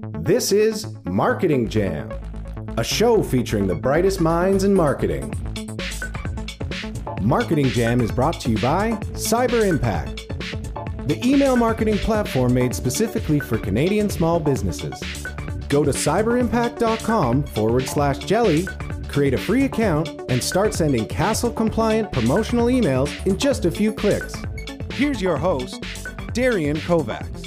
This 0.00 0.52
is 0.52 0.86
Marketing 1.04 1.68
Jam, 1.68 2.12
a 2.76 2.84
show 2.84 3.22
featuring 3.22 3.66
the 3.66 3.74
brightest 3.74 4.20
minds 4.20 4.64
in 4.64 4.74
marketing. 4.74 5.32
Marketing 7.22 7.66
Jam 7.66 8.00
is 8.00 8.12
brought 8.12 8.40
to 8.40 8.50
you 8.50 8.58
by 8.58 8.92
Cyberimpact, 9.12 10.28
the 11.08 11.18
email 11.26 11.56
marketing 11.56 11.96
platform 11.98 12.52
made 12.52 12.74
specifically 12.74 13.40
for 13.40 13.56
Canadian 13.56 14.10
small 14.10 14.38
businesses. 14.38 15.00
Go 15.68 15.82
to 15.82 15.90
cyberimpact.com 15.90 17.44
forward 17.44 17.88
slash 17.88 18.18
jelly, 18.18 18.66
create 19.08 19.34
a 19.34 19.38
free 19.38 19.64
account, 19.64 20.08
and 20.28 20.42
start 20.42 20.74
sending 20.74 21.06
CASL 21.06 21.56
compliant 21.56 22.12
promotional 22.12 22.66
emails 22.66 23.26
in 23.26 23.38
just 23.38 23.64
a 23.64 23.70
few 23.70 23.92
clicks. 23.92 24.34
Here's 24.92 25.22
your 25.22 25.38
host, 25.38 25.82
Darian 26.34 26.76
Kovacs. 26.76 27.37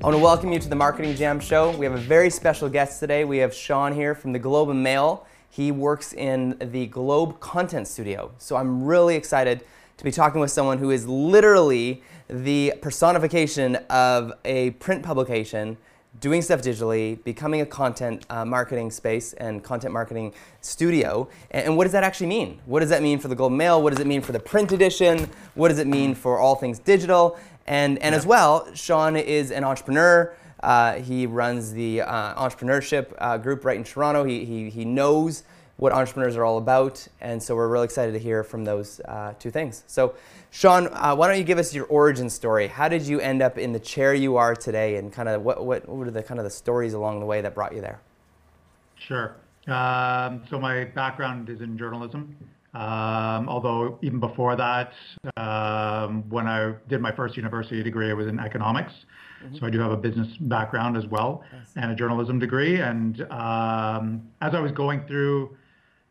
I 0.00 0.04
want 0.04 0.16
to 0.16 0.22
welcome 0.22 0.50
you 0.50 0.58
to 0.58 0.68
the 0.70 0.76
Marketing 0.76 1.14
Jam 1.14 1.38
Show. 1.38 1.76
We 1.76 1.84
have 1.84 1.94
a 1.94 1.98
very 1.98 2.30
special 2.30 2.70
guest 2.70 3.00
today. 3.00 3.26
We 3.26 3.36
have 3.36 3.52
Sean 3.52 3.92
here 3.92 4.14
from 4.14 4.32
the 4.32 4.38
Globe 4.38 4.70
and 4.70 4.82
Mail. 4.82 5.26
He 5.50 5.70
works 5.70 6.14
in 6.14 6.56
the 6.58 6.86
Globe 6.86 7.38
Content 7.38 7.86
Studio. 7.86 8.32
So 8.38 8.56
I'm 8.56 8.82
really 8.82 9.14
excited 9.14 9.62
to 9.98 10.04
be 10.04 10.10
talking 10.10 10.40
with 10.40 10.50
someone 10.50 10.78
who 10.78 10.90
is 10.90 11.06
literally 11.06 12.02
the 12.28 12.72
personification 12.80 13.76
of 13.90 14.32
a 14.46 14.70
print 14.70 15.02
publication 15.02 15.76
doing 16.18 16.42
stuff 16.42 16.60
digitally, 16.60 17.22
becoming 17.22 17.60
a 17.60 17.66
content 17.66 18.26
uh, 18.30 18.44
marketing 18.44 18.90
space 18.90 19.32
and 19.34 19.62
content 19.62 19.92
marketing 19.92 20.34
studio. 20.60 21.28
And, 21.50 21.66
and, 21.66 21.76
what 21.76 21.84
does 21.84 21.92
that 21.92 22.02
actually 22.02 22.26
mean? 22.26 22.60
What 22.66 22.80
does 22.80 22.88
that 22.88 23.02
mean 23.02 23.18
for 23.18 23.28
the 23.28 23.36
Globe 23.36 23.52
Mail? 23.52 23.80
What 23.80 23.90
does 23.90 24.00
it 24.00 24.06
mean 24.06 24.20
for 24.20 24.32
the 24.32 24.40
print 24.40 24.72
edition? 24.72 25.30
What 25.54 25.68
does 25.68 25.78
it 25.78 25.86
mean 25.86 26.14
for 26.14 26.38
all 26.38 26.56
things 26.56 26.78
digital? 26.78 27.38
And, 27.70 27.98
and 28.00 28.12
yeah. 28.12 28.18
as 28.18 28.26
well, 28.26 28.66
Sean 28.74 29.16
is 29.16 29.52
an 29.52 29.62
entrepreneur. 29.62 30.34
Uh, 30.60 30.94
he 30.94 31.26
runs 31.26 31.72
the 31.72 32.00
uh, 32.02 32.34
entrepreneurship 32.34 33.14
uh, 33.18 33.38
group 33.38 33.64
right 33.64 33.76
in 33.76 33.84
Toronto. 33.84 34.24
He, 34.24 34.44
he, 34.44 34.70
he 34.70 34.84
knows 34.84 35.44
what 35.76 35.92
entrepreneurs 35.92 36.36
are 36.36 36.44
all 36.44 36.58
about. 36.58 37.06
And 37.20 37.40
so 37.40 37.54
we're 37.54 37.68
really 37.68 37.84
excited 37.84 38.10
to 38.10 38.18
hear 38.18 38.42
from 38.42 38.64
those 38.64 39.00
uh, 39.06 39.34
two 39.38 39.52
things. 39.52 39.84
So, 39.86 40.16
Sean, 40.50 40.88
uh, 40.88 41.14
why 41.14 41.28
don't 41.28 41.38
you 41.38 41.44
give 41.44 41.58
us 41.58 41.72
your 41.72 41.86
origin 41.86 42.28
story? 42.28 42.66
How 42.66 42.88
did 42.88 43.02
you 43.02 43.20
end 43.20 43.40
up 43.40 43.56
in 43.56 43.72
the 43.72 43.78
chair 43.78 44.14
you 44.14 44.36
are 44.36 44.56
today, 44.56 44.96
and 44.96 45.12
kind 45.12 45.28
of 45.28 45.42
what, 45.42 45.64
what, 45.64 45.88
what 45.88 46.08
are 46.08 46.10
the 46.10 46.24
kind 46.24 46.40
of 46.40 46.44
the 46.44 46.50
stories 46.50 46.92
along 46.92 47.20
the 47.20 47.26
way 47.26 47.40
that 47.40 47.54
brought 47.54 47.72
you 47.72 47.80
there? 47.80 48.00
Sure. 48.96 49.36
Um, 49.68 50.42
so 50.50 50.58
my 50.58 50.86
background 50.86 51.48
is 51.48 51.60
in 51.60 51.78
journalism. 51.78 52.36
Um, 52.72 53.48
although 53.48 53.98
even 54.02 54.20
before 54.20 54.54
that, 54.56 54.92
um, 55.36 56.28
when 56.28 56.46
I 56.46 56.74
did 56.88 57.00
my 57.00 57.12
first 57.12 57.36
university 57.36 57.82
degree, 57.82 58.10
it 58.10 58.14
was 58.14 58.28
in 58.28 58.38
economics. 58.38 58.92
Mm-hmm. 59.44 59.56
So 59.56 59.66
I 59.66 59.70
do 59.70 59.80
have 59.80 59.90
a 59.90 59.96
business 59.96 60.28
background 60.40 60.96
as 60.96 61.06
well 61.06 61.42
and 61.76 61.90
a 61.90 61.94
journalism 61.94 62.38
degree. 62.38 62.80
And 62.80 63.22
um, 63.32 64.22
as 64.40 64.54
I 64.54 64.60
was 64.60 64.72
going 64.72 65.06
through 65.06 65.56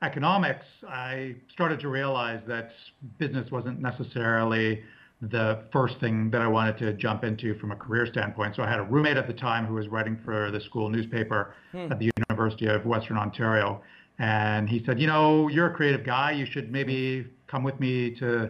economics, 0.02 0.66
I 0.88 1.36
started 1.52 1.80
to 1.82 1.90
realize 1.90 2.42
that 2.48 2.72
business 3.18 3.52
wasn't 3.52 3.80
necessarily 3.80 4.84
the 5.22 5.64
first 5.72 6.00
thing 6.00 6.30
that 6.32 6.42
I 6.42 6.48
wanted 6.48 6.78
to 6.78 6.94
jump 6.94 7.24
into 7.24 7.58
from 7.60 7.72
a 7.72 7.76
career 7.76 8.06
standpoint. 8.06 8.56
So 8.56 8.64
I 8.64 8.70
had 8.70 8.80
a 8.80 8.84
roommate 8.84 9.18
at 9.18 9.28
the 9.28 9.34
time 9.34 9.66
who 9.66 9.74
was 9.74 9.90
writing 9.90 10.18
for 10.24 10.50
the 10.50 10.62
school 10.62 10.90
newspaper 10.90 11.56
hmm. 11.72 11.92
at 11.92 12.00
the 12.00 12.10
University 12.30 12.68
of 12.68 12.86
Western 12.86 13.18
Ontario. 13.18 13.82
And 14.20 14.68
he 14.68 14.84
said, 14.86 15.00
you 15.00 15.08
know, 15.08 15.48
you're 15.48 15.68
a 15.68 15.74
creative 15.74 16.06
guy. 16.06 16.32
You 16.32 16.46
should 16.46 16.72
maybe 16.72 17.26
come 17.48 17.64
with 17.64 17.80
me 17.80 18.16
to 18.20 18.50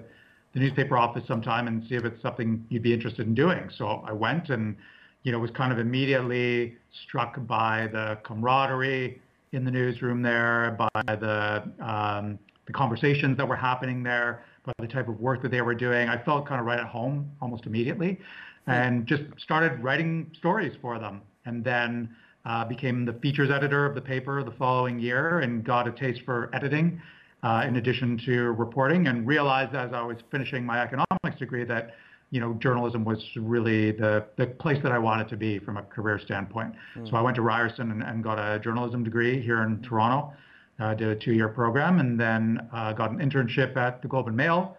the 0.53 0.59
newspaper 0.59 0.98
office 0.98 1.23
sometime 1.28 1.67
and 1.67 1.84
see 1.88 1.95
if 1.95 2.03
it's 2.03 2.22
something 2.22 2.66
you'd 2.70 2.81
be 2.81 2.94
interested 2.94 3.28
in 3.28 3.36
doing. 3.36 3.70
So 3.78 4.03
I 4.06 4.12
went 4.12 4.50
and, 4.50 4.75
you 5.23 5.31
know, 5.31 5.38
was 5.38 5.52
kind 5.52 5.72
of 5.72 5.78
immediately 5.78 6.75
struck 7.06 7.45
by 7.45 7.88
the 7.92 8.17
camaraderie 8.23 9.22
in 9.52 9.64
the 9.64 9.72
newsroom 9.72 10.22
there, 10.22 10.75
by 10.78 11.16
the 11.16 11.72
um, 11.80 12.40
the 12.66 12.73
conversations 12.73 13.36
that 13.38 13.47
were 13.47 13.56
happening 13.56 14.03
there, 14.03 14.44
by 14.64 14.74
the 14.80 14.88
type 14.88 15.07
of 15.07 15.19
work 15.19 15.41
that 15.41 15.50
they 15.50 15.62
were 15.62 15.74
doing. 15.74 16.07
I 16.07 16.24
felt 16.24 16.47
kind 16.47 16.59
of 16.59 16.68
right 16.68 16.80
at 16.80 16.86
home 16.86 17.31
almost 17.41 17.66
immediately, 17.66 18.19
and 18.68 19.07
just 19.07 19.24
started 19.38 19.84
writing 19.84 20.31
stories 20.38 20.75
for 20.81 21.00
them. 21.00 21.22
And 21.46 21.63
then 21.63 22.16
uh, 22.45 22.66
became 22.66 23.05
the 23.05 23.13
features 23.13 23.50
editor 23.51 23.85
of 23.85 23.95
the 23.95 24.01
paper 24.01 24.44
the 24.44 24.51
following 24.51 25.00
year 25.00 25.39
and 25.39 25.63
got 25.63 25.88
a 25.88 25.91
taste 25.91 26.22
for 26.25 26.50
editing 26.53 27.01
uh, 27.44 27.63
in 27.67 27.77
addition 27.77 28.17
to 28.25 28.51
reporting 28.53 29.07
and 29.07 29.25
realized 29.27 29.75
as 29.75 29.91
I 29.94 30.01
was 30.01 30.17
finishing 30.31 30.66
my 30.66 30.81
economics 30.81 31.38
degree 31.38 31.63
that 31.66 31.95
you 32.31 32.39
know 32.39 32.53
journalism 32.55 33.03
was 33.03 33.23
really 33.35 33.91
the, 33.91 34.25
the 34.38 34.47
place 34.47 34.77
that 34.83 34.91
I 34.91 35.00
wanted 35.00 35.29
to 35.29 35.38
be 35.38 35.59
from 35.59 35.77
a 35.77 35.83
career 35.83 36.19
standpoint. 36.19 36.73
Mm. 36.95 37.09
So 37.09 37.16
I 37.16 37.22
went 37.22 37.35
to 37.35 37.41
Ryerson 37.41 37.91
and, 37.91 38.03
and, 38.03 38.23
got 38.23 38.38
a 38.38 38.59
journalism 38.59 39.03
degree 39.03 39.41
here 39.41 39.63
in 39.63 39.81
Toronto, 39.81 40.33
uh, 40.79 40.94
did 40.94 41.07
a 41.07 41.16
two-year 41.16 41.50
program, 41.50 42.00
and 42.00 42.19
then 42.19 42.67
uh, 42.71 42.94
got 42.94 43.11
an 43.11 43.19
internship 43.19 43.75
at 43.77 44.01
the 44.01 44.07
Globe 44.07 44.27
and 44.27 44.38
Mail. 44.38 44.77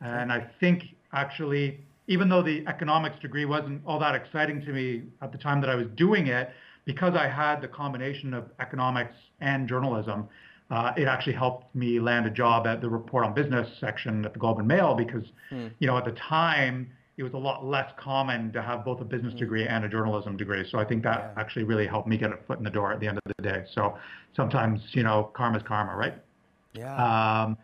And 0.00 0.32
I 0.32 0.46
think 0.60 0.84
actually, 1.12 1.80
even 2.06 2.28
though 2.28 2.42
the 2.42 2.64
economics 2.66 3.18
degree 3.20 3.44
wasn't 3.44 3.82
all 3.86 3.98
that 3.98 4.14
exciting 4.14 4.60
to 4.62 4.72
me 4.72 5.04
at 5.22 5.32
the 5.32 5.38
time 5.38 5.60
that 5.60 5.70
I 5.70 5.74
was 5.74 5.86
doing 5.96 6.26
it, 6.26 6.50
because 6.84 7.14
I 7.14 7.28
had 7.28 7.60
the 7.60 7.68
combination 7.68 8.34
of 8.34 8.44
economics 8.60 9.14
and 9.40 9.68
journalism, 9.68 10.28
uh, 10.70 10.92
it 10.96 11.08
actually 11.08 11.32
helped 11.32 11.74
me 11.74 11.98
land 11.98 12.26
a 12.26 12.30
job 12.30 12.66
at 12.66 12.80
the 12.80 12.88
report 12.88 13.24
on 13.24 13.34
business 13.34 13.68
section 13.80 14.24
at 14.24 14.32
the 14.32 14.38
Globe 14.38 14.58
and 14.58 14.68
Mail 14.68 14.94
because, 14.94 15.24
hmm. 15.48 15.68
you 15.78 15.86
know, 15.86 15.96
at 15.96 16.04
the 16.04 16.12
time 16.12 16.90
it 17.16 17.22
was 17.22 17.32
a 17.34 17.38
lot 17.38 17.64
less 17.64 17.90
common 17.98 18.52
to 18.52 18.62
have 18.62 18.84
both 18.84 19.00
a 19.00 19.04
business 19.04 19.32
hmm. 19.32 19.40
degree 19.40 19.66
and 19.66 19.84
a 19.84 19.88
journalism 19.88 20.36
degree. 20.36 20.66
So 20.70 20.78
I 20.78 20.84
think 20.84 21.02
that 21.02 21.32
yeah. 21.36 21.42
actually 21.42 21.64
really 21.64 21.86
helped 21.86 22.08
me 22.08 22.16
get 22.16 22.32
a 22.32 22.36
foot 22.46 22.58
in 22.58 22.64
the 22.64 22.70
door 22.70 22.92
at 22.92 23.00
the 23.00 23.08
end 23.08 23.18
of 23.18 23.32
the 23.36 23.42
day. 23.42 23.64
So 23.74 23.98
sometimes, 24.34 24.80
you 24.92 25.02
know, 25.02 25.30
karma's 25.34 25.62
karma, 25.66 25.96
right? 25.96 26.14
Yeah. 26.72 26.94
Um, 27.44 27.58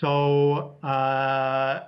so 0.00 0.76
uh, 0.82 1.84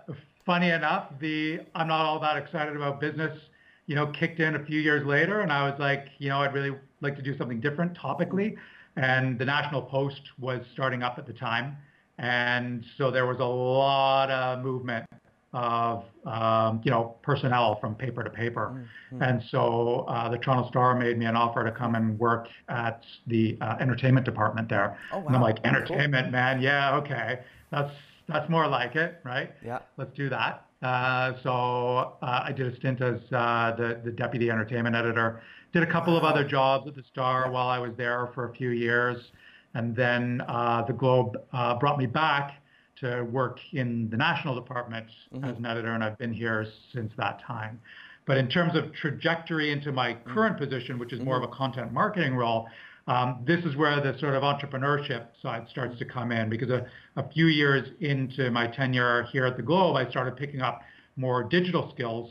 funny 0.47 0.71
enough, 0.71 1.13
the 1.21 1.61
I'm 1.75 1.89
not 1.89 2.07
all 2.07 2.21
that 2.21 2.37
excited 2.39 2.75
about 2.75 3.01
business 3.01 3.39
you 3.89 3.95
know, 3.95 4.07
kicked 4.07 4.39
in 4.39 4.55
a 4.55 4.65
few 4.65 4.81
years 4.81 5.05
later, 5.05 5.41
and 5.41 5.51
I 5.51 5.69
was 5.69 5.81
like, 5.81 6.09
you 6.19 6.29
know, 6.29 6.43
I'd 6.43 6.53
really 6.53 6.77
like 7.01 7.17
to 7.17 7.23
do 7.23 7.37
something 7.37 7.59
different 7.59 7.97
topically. 7.97 8.55
And 8.97 9.39
the 9.39 9.47
National 9.47 9.81
Post 9.81 10.21
was 10.39 10.61
starting 10.75 11.03
up 11.03 11.19
at 11.19 11.27
the 11.27 11.33
time, 11.33 11.77
and 12.19 12.85
so 12.99 13.11
there 13.11 13.27
was 13.27 13.39
a 13.41 13.45
lot 13.45 14.31
of 14.31 14.63
movement 14.63 15.07
of 15.55 16.05
um, 16.27 16.83
you 16.85 16.91
know 16.91 17.17
personnel 17.23 17.79
from 17.81 17.95
paper 17.95 18.23
to 18.23 18.29
paper, 18.29 18.87
mm-hmm. 19.11 19.23
and 19.23 19.43
so 19.51 20.05
uh, 20.09 20.29
the 20.29 20.37
Toronto 20.37 20.69
Star 20.69 20.95
made 20.95 21.17
me 21.17 21.25
an 21.25 21.37
offer 21.37 21.65
to 21.65 21.73
come 21.73 21.95
and 21.95 22.19
work 22.19 22.49
at 22.69 23.03
the 23.27 23.57
uh, 23.63 23.77
entertainment 23.81 24.27
department 24.27 24.69
there. 24.69 24.99
Oh, 25.13 25.21
wow. 25.21 25.27
And 25.27 25.37
I'm 25.37 25.43
like, 25.43 25.65
entertainment, 25.65 26.27
cool. 26.27 26.33
man, 26.33 26.61
yeah, 26.61 26.97
okay, 26.97 27.41
that's 27.71 27.93
that's 28.29 28.51
more 28.51 28.67
like 28.67 28.97
it, 28.97 29.21
right? 29.25 29.55
Yeah, 29.65 29.79
let's 29.97 30.15
do 30.15 30.29
that. 30.29 30.68
Uh, 30.83 31.33
so 31.43 32.17
uh, 32.23 32.43
I 32.45 32.53
did 32.53 32.73
a 32.73 32.77
stint 32.77 33.01
as 33.01 33.21
uh, 33.33 33.75
the, 33.77 34.01
the 34.05 34.13
deputy 34.13 34.51
entertainment 34.51 34.95
editor. 34.95 35.43
Did 35.73 35.83
a 35.83 35.91
couple 35.91 36.17
of 36.17 36.25
other 36.25 36.45
jobs 36.45 36.87
at 36.87 36.95
the 36.95 37.03
Star 37.11 37.51
while 37.51 37.69
I 37.69 37.79
was 37.79 37.93
there 37.97 38.31
for 38.35 38.49
a 38.49 38.55
few 38.55 38.71
years. 38.71 39.33
And 39.75 39.95
then 39.95 40.43
uh, 40.49 40.85
the 40.87 40.93
Globe 40.93 41.37
uh, 41.53 41.75
brought 41.79 41.99
me 41.99 42.07
back 42.07 42.63
to 43.01 43.23
work 43.23 43.59
in 43.73 44.09
the 44.11 44.17
national 44.17 44.55
department 44.55 45.07
mm-hmm. 45.33 45.45
as 45.45 45.57
an 45.57 45.67
editor, 45.67 45.93
and 45.93 46.03
I've 46.03 46.19
been 46.19 46.33
here 46.33 46.67
since 46.93 47.13
that 47.17 47.41
time. 47.47 47.81
But 48.27 48.39
in 48.39 48.49
terms 48.49 48.77
of 48.77 48.93
trajectory 48.93 49.71
into 49.73 49.93
my 49.93 50.15
mm-hmm. 50.15 50.35
current 50.35 50.59
position, 50.59 50.99
which 50.99 51.13
is 51.13 51.21
more 51.21 51.37
mm-hmm. 51.37 51.45
of 51.45 51.51
a 51.51 51.55
content 51.55 51.93
marketing 51.93 52.35
role, 52.35 52.69
um, 53.09 53.43
this 53.47 53.65
is 53.65 53.75
where 53.75 54.01
the 54.03 54.19
sort 54.19 54.35
of 54.35 54.43
entrepreneurship 54.43 55.29
side 55.41 55.67
starts 55.71 55.99
to 55.99 56.05
come 56.05 56.31
in 56.31 56.51
because 56.51 56.69
a, 56.69 56.87
a 57.17 57.27
few 57.31 57.47
years 57.47 57.89
into 58.01 58.51
my 58.51 58.67
tenure 58.67 59.27
here 59.33 59.47
at 59.47 59.57
the 59.57 59.63
Globe, 59.63 59.97
I 59.97 60.09
started 60.11 60.37
picking 60.37 60.61
up 60.61 60.83
more 61.17 61.43
digital 61.43 61.91
skills. 61.95 62.31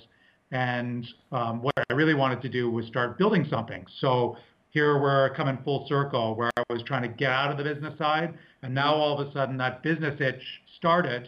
And 0.52 1.06
um, 1.32 1.64
what 1.64 1.74
I 1.90 1.94
really 1.94 2.14
wanted 2.14 2.44
to 2.44 2.50
do 2.50 2.70
was 2.70 2.86
start 2.86 3.18
building 3.18 3.46
something. 3.50 3.86
So 4.00 4.38
here 4.70 5.02
we're 5.02 5.34
coming 5.34 5.58
full 5.64 5.88
circle 5.90 6.36
where 6.36 6.52
I 6.58 6.64
was 6.70 6.84
trying 6.84 7.02
to 7.02 7.10
get 7.10 7.32
out 7.32 7.50
of 7.50 7.58
the 7.58 7.64
business 7.64 7.98
side. 7.98 8.36
And 8.62 8.76
now 8.76 8.94
all 8.94 9.20
of 9.20 9.28
a 9.28 9.32
sudden 9.34 9.58
that 9.58 9.82
business 9.82 10.22
itch 10.22 10.44
started. 10.78 11.28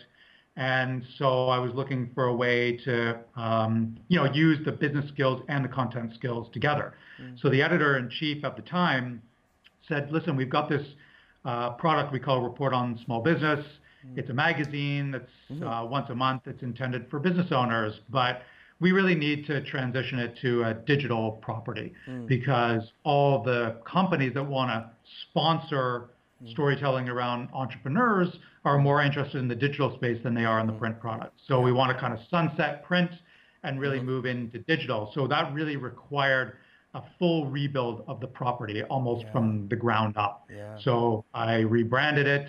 And 0.58 1.04
so 1.18 1.50
I 1.50 1.58
was 1.58 1.74
looking 1.74 2.12
for 2.14 2.26
a 2.26 2.36
way 2.36 2.78
to, 2.86 3.18
um, 3.36 3.98
you 4.10 4.18
know, 4.20 4.32
use 4.32 4.60
the 4.64 4.74
business 4.74 5.10
skills 5.10 5.42
and 5.50 5.66
the 5.66 5.70
content 5.70 6.14
skills 6.14 6.50
together. 6.54 6.94
Mm. 7.20 7.40
So 7.42 7.50
the 7.50 7.64
editor 7.64 7.98
in 7.98 8.12
chief 8.12 8.46
at 8.46 8.56
the 8.56 8.62
time 8.62 9.24
said, 9.90 10.12
listen, 10.12 10.36
we've 10.36 10.50
got 10.50 10.70
this 10.70 10.86
uh, 11.44 11.72
product 11.72 12.14
we 12.14 12.20
call 12.20 12.42
Report 12.42 12.74
on 12.74 13.00
Small 13.06 13.22
Business. 13.22 13.66
Mm-hmm. 14.06 14.20
It's 14.20 14.30
a 14.30 14.34
magazine 14.34 15.12
that's 15.12 15.32
mm-hmm. 15.52 15.68
uh, 15.68 15.86
once 15.86 16.10
a 16.10 16.16
month. 16.16 16.44
It's 16.46 16.62
intended 16.62 17.10
for 17.10 17.20
business 17.20 17.48
owners, 17.52 17.94
but 18.10 18.44
we 18.80 18.92
really 18.92 19.16
need 19.16 19.46
to 19.48 19.62
transition 19.66 20.20
it 20.20 20.38
to 20.42 20.64
a 20.64 20.74
digital 20.74 21.34
property 21.42 21.94
mm. 22.08 22.26
because 22.28 22.82
all 23.04 23.44
the 23.44 23.76
companies 23.86 24.34
that 24.36 24.44
want 24.44 24.70
to 24.70 24.90
sponsor 25.30 26.12
mm. 26.42 26.52
storytelling 26.52 27.10
around 27.10 27.50
entrepreneurs 27.54 28.30
are 28.64 28.78
more 28.78 29.02
interested 29.02 29.40
in 29.40 29.48
the 29.50 29.56
digital 29.56 29.94
space 29.96 30.22
than 30.24 30.34
they 30.34 30.46
are 30.46 30.60
in 30.62 30.68
the 30.68 30.74
mm. 30.74 30.80
print 30.80 31.00
product. 31.00 31.34
So 31.46 31.60
we 31.60 31.74
want 31.74 31.92
to 31.94 32.00
kind 32.00 32.14
of 32.14 32.20
sunset 32.30 32.84
print 32.84 33.12
and 33.64 33.80
really 33.80 33.98
mm-hmm. 33.98 34.06
move 34.06 34.26
into 34.26 34.60
digital. 34.60 35.12
So 35.14 35.28
that 35.28 35.54
really 35.54 35.76
required 35.76 36.54
a 36.94 37.04
full 37.18 37.46
rebuild 37.46 38.04
of 38.08 38.20
the 38.20 38.28
property 38.28 38.84
almost 38.84 39.26
yeah. 39.26 39.32
from 39.32 39.68
the 39.68 39.76
ground 39.76 40.18
up. 40.18 40.48
Yeah. 40.54 40.78
So 40.80 41.26
I 41.34 41.58
rebranded 41.58 42.28
it, 42.28 42.48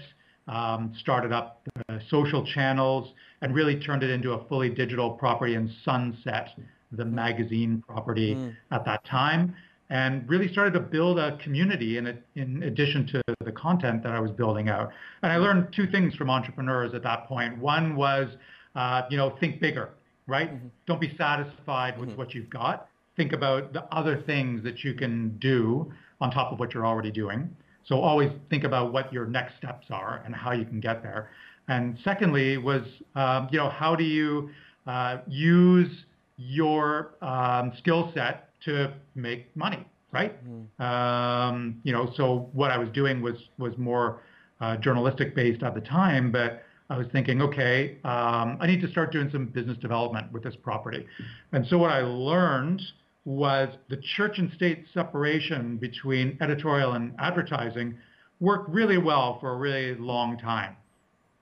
um, 0.49 0.95
started 0.99 1.33
up 1.33 1.67
social 2.09 2.45
channels, 2.47 3.13
and 3.43 3.55
really 3.55 3.79
turned 3.79 4.03
it 4.03 4.11
into 4.11 4.33
a 4.33 4.45
fully 4.49 4.71
digital 4.71 5.11
property 5.11 5.55
and 5.55 5.71
sunset 5.85 6.51
the 6.93 7.05
mm. 7.05 7.13
magazine 7.13 7.83
property 7.87 8.35
mm. 8.35 8.57
at 8.71 8.85
that 8.85 9.05
time 9.05 9.55
and 9.91 10.29
really 10.29 10.51
started 10.53 10.73
to 10.73 10.81
build 10.81 11.19
a 11.19 11.37
community 11.39 11.99
in, 11.99 12.19
in 12.37 12.63
addition 12.63 13.07
to 13.09 13.23
the 13.45 13.51
content 13.53 14.03
that 14.05 14.13
I 14.13 14.21
was 14.21 14.31
building 14.31 14.69
out. 14.69 14.93
And 15.23 15.33
I 15.33 15.37
learned 15.37 15.73
two 15.75 15.89
things 15.89 16.15
from 16.15 16.31
entrepreneurs 16.31 16.95
at 16.95 17.03
that 17.03 17.27
point. 17.27 17.59
One 17.59 17.97
was, 17.97 18.29
uh, 18.77 19.03
you 19.11 19.17
know, 19.17 19.37
think 19.41 19.61
bigger, 19.61 19.91
right? 20.29 20.55
Mm-hmm. 20.55 20.69
Don't 20.87 21.01
be 21.01 21.15
satisfied 21.19 21.99
with 21.99 22.11
mm-hmm. 22.11 22.19
what 22.19 22.35
you've 22.35 22.51
got. 22.51 22.87
Think 23.21 23.35
about 23.35 23.75
the 23.75 23.85
other 23.95 24.23
things 24.25 24.65
that 24.65 24.83
you 24.83 24.95
can 24.95 25.37
do 25.37 25.93
on 26.23 26.31
top 26.31 26.53
of 26.53 26.59
what 26.59 26.73
you're 26.73 26.87
already 26.87 27.11
doing. 27.11 27.55
So 27.85 28.01
always 28.01 28.31
think 28.49 28.65
about 28.65 28.95
what 28.95 29.13
your 29.13 29.27
next 29.27 29.59
steps 29.59 29.89
are 29.91 30.23
and 30.25 30.35
how 30.35 30.53
you 30.53 30.65
can 30.65 30.81
get 30.81 31.03
there. 31.03 31.29
And 31.69 31.99
secondly 32.03 32.57
was, 32.57 32.81
um, 33.17 33.51
you 33.53 33.59
know, 33.59 33.69
how 33.69 33.95
do 33.95 34.05
you 34.05 34.49
uh, 34.87 35.19
use 35.29 35.91
your 36.39 37.11
um, 37.21 37.75
skill 37.77 38.11
set 38.15 38.59
to 38.65 38.95
make 39.15 39.55
money, 39.55 39.85
right? 40.13 40.43
Mm-hmm. 40.43 40.83
Um, 40.83 41.79
you 41.83 41.93
know, 41.93 42.15
so 42.17 42.49
what 42.55 42.71
I 42.71 42.79
was 42.79 42.89
doing 42.89 43.21
was 43.21 43.37
was 43.59 43.77
more 43.77 44.23
uh, 44.63 44.79
journalistic 44.79 45.35
based 45.35 45.63
at 45.63 45.75
the 45.75 45.83
time, 45.83 46.33
but 46.33 46.63
I 46.89 46.97
was 46.97 47.07
thinking, 47.13 47.43
okay, 47.43 47.99
um, 48.03 48.57
I 48.61 48.67
need 48.67 48.81
to 48.81 48.91
start 48.91 49.13
doing 49.13 49.29
some 49.31 49.45
business 49.45 49.77
development 49.77 50.33
with 50.33 50.43
this 50.43 50.57
property. 50.57 51.07
And 51.53 51.67
so 51.69 51.77
what 51.77 51.91
I 51.91 52.01
learned 52.01 52.81
was 53.25 53.69
the 53.89 53.99
church 54.17 54.39
and 54.39 54.51
state 54.53 54.87
separation 54.95 55.77
between 55.77 56.39
editorial 56.41 56.93
and 56.93 57.15
advertising 57.19 57.97
worked 58.41 58.71
really 58.71 58.99
well 58.99 59.39
for 59.41 59.53
a 59.53 59.57
really 59.57 59.95
long 59.97 60.39
time. 60.39 60.77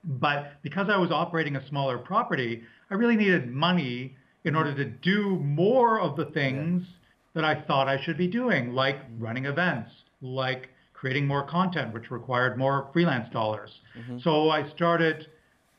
But 0.05 0.63
because 0.63 0.89
I 0.91 0.97
was 0.97 1.11
operating 1.11 1.57
a 1.57 1.69
smaller 1.69 1.99
property, 1.99 2.63
I 2.91 2.95
really 2.95 3.17
needed 3.17 3.51
money 3.51 4.17
in 4.45 4.55
order 4.55 4.75
to 4.75 4.85
do 4.85 5.39
more 5.41 6.01
of 6.01 6.17
the 6.17 6.27
things 6.27 6.85
that 7.35 7.45
I 7.45 7.63
thought 7.67 7.89
I 7.89 8.03
should 8.03 8.17
be 8.17 8.27
doing, 8.27 8.73
like 8.73 8.97
running 9.19 9.45
events, 9.45 9.91
like 10.21 10.71
creating 10.93 11.27
more 11.27 11.47
content, 11.47 11.95
which 11.95 12.11
required 12.11 12.59
more 12.59 12.89
freelance 12.93 13.33
dollars. 13.33 13.71
Mm-hmm. 13.97 14.19
So 14.25 14.51
I 14.51 14.69
started 14.71 15.29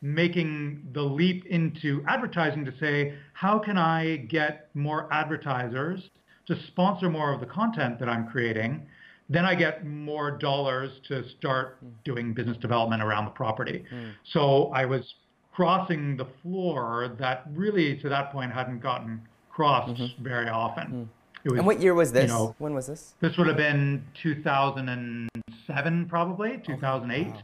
making 0.02 0.88
the 0.94 1.02
leap 1.02 1.46
into 1.48 2.04
advertising 2.08 2.66
to 2.66 2.74
say, 2.80 3.14
how 3.34 3.60
can 3.60 3.78
I 3.78 4.18
get 4.18 4.70
more 4.74 5.12
advertisers 5.12 6.10
to 6.48 6.56
sponsor 6.68 7.10
more 7.10 7.34
of 7.34 7.40
the 7.40 7.46
content 7.46 8.00
that 8.00 8.10
I'm 8.10 8.28
creating? 8.28 8.86
Then 9.30 9.46
I 9.46 9.56
get 9.56 9.86
more 9.86 10.32
dollars 10.32 10.92
to 11.08 11.28
start 11.38 11.84
mm. 11.84 11.92
doing 12.04 12.34
business 12.34 12.58
development 12.58 13.04
around 13.04 13.26
the 13.26 13.32
property. 13.32 13.86
Mm. 13.94 14.14
So 14.34 14.72
I 14.74 14.86
was 14.86 15.14
crossing 15.54 16.18
the 16.18 16.26
floor 16.42 17.16
that 17.20 17.44
really 17.54 17.98
to 17.98 18.10
that 18.10 18.32
point 18.32 18.52
hadn't 18.52 18.80
gotten 18.80 19.22
crossed 19.52 20.02
mm-hmm. 20.02 20.24
very 20.24 20.50
often. 20.50 20.86
Mm. 20.88 21.08
Was, 21.46 21.58
and 21.58 21.66
what 21.66 21.82
year 21.82 21.94
was 21.94 22.12
this? 22.12 22.24
You 22.24 22.28
know, 22.28 22.56
when 22.58 22.74
was 22.74 22.88
this? 22.88 23.16
This 23.22 23.38
would 23.38 23.48
have 23.48 23.58
been 23.58 24.04
2007, 24.22 26.06
probably 26.10 26.62
2008. 26.66 27.28
wow. 27.28 27.42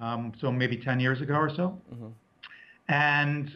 Um, 0.00 0.32
so 0.40 0.50
maybe 0.50 0.76
10 0.76 1.00
years 1.00 1.20
ago 1.20 1.34
or 1.34 1.50
so. 1.50 1.78
Mm-hmm. 1.92 2.08
And 2.88 3.50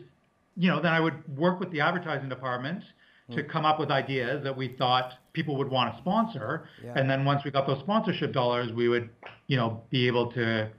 you 0.56 0.68
know, 0.70 0.80
then 0.80 0.92
I 0.92 1.00
would 1.00 1.36
work 1.36 1.60
with 1.60 1.70
the 1.70 1.80
advertising 1.80 2.28
department 2.28 2.80
mm-hmm. 2.80 3.36
to 3.36 3.42
come 3.44 3.64
up 3.64 3.80
with 3.80 3.90
ideas 3.90 4.42
that 4.44 4.56
we 4.56 4.68
thought 4.68 5.14
people 5.32 5.56
would 5.56 5.68
want 5.68 5.94
to 5.94 6.00
sponsor. 6.00 6.68
Yeah. 6.82 6.94
And 6.96 7.10
then 7.10 7.24
once 7.24 7.42
we 7.44 7.50
got 7.50 7.66
those 7.66 7.80
sponsorship 7.80 8.32
dollars, 8.32 8.72
we 8.72 8.88
would, 8.88 9.10
you 9.48 9.56
know, 9.56 9.82
be 9.90 10.06
able 10.06 10.30
to 10.32 10.70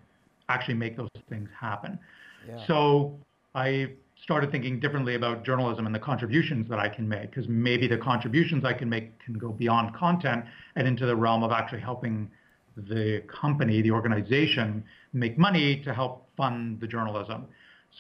actually 0.50 0.76
make 0.76 0.96
those 0.96 1.10
things 1.30 1.50
happen. 1.60 2.00
Yeah. 2.48 2.66
So 2.68 3.20
I 3.54 3.94
started 4.24 4.52
thinking 4.52 4.80
differently 4.80 5.16
about 5.16 5.44
journalism 5.44 5.86
and 5.86 5.94
the 5.94 6.00
contributions 6.00 6.70
that 6.70 6.80
I 6.80 6.88
can 6.88 7.08
make, 7.08 7.32
because 7.32 7.48
maybe 7.48 7.88
the 7.88 7.98
contributions 7.98 8.64
I 8.64 8.74
can 8.74 8.90
make 8.90 9.20
can 9.20 9.36
go 9.36 9.50
beyond 9.50 9.94
content 9.94 10.46
and 10.76 10.88
into 10.88 11.06
the 11.06 11.16
realm 11.16 11.44
of 11.44 11.52
actually 11.52 11.82
helping 11.82 12.30
the 12.76 13.24
company, 13.28 13.82
the 13.82 13.92
organization, 13.92 14.84
make 15.14 15.38
money 15.38 15.82
to 15.84 15.94
help 15.94 16.28
fund 16.36 16.80
the 16.80 16.88
journalism. 16.88 17.46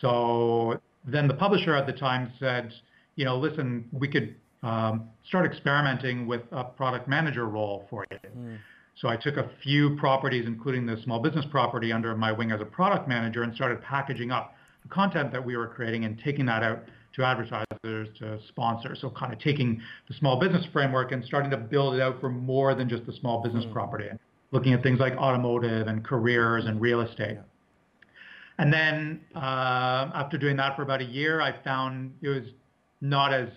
So 0.01 0.79
then 1.05 1.27
the 1.27 1.33
publisher 1.33 1.75
at 1.75 1.85
the 1.85 1.93
time 1.93 2.31
said, 2.39 2.73
you 3.15 3.25
know, 3.25 3.37
listen, 3.37 3.85
we 3.91 4.07
could 4.07 4.35
um, 4.63 5.09
start 5.27 5.45
experimenting 5.45 6.27
with 6.27 6.41
a 6.51 6.63
product 6.63 7.07
manager 7.07 7.47
role 7.47 7.85
for 7.89 8.05
you. 8.11 8.17
Mm. 8.37 8.57
So 9.01 9.09
I 9.09 9.17
took 9.17 9.37
a 9.37 9.49
few 9.61 9.95
properties, 9.97 10.45
including 10.47 10.85
the 10.85 10.97
small 11.03 11.19
business 11.19 11.45
property, 11.51 11.91
under 11.91 12.15
my 12.15 12.31
wing 12.31 12.51
as 12.51 12.61
a 12.61 12.65
product 12.65 13.07
manager 13.07 13.43
and 13.43 13.53
started 13.53 13.81
packaging 13.81 14.31
up 14.31 14.55
the 14.83 14.89
content 14.89 15.31
that 15.33 15.45
we 15.45 15.57
were 15.57 15.67
creating 15.67 16.05
and 16.05 16.19
taking 16.23 16.45
that 16.45 16.63
out 16.63 16.79
to 17.15 17.23
advertisers, 17.23 18.07
to 18.19 18.39
sponsors. 18.47 18.99
So 19.01 19.09
kind 19.09 19.33
of 19.33 19.39
taking 19.39 19.81
the 20.07 20.13
small 20.15 20.39
business 20.39 20.65
framework 20.71 21.11
and 21.11 21.23
starting 21.25 21.51
to 21.51 21.57
build 21.57 21.95
it 21.95 22.01
out 22.01 22.19
for 22.19 22.29
more 22.29 22.73
than 22.73 22.89
just 22.89 23.05
the 23.05 23.13
small 23.13 23.41
business 23.41 23.63
mm-hmm. 23.65 23.73
property, 23.73 24.07
looking 24.51 24.73
at 24.73 24.83
things 24.83 24.99
like 24.99 25.13
automotive 25.13 25.87
and 25.87 26.03
careers 26.03 26.65
and 26.65 26.79
real 26.79 27.01
estate. 27.01 27.35
Yeah. 27.35 27.41
And 28.57 28.71
then 28.71 29.21
uh, 29.35 30.11
after 30.13 30.37
doing 30.37 30.55
that 30.57 30.75
for 30.75 30.83
about 30.83 31.01
a 31.01 31.05
year, 31.05 31.41
I 31.41 31.53
found 31.63 32.13
it 32.21 32.29
was 32.29 32.43
not 33.01 33.33
as 33.33 33.49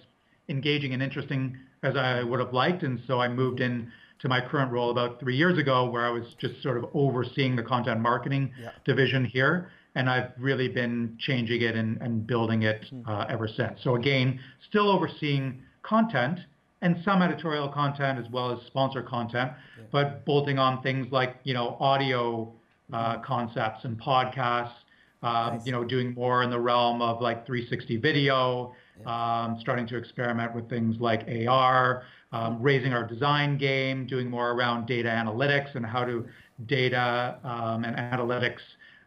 engaging 0.49 0.93
and 0.93 1.03
interesting 1.03 1.57
as 1.83 1.97
I 1.97 2.23
would 2.23 2.41
have 2.41 2.53
liked. 2.53 2.83
And 2.83 3.01
so 3.07 3.21
I 3.21 3.29
moved 3.29 3.61
in 3.61 3.93
to 4.21 4.29
my 4.29 4.41
current 4.41 4.73
role 4.73 4.91
about 4.91 5.21
three 5.21 5.37
years 5.37 5.59
ago, 5.59 5.89
where 5.89 6.05
I 6.05 6.11
was 6.11 6.25
just 6.41 6.61
sort 6.63 6.77
of 6.77 6.87
overseeing 6.95 7.55
the 7.55 7.63
content 7.63 8.01
marketing 8.01 8.53
yeah. 8.61 8.71
division 8.85 9.25
here 9.25 9.71
and 9.99 10.09
I've 10.09 10.31
really 10.39 10.69
been 10.69 11.17
changing 11.19 11.63
it 11.63 11.75
and, 11.75 12.01
and 12.01 12.25
building 12.27 12.63
it 12.63 12.85
hmm. 12.89 13.03
uh, 13.07 13.25
ever 13.29 13.49
since. 13.49 13.81
So 13.83 13.97
again, 13.97 14.39
still 14.69 14.91
overseeing 14.91 15.63
content 15.83 16.39
and 16.83 16.97
some 17.05 17.23
editorial 17.23 17.69
content 17.69 18.19
as 18.19 18.31
well 18.31 18.53
as 18.53 18.65
sponsor 18.67 19.03
content, 19.03 19.53
yeah. 19.77 19.85
but 19.91 20.25
bolting 20.25 20.59
on 20.59 20.83
things 20.83 21.07
like 21.11 21.37
you 21.45 21.55
know 21.55 21.77
audio 21.81 22.53
uh, 22.93 23.19
concepts 23.19 23.85
and 23.85 24.01
podcasts. 24.01 24.73
Um, 25.21 25.57
nice. 25.57 25.67
You 25.67 25.73
know, 25.73 25.83
doing 25.83 26.15
more 26.15 26.45
in 26.45 26.51
the 26.51 26.61
realm 26.61 27.03
of 27.03 27.21
like 27.21 27.45
360 27.45 27.97
video, 27.97 28.73
yeah. 29.01 29.43
um, 29.47 29.59
starting 29.61 29.85
to 29.89 29.97
experiment 29.97 30.55
with 30.55 30.71
things 30.71 30.95
like 31.01 31.27
AR, 31.49 32.05
um, 32.31 32.63
raising 32.63 32.93
our 32.93 33.05
design 33.05 33.59
game, 33.59 34.07
doing 34.07 34.31
more 34.31 34.53
around 34.53 34.87
data 34.87 35.09
analytics 35.09 35.75
and 35.75 35.85
how 35.85 36.05
to 36.05 36.25
data 36.67 37.39
um, 37.43 37.85
and 37.85 37.97
analytics 37.97 38.61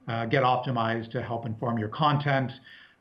uh, 0.09 0.25
get 0.25 0.43
optimized 0.43 1.11
to 1.11 1.21
help 1.21 1.45
inform 1.45 1.77
your 1.77 1.89
content. 1.89 2.51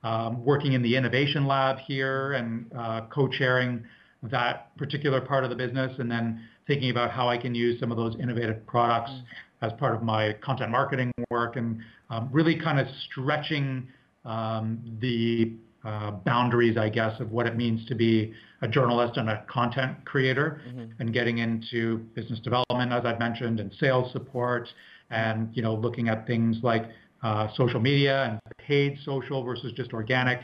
Um, 0.02 0.42
working 0.44 0.72
in 0.72 0.80
the 0.80 0.96
innovation 0.96 1.46
lab 1.46 1.78
here 1.78 2.32
and 2.32 2.72
uh, 2.74 3.02
co-chairing 3.10 3.84
that 4.22 4.76
particular 4.76 5.20
part 5.20 5.44
of 5.44 5.50
the 5.50 5.56
business, 5.56 5.92
and 5.98 6.10
then 6.10 6.42
thinking 6.66 6.90
about 6.90 7.10
how 7.10 7.28
I 7.28 7.38
can 7.38 7.54
use 7.54 7.80
some 7.80 7.90
of 7.90 7.96
those 7.96 8.14
innovative 8.20 8.66
products 8.66 9.10
mm. 9.10 9.22
as 9.62 9.72
part 9.78 9.94
of 9.94 10.02
my 10.02 10.34
content 10.42 10.70
marketing 10.70 11.12
work, 11.30 11.56
and 11.56 11.80
um, 12.10 12.28
really 12.32 12.58
kind 12.58 12.78
of 12.78 12.86
stretching 13.10 13.88
um, 14.24 14.78
the 15.00 15.52
uh, 15.84 16.10
boundaries, 16.10 16.76
I 16.76 16.90
guess, 16.90 17.18
of 17.20 17.30
what 17.30 17.46
it 17.46 17.56
means 17.56 17.86
to 17.86 17.94
be 17.94 18.34
a 18.60 18.68
journalist 18.68 19.16
and 19.16 19.30
a 19.30 19.42
content 19.48 20.04
creator, 20.04 20.60
mm-hmm. 20.68 20.92
and 21.00 21.12
getting 21.12 21.38
into 21.38 21.98
business 22.14 22.38
development, 22.40 22.92
as 22.92 23.04
I've 23.06 23.18
mentioned, 23.18 23.60
and 23.60 23.72
sales 23.80 24.12
support, 24.12 24.68
and 25.10 25.48
you 25.54 25.62
know 25.62 25.74
looking 25.74 26.08
at 26.08 26.26
things 26.26 26.58
like 26.62 26.84
uh, 27.22 27.48
social 27.56 27.80
media 27.80 28.24
and 28.24 28.56
paid 28.58 28.98
social 29.04 29.42
versus 29.42 29.72
just 29.72 29.92
organic. 29.92 30.40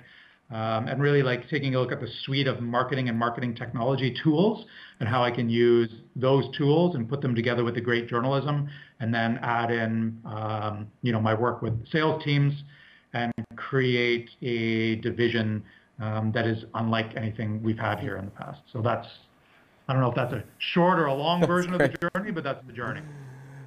Um, 0.49 0.87
and 0.87 1.03
really 1.03 1.25
like 1.25 1.51
taking 1.51 1.75
a 1.75 1.81
look 1.81 1.91
at 1.91 2.01
the 2.01 2.07
suite 2.23 2.47
of 2.47 2.61
marketing 2.61 3.09
and 3.09 3.19
marketing 3.19 3.57
technology 3.57 4.15
tools 4.23 4.65
and 5.01 5.09
how 5.09 5.25
I 5.25 5.33
can 5.33 5.51
use 5.51 5.91
those 6.15 6.45
tools 6.57 6.95
and 6.95 7.09
put 7.09 7.21
them 7.21 7.35
together 7.35 7.65
with 7.65 7.75
the 7.75 7.81
great 7.81 8.09
journalism 8.09 8.69
and 9.01 9.13
then 9.13 9.41
add 9.43 9.73
in 9.73 10.21
um, 10.25 10.87
you 11.03 11.11
know 11.11 11.21
my 11.21 11.35
work 11.35 11.63
with 11.63 11.75
sales 11.91 12.23
teams 12.23 12.55
and 13.13 13.33
create 13.57 14.31
a 14.43 14.97
division 14.97 15.65
um, 16.01 16.31
that 16.33 16.47
is 16.47 16.65
unlike 16.75 17.17
anything 17.17 17.61
we've 17.63 17.79
had 17.79 17.99
here 17.99 18.17
in 18.17 18.27
the 18.27 18.31
past. 18.31 18.61
So 18.73 18.81
that's 18.81 19.09
I 19.89 19.93
don't 19.93 20.03
know 20.03 20.11
if 20.11 20.17
that's 20.17 20.33
a 20.33 20.45
short 20.59 20.99
or 20.99 21.07
a 21.07 21.15
long 21.15 21.47
version 21.47 21.73
of 21.73 21.79
the 21.79 21.89
journey, 21.89 22.31
but 22.31 22.45
that's 22.45 22.65
the 22.67 22.73
journey. 22.73 23.03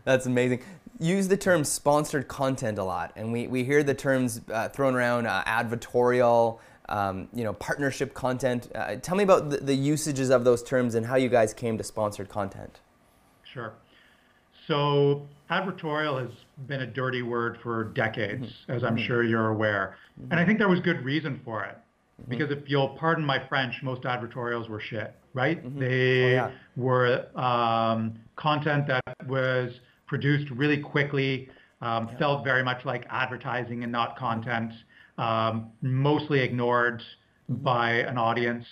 That's 0.06 0.26
amazing 0.26 0.62
use 1.00 1.28
the 1.28 1.38
term 1.38 1.64
sponsored 1.64 2.28
content 2.28 2.78
a 2.78 2.84
lot, 2.84 3.14
and 3.16 3.32
we, 3.32 3.48
we 3.48 3.64
hear 3.64 3.84
the 3.84 3.94
terms 3.94 4.42
uh, 4.52 4.70
thrown 4.70 4.96
around 4.96 5.26
uh, 5.26 5.44
advertorial, 5.46 6.60
um, 6.90 7.30
you 7.34 7.44
know, 7.44 7.54
partnership 7.54 8.14
content. 8.14 8.70
Uh, 8.76 8.96
tell 8.96 9.16
me 9.16 9.24
about 9.24 9.50
the, 9.50 9.58
the, 9.58 9.76
usages 9.76 10.30
of 10.30 10.44
those 10.44 10.62
terms 10.62 10.96
and 10.96 11.06
how 11.06 11.16
you 11.16 11.30
guys 11.30 11.54
came 11.54 11.78
to 11.78 11.84
sponsored 11.84 12.30
content. 12.30 12.82
Sure. 13.44 13.74
So 14.68 15.28
advertorial 15.50 16.20
has 16.20 16.32
been 16.68 16.82
a 16.82 16.88
dirty 16.88 17.22
word 17.22 17.58
for 17.64 17.86
decades, 17.86 18.48
mm-hmm. 18.48 18.72
as 18.74 18.84
I'm 18.84 18.96
mm-hmm. 18.96 19.06
sure 19.06 19.24
you're 19.24 19.50
aware, 19.50 19.98
mm-hmm. 20.20 20.32
and 20.32 20.40
I 20.40 20.46
think 20.46 20.60
there 20.60 20.70
was 20.70 20.80
good 20.82 21.04
reason 21.04 21.40
for 21.46 21.64
it. 21.64 21.78
Mm-hmm. 22.22 22.30
Because 22.30 22.52
if 22.52 22.70
you'll 22.70 22.90
pardon 22.90 23.24
my 23.24 23.40
French, 23.48 23.82
most 23.82 24.02
advertorials 24.02 24.68
were 24.68 24.82
shit, 24.82 25.16
right? 25.34 25.64
Mm-hmm. 25.64 25.80
They 25.80 26.24
oh, 26.24 26.34
yeah. 26.34 26.52
were 26.76 27.28
um, 27.40 28.20
content 28.36 28.88
that 28.88 29.04
was 29.28 29.80
produced 30.10 30.50
really 30.52 30.80
quickly, 30.80 31.50
um, 31.82 32.10
yeah. 32.12 32.18
felt 32.18 32.44
very 32.44 32.64
much 32.64 32.84
like 32.84 33.06
advertising 33.10 33.84
and 33.84 33.92
not 33.92 34.18
content, 34.18 34.74
um, 35.18 35.70
mostly 35.82 36.42
ignored 36.42 37.02
mm-hmm. 37.50 37.64
by 37.64 37.92
an 37.92 38.18
audience, 38.18 38.66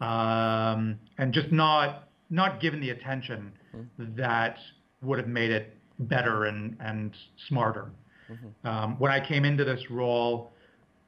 um, 0.00 0.98
and 1.18 1.34
just 1.34 1.52
not 1.52 2.08
not 2.30 2.60
given 2.60 2.80
the 2.80 2.90
attention 2.90 3.52
mm-hmm. 3.74 4.16
that 4.16 4.56
would 5.02 5.18
have 5.18 5.28
made 5.28 5.50
it 5.50 5.76
better 5.98 6.46
and 6.46 6.76
and 6.80 7.12
smarter. 7.48 7.90
Mm-hmm. 8.30 8.68
Um, 8.68 8.98
when 8.98 9.10
I 9.10 9.26
came 9.26 9.44
into 9.44 9.64
this 9.64 9.80
role, 9.90 10.52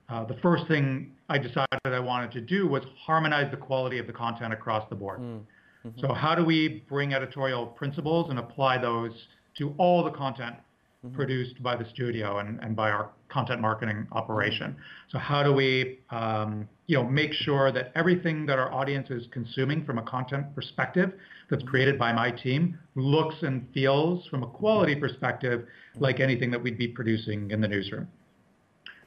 uh, 0.08 0.24
the 0.24 0.36
first 0.42 0.66
thing 0.66 1.12
I 1.28 1.38
decided 1.38 1.68
I 1.84 2.00
wanted 2.00 2.32
to 2.32 2.40
do 2.40 2.66
was 2.66 2.82
harmonize 3.06 3.50
the 3.50 3.56
quality 3.56 3.98
of 3.98 4.06
the 4.06 4.12
content 4.12 4.52
across 4.52 4.88
the 4.90 4.96
board. 4.96 5.20
Mm-hmm. 5.20 6.00
So 6.00 6.12
how 6.12 6.34
do 6.34 6.44
we 6.44 6.84
bring 6.88 7.14
editorial 7.14 7.66
principles 7.66 8.28
and 8.30 8.38
apply 8.38 8.78
those 8.78 9.12
to 9.60 9.74
all 9.78 10.02
the 10.02 10.10
content 10.10 10.56
mm-hmm. 11.04 11.14
produced 11.14 11.62
by 11.62 11.76
the 11.76 11.84
studio 11.94 12.38
and, 12.38 12.58
and 12.62 12.74
by 12.74 12.90
our 12.90 13.10
content 13.28 13.60
marketing 13.60 14.08
operation. 14.12 14.74
So 15.10 15.18
how 15.18 15.42
do 15.42 15.52
we, 15.52 16.00
um, 16.10 16.68
you 16.86 16.96
know, 16.96 17.04
make 17.04 17.32
sure 17.32 17.70
that 17.70 17.92
everything 17.94 18.46
that 18.46 18.58
our 18.58 18.72
audience 18.72 19.08
is 19.10 19.26
consuming 19.30 19.84
from 19.84 19.98
a 19.98 20.02
content 20.02 20.54
perspective 20.54 21.12
that's 21.48 21.62
created 21.64 21.98
by 21.98 22.12
my 22.12 22.30
team 22.30 22.78
looks 22.96 23.36
and 23.42 23.66
feels 23.72 24.26
from 24.26 24.42
a 24.42 24.46
quality 24.46 24.96
perspective 24.96 25.66
like 25.98 26.18
anything 26.20 26.50
that 26.50 26.62
we'd 26.62 26.78
be 26.78 26.88
producing 26.88 27.50
in 27.50 27.60
the 27.60 27.68
newsroom. 27.68 28.08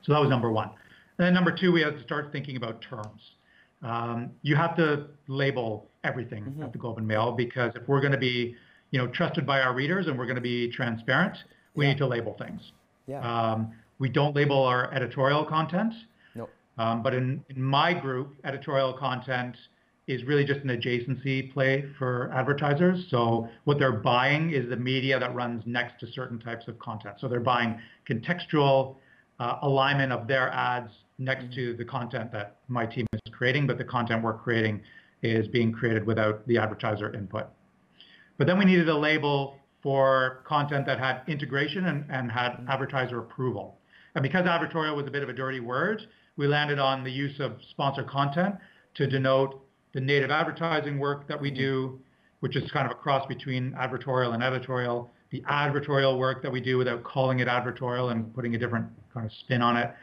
So 0.03 0.13
that 0.13 0.19
was 0.19 0.29
number 0.29 0.51
one. 0.51 0.69
And 1.17 1.27
then 1.27 1.33
number 1.33 1.51
two, 1.51 1.71
we 1.71 1.81
had 1.81 1.97
to 1.97 2.03
start 2.03 2.31
thinking 2.31 2.57
about 2.57 2.81
terms. 2.81 3.21
Um, 3.81 4.31
you 4.41 4.55
have 4.55 4.75
to 4.77 5.07
label 5.27 5.89
everything 6.03 6.43
mm-hmm. 6.43 6.63
at 6.63 6.71
the 6.71 6.77
Globe 6.77 6.97
and 6.97 7.07
Mail 7.07 7.31
because 7.31 7.71
if 7.75 7.87
we're 7.87 7.99
going 7.99 8.13
to 8.13 8.17
be, 8.17 8.55
you 8.93 8.99
know, 8.99 9.07
trusted 9.07 9.43
by 9.43 9.59
our 9.59 9.73
readers 9.73 10.05
and 10.05 10.17
we're 10.17 10.27
going 10.27 10.35
to 10.35 10.41
be 10.41 10.71
transparent, 10.71 11.35
we 11.73 11.83
yeah. 11.83 11.91
need 11.91 11.97
to 11.97 12.05
label 12.05 12.35
things. 12.37 12.61
Yeah. 13.07 13.21
Um, 13.21 13.73
we 13.97 14.07
don't 14.07 14.35
label 14.35 14.63
our 14.63 14.93
editorial 14.93 15.43
content. 15.43 15.93
Nope. 16.35 16.51
Um, 16.77 17.01
but 17.01 17.15
in, 17.15 17.43
in 17.49 17.61
my 17.61 17.91
group, 17.91 18.35
editorial 18.43 18.93
content 18.93 19.57
is 20.05 20.23
really 20.25 20.45
just 20.45 20.59
an 20.59 20.69
adjacency 20.69 21.51
play 21.51 21.85
for 21.97 22.31
advertisers. 22.35 23.07
So 23.09 23.49
what 23.63 23.79
they're 23.79 23.91
buying 23.91 24.51
is 24.51 24.69
the 24.69 24.77
media 24.77 25.19
that 25.19 25.33
runs 25.33 25.63
next 25.65 25.99
to 26.01 26.11
certain 26.11 26.37
types 26.37 26.67
of 26.67 26.77
content. 26.77 27.15
So 27.19 27.27
they're 27.27 27.39
buying 27.39 27.79
contextual 28.07 28.97
uh, 29.39 29.57
alignment 29.63 30.11
of 30.11 30.27
their 30.27 30.51
ads 30.51 30.91
next 31.17 31.45
mm-hmm. 31.45 31.55
to 31.55 31.77
the 31.77 31.85
content 31.85 32.31
that 32.33 32.57
my 32.67 32.85
team 32.85 33.07
is 33.13 33.21
creating, 33.31 33.65
but 33.65 33.79
the 33.79 33.85
content 33.85 34.23
we're 34.23 34.37
creating 34.37 34.81
is 35.23 35.47
being 35.47 35.71
created 35.71 36.05
without 36.05 36.45
the 36.47 36.59
advertiser 36.59 37.11
input. 37.15 37.47
But 38.37 38.47
then 38.47 38.57
we 38.57 38.65
needed 38.65 38.89
a 38.89 38.97
label 38.97 39.59
for 39.81 40.43
content 40.45 40.85
that 40.85 40.99
had 40.99 41.21
integration 41.27 41.85
and, 41.85 42.05
and 42.09 42.31
had 42.31 42.65
advertiser 42.69 43.19
approval. 43.19 43.77
And 44.15 44.23
because 44.23 44.45
advertorial 44.45 44.95
was 44.95 45.07
a 45.07 45.11
bit 45.11 45.23
of 45.23 45.29
a 45.29 45.33
dirty 45.33 45.59
word, 45.59 46.01
we 46.37 46.47
landed 46.47 46.79
on 46.79 47.03
the 47.03 47.11
use 47.11 47.39
of 47.39 47.57
sponsor 47.71 48.03
content 48.03 48.55
to 48.95 49.07
denote 49.07 49.61
the 49.93 50.01
native 50.01 50.31
advertising 50.31 50.99
work 50.99 51.27
that 51.27 51.39
we 51.39 51.51
do, 51.51 51.99
which 52.39 52.55
is 52.55 52.69
kind 52.71 52.85
of 52.85 52.91
a 52.91 52.99
cross 52.99 53.25
between 53.27 53.71
advertorial 53.73 54.33
and 54.33 54.43
editorial, 54.43 55.11
the 55.31 55.41
advertorial 55.41 56.17
work 56.17 56.41
that 56.41 56.51
we 56.51 56.61
do 56.61 56.77
without 56.77 57.03
calling 57.03 57.39
it 57.39 57.47
advertorial 57.47 58.11
and 58.11 58.33
putting 58.33 58.55
a 58.55 58.57
different 58.57 58.87
kind 59.13 59.25
of 59.25 59.31
spin 59.33 59.61
on 59.61 59.77
it. 59.77 59.93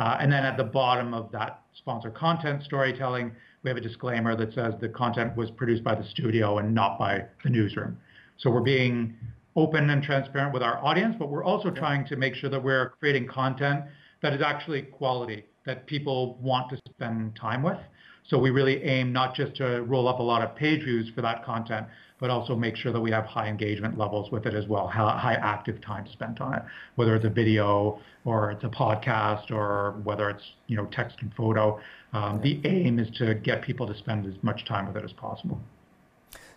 Uh, 0.00 0.16
and 0.18 0.32
then 0.32 0.46
at 0.46 0.56
the 0.56 0.64
bottom 0.64 1.12
of 1.12 1.30
that 1.30 1.60
sponsor 1.74 2.08
content 2.10 2.62
storytelling, 2.62 3.30
we 3.62 3.68
have 3.68 3.76
a 3.76 3.82
disclaimer 3.82 4.34
that 4.34 4.50
says 4.54 4.72
the 4.80 4.88
content 4.88 5.36
was 5.36 5.50
produced 5.50 5.84
by 5.84 5.94
the 5.94 6.04
studio 6.08 6.56
and 6.56 6.74
not 6.74 6.98
by 6.98 7.22
the 7.44 7.50
newsroom. 7.50 7.98
So 8.38 8.48
we're 8.48 8.62
being 8.62 9.14
open 9.56 9.90
and 9.90 10.02
transparent 10.02 10.54
with 10.54 10.62
our 10.62 10.82
audience, 10.82 11.16
but 11.18 11.28
we're 11.28 11.44
also 11.44 11.68
trying 11.68 12.06
to 12.06 12.16
make 12.16 12.34
sure 12.34 12.48
that 12.48 12.62
we're 12.64 12.94
creating 12.98 13.28
content 13.28 13.84
that 14.22 14.32
is 14.32 14.40
actually 14.40 14.80
quality, 14.80 15.44
that 15.66 15.86
people 15.86 16.38
want 16.40 16.70
to 16.70 16.78
spend 16.88 17.36
time 17.36 17.62
with. 17.62 17.78
So 18.26 18.38
we 18.38 18.48
really 18.48 18.82
aim 18.82 19.12
not 19.12 19.34
just 19.34 19.54
to 19.56 19.82
roll 19.82 20.08
up 20.08 20.18
a 20.18 20.22
lot 20.22 20.40
of 20.40 20.56
page 20.56 20.82
views 20.82 21.10
for 21.14 21.20
that 21.20 21.44
content, 21.44 21.86
but 22.20 22.30
also 22.30 22.54
make 22.54 22.76
sure 22.76 22.92
that 22.92 23.00
we 23.00 23.10
have 23.10 23.24
high 23.24 23.48
engagement 23.48 23.98
levels 23.98 24.30
with 24.30 24.46
it 24.46 24.54
as 24.54 24.66
well, 24.68 24.86
high 24.86 25.38
active 25.42 25.80
time 25.80 26.06
spent 26.12 26.40
on 26.40 26.54
it, 26.54 26.62
whether 26.94 27.16
it's 27.16 27.24
a 27.24 27.30
video 27.30 27.98
or 28.24 28.50
it's 28.50 28.62
a 28.64 28.68
podcast 28.68 29.50
or 29.50 29.92
whether 30.04 30.28
it's 30.28 30.44
you 30.66 30.76
know 30.76 30.86
text 30.86 31.16
and 31.20 31.34
photo. 31.34 31.80
Um, 32.12 32.40
the 32.42 32.60
aim 32.64 32.98
is 32.98 33.10
to 33.18 33.34
get 33.34 33.62
people 33.62 33.86
to 33.86 33.94
spend 33.94 34.26
as 34.26 34.34
much 34.42 34.64
time 34.66 34.86
with 34.86 34.96
it 34.96 35.04
as 35.04 35.12
possible. 35.12 35.60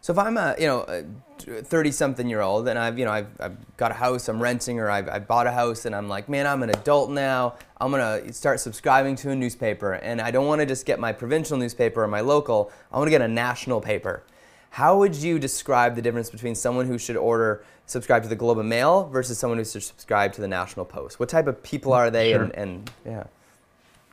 So 0.02 0.12
if 0.12 0.20
I'm 0.20 0.36
a 0.36 0.54
you 0.60 0.68
know 0.68 1.06
thirty 1.40 1.92
something 1.92 2.28
year 2.28 2.42
old 2.42 2.68
and 2.68 2.78
I've 2.78 3.00
you 3.00 3.06
know 3.06 3.12
I've, 3.12 3.30
I've 3.40 3.78
got 3.78 3.92
a 3.92 3.94
house 3.94 4.28
I'm 4.28 4.42
renting 4.42 4.78
or 4.78 4.90
I've, 4.90 5.08
I've 5.08 5.30
bought 5.30 5.48
a 5.48 5.52
house 5.52 5.86
and 5.86 5.96
I'm 5.96 6.10
like 6.10 6.28
man 6.28 6.46
I'm 6.46 6.62
an 6.62 6.72
adult 6.72 7.10
now 7.10 7.56
I'm 7.80 7.90
gonna 7.90 8.34
start 8.34 8.60
subscribing 8.60 9.16
to 9.18 9.30
a 9.30 9.36
newspaper 9.36 9.94
and 9.94 10.20
I 10.20 10.30
don't 10.30 10.46
want 10.46 10.60
to 10.60 10.66
just 10.66 10.86
get 10.86 11.00
my 11.00 11.14
provincial 11.14 11.58
newspaper 11.58 12.04
or 12.04 12.10
my 12.10 12.20
local 12.20 12.70
I 12.92 12.98
want 12.98 13.08
to 13.08 13.12
get 13.12 13.22
a 13.22 13.30
national 13.30 13.80
paper. 13.80 14.24
How 14.74 14.98
would 14.98 15.16
you 15.16 15.38
describe 15.38 15.96
the 15.96 16.02
difference 16.02 16.32
between 16.32 16.56
someone 16.56 16.88
who 16.88 16.98
should 16.98 17.16
order 17.16 17.64
subscribe 17.86 18.24
to 18.24 18.28
the 18.28 18.36
Globe 18.36 18.58
and 18.58 18.68
Mail 18.68 19.08
versus 19.08 19.38
someone 19.38 19.60
who 19.60 19.66
should 19.66 19.84
subscribe 19.84 20.34
to 20.34 20.42
the 20.42 20.48
National 20.48 20.84
Post? 20.84 21.20
What 21.20 21.30
type 21.30 21.46
of 21.46 21.62
people 21.62 21.94
are 21.94 22.10
they 22.10 22.32
sure. 22.32 22.42
and, 22.42 22.56
and 22.56 22.92
yeah. 23.06 23.26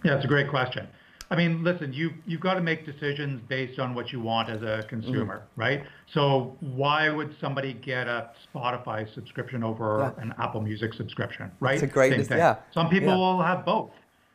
Yeah, 0.05 0.17
it's 0.17 0.25
a 0.27 0.29
great 0.29 0.51
question. 0.51 0.87
I 1.31 1.37
mean, 1.37 1.65
listen, 1.65 1.95
you 1.95 2.13
you've 2.27 2.43
got 2.43 2.55
to 2.55 2.61
make 2.61 2.85
decisions 2.85 3.41
based 3.49 3.79
on 3.79 3.95
what 3.95 4.13
you 4.13 4.21
want 4.21 4.51
as 4.51 4.61
a 4.61 4.85
consumer, 4.87 5.39
mm-hmm. 5.39 5.61
right? 5.61 5.83
So 6.13 6.59
why 6.61 7.09
would 7.09 7.35
somebody 7.41 7.73
get 7.73 8.07
a 8.07 8.29
Spotify 8.55 9.13
subscription 9.15 9.65
over 9.65 10.13
yeah. 10.15 10.23
an 10.23 10.35
Apple 10.39 10.61
Music 10.61 10.93
subscription, 10.93 11.51
right? 11.61 11.77
It's 11.77 11.85
a 11.85 11.87
great, 11.87 12.13
Same 12.13 12.25
thing. 12.25 12.37
yeah. 12.37 12.57
Some 12.75 12.91
people 12.91 13.09
yeah. 13.09 13.17
will 13.17 13.43
have 13.43 13.65
both 13.65 13.93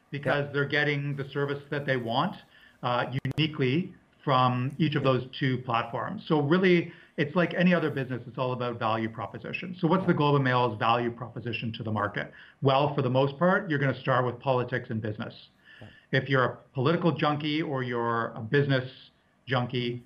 because 0.09 0.45
yeah. 0.47 0.53
they're 0.53 0.65
getting 0.65 1.15
the 1.15 1.29
service 1.29 1.61
that 1.69 1.85
they 1.85 1.97
want 1.97 2.35
uh, 2.81 3.05
uniquely 3.37 3.93
from 4.25 4.75
each 4.77 4.95
of 4.95 5.03
those 5.03 5.25
two 5.39 5.59
platforms. 5.59 6.23
So 6.27 6.41
really, 6.41 6.91
it's 7.15 7.35
like 7.35 7.53
any 7.53 7.73
other 7.73 7.89
business. 7.89 8.21
It's 8.27 8.37
all 8.37 8.51
about 8.51 8.77
value 8.79 9.07
proposition. 9.07 9.77
So 9.79 9.87
what's 9.87 10.05
the 10.05 10.13
Globe 10.13 10.35
and 10.35 10.43
Mail's 10.43 10.77
value 10.77 11.11
proposition 11.11 11.71
to 11.77 11.83
the 11.83 11.91
market? 11.91 12.33
Well, 12.61 12.93
for 12.93 13.01
the 13.01 13.09
most 13.09 13.37
part, 13.39 13.69
you're 13.69 13.79
going 13.79 13.93
to 13.93 14.01
start 14.01 14.25
with 14.25 14.39
politics 14.39 14.89
and 14.89 15.01
business 15.01 15.33
if 16.11 16.29
you're 16.29 16.43
a 16.43 16.57
political 16.73 17.11
junkie 17.11 17.61
or 17.61 17.83
you're 17.83 18.27
a 18.35 18.39
business 18.39 18.89
junkie, 19.47 20.03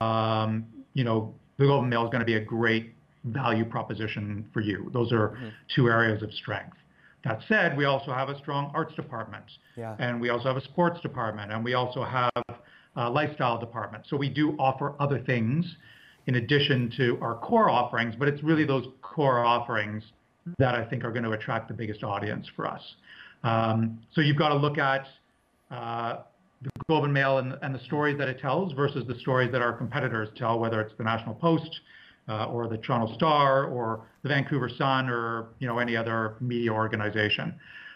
um, 0.00 0.66
you 0.94 1.04
know, 1.04 1.34
the 1.58 1.64
Globe 1.64 1.82
and 1.82 1.90
Mail 1.90 2.04
is 2.04 2.10
going 2.10 2.20
to 2.20 2.26
be 2.26 2.36
a 2.36 2.44
great 2.44 2.94
value 3.24 3.64
proposition 3.64 4.48
for 4.52 4.60
you. 4.60 4.90
Those 4.92 5.12
are 5.12 5.30
mm-hmm. 5.30 5.48
two 5.74 5.88
areas 5.88 6.22
of 6.22 6.32
strength. 6.32 6.76
That 7.24 7.40
said, 7.48 7.76
we 7.76 7.84
also 7.84 8.12
have 8.12 8.30
a 8.30 8.38
strong 8.38 8.72
arts 8.74 8.94
department, 8.94 9.44
yeah. 9.76 9.94
and 9.98 10.20
we 10.20 10.30
also 10.30 10.44
have 10.44 10.56
a 10.56 10.64
sports 10.64 11.00
department, 11.02 11.52
and 11.52 11.62
we 11.62 11.74
also 11.74 12.02
have 12.02 12.30
a 12.96 13.08
lifestyle 13.08 13.58
department. 13.58 14.04
So 14.08 14.16
we 14.16 14.28
do 14.28 14.56
offer 14.58 14.94
other 15.00 15.20
things 15.20 15.64
in 16.26 16.36
addition 16.36 16.92
to 16.96 17.18
our 17.20 17.36
core 17.36 17.70
offerings, 17.70 18.14
but 18.18 18.28
it's 18.28 18.42
really 18.42 18.64
those 18.64 18.86
core 19.02 19.44
offerings 19.44 20.02
that 20.58 20.74
I 20.74 20.84
think 20.84 21.04
are 21.04 21.10
going 21.10 21.24
to 21.24 21.32
attract 21.32 21.68
the 21.68 21.74
biggest 21.74 22.02
audience 22.02 22.46
for 22.56 22.66
us. 22.66 22.82
Um, 23.42 24.00
so 24.12 24.20
you've 24.20 24.36
got 24.36 24.50
to 24.50 24.56
look 24.56 24.78
at 24.78 25.06
uh, 25.70 26.18
the 26.62 26.70
Globe 26.88 27.04
and 27.04 27.14
Mail 27.14 27.38
and, 27.38 27.56
and, 27.62 27.74
the 27.74 27.80
stories 27.84 28.18
that 28.18 28.28
it 28.28 28.38
tells 28.38 28.72
versus 28.74 29.04
the 29.06 29.18
stories 29.20 29.50
that 29.52 29.62
our 29.62 29.72
competitors 29.72 30.28
tell, 30.36 30.58
whether 30.58 30.80
it's 30.80 30.92
the 30.98 31.04
National 31.04 31.34
Post 31.34 31.80
uh, 32.28 32.46
or 32.46 32.68
the 32.68 32.76
Toronto 32.78 33.14
Star 33.14 33.64
or 33.64 34.06
the 34.22 34.28
Vancouver 34.28 34.68
Sun 34.68 35.08
or 35.08 35.48
you 35.58 35.66
know 35.66 35.78
any 35.78 35.96
other 35.96 36.36
media 36.40 36.70
organization. 36.70 37.54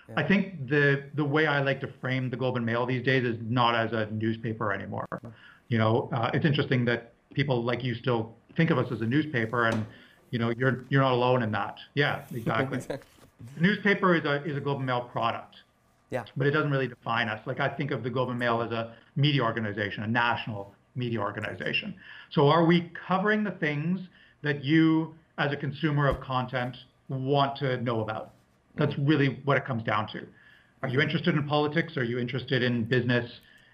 Yeah. 0.09 0.15
I 0.19 0.29
think 0.29 0.69
the 0.69 1.05
the 1.15 1.25
way 1.25 1.47
I 1.47 1.63
like 1.63 1.81
to 1.81 1.89
frame 2.01 2.31
the 2.31 2.37
Globe 2.37 2.57
and 2.57 2.67
Mail 2.67 2.85
these 2.85 3.05
days 3.05 3.25
is 3.25 3.37
not 3.41 3.75
as 3.75 3.93
a 3.93 4.07
newspaper 4.11 4.73
anymore. 4.73 5.07
You 5.69 5.79
know, 5.79 6.11
uh, 6.13 6.31
it's 6.35 6.45
interesting 6.45 6.85
that 6.87 7.15
people 7.33 7.63
like 7.63 7.83
you 7.83 7.95
still 7.95 8.35
think 8.57 8.71
of 8.71 8.79
us 8.79 8.91
as 8.93 9.01
a 9.01 9.07
newspaper, 9.07 9.67
and 9.67 9.87
you 10.31 10.39
know 10.39 10.51
you're 10.51 10.85
you're 10.91 11.03
not 11.03 11.13
alone 11.13 11.43
in 11.43 11.51
that. 11.53 11.79
Yeah, 11.95 12.23
exactly. 12.35 12.81
newspaper 13.59 14.15
is 14.15 14.25
a 14.25 14.45
is 14.45 14.57
a 14.57 14.61
Globe 14.61 14.79
and 14.79 14.87
Mail 14.87 15.03
product. 15.03 15.57
Yeah. 16.11 16.25
But 16.37 16.47
it 16.47 16.51
doesn't 16.51 16.71
really 16.71 16.87
define 16.87 17.29
us. 17.29 17.45
Like 17.47 17.61
I 17.61 17.69
think 17.69 17.91
of 17.91 18.03
the 18.03 18.11
Globe 18.11 18.29
and 18.29 18.39
Mail 18.39 18.63
as 18.63 18.71
a 18.71 18.95
media 19.17 19.43
organization, 19.43 20.05
a 20.05 20.07
national 20.07 20.75
media 20.95 21.19
organization. 21.19 21.95
So 22.31 22.49
are 22.49 22.65
we 22.65 22.93
covering 23.09 23.43
the 23.43 23.51
things 23.53 24.01
that 24.43 24.63
you, 24.63 25.15
as 25.39 25.53
a 25.53 25.57
consumer 25.57 26.07
of 26.09 26.21
content, 26.21 26.77
want 27.09 27.57
to 27.57 27.81
know 27.81 28.03
about? 28.03 28.34
That's 28.77 28.97
really 28.99 29.41
what 29.45 29.57
it 29.57 29.65
comes 29.65 29.83
down 29.83 30.09
to. 30.13 30.27
Are 30.83 30.89
you 30.89 31.01
interested 31.01 31.35
in 31.35 31.47
politics? 31.47 31.97
Are 31.97 32.05
you 32.05 32.19
interested 32.19 32.63
in 32.63 32.85
business 32.85 33.31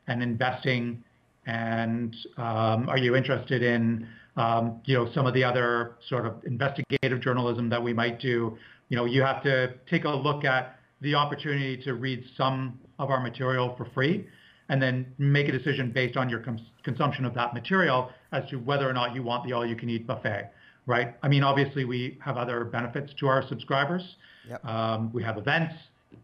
and 0.07 0.23
investing? 0.23 1.02
And 1.47 2.14
um, 2.37 2.88
are 2.88 2.99
you 2.99 3.16
interested 3.16 3.62
in 3.62 4.07
um, 4.37 4.80
you 4.85 4.97
know 4.97 5.11
some 5.12 5.26
of 5.26 5.35
the 5.35 5.42
other 5.42 5.97
sort 6.09 6.26
of 6.26 6.45
investigative 6.45 7.21
journalism 7.21 7.69
that 7.71 7.83
we 7.83 7.92
might 7.92 8.21
do? 8.21 8.57
You 8.88 8.97
know, 8.97 9.04
you 9.07 9.23
have 9.23 9.42
to 9.45 9.75
take 9.88 10.04
a 10.04 10.11
look 10.11 10.45
at 10.45 10.76
the 11.00 11.14
opportunity 11.14 11.76
to 11.85 11.95
read 11.95 12.25
some 12.37 12.78
of 12.99 13.11
our 13.11 13.21
material 13.21 13.75
for 13.76 13.87
free 13.95 14.26
and 14.69 14.80
then 14.80 15.07
make 15.19 15.49
a 15.49 15.52
decision 15.52 15.90
based 15.90 16.16
on 16.16 16.28
your 16.28 16.40
cons- 16.40 16.61
consumption 16.85 17.25
of 17.25 17.35
that 17.35 17.54
material 17.54 18.11
as 18.33 18.49
to 18.50 18.57
whether 18.57 18.88
or 18.88 18.92
not 18.92 19.14
you 19.14 19.23
want 19.23 19.45
the 19.45 19.52
all-you-can-eat 19.52 20.07
buffet, 20.07 20.50
right? 20.90 21.14
I 21.23 21.28
mean, 21.28 21.42
obviously 21.44 21.85
we 21.85 22.18
have 22.20 22.37
other 22.37 22.64
benefits 22.64 23.12
to 23.20 23.28
our 23.28 23.47
subscribers. 23.49 24.02
Yep. 24.49 24.64
Um, 24.64 25.12
we 25.12 25.23
have 25.23 25.38
events 25.38 25.75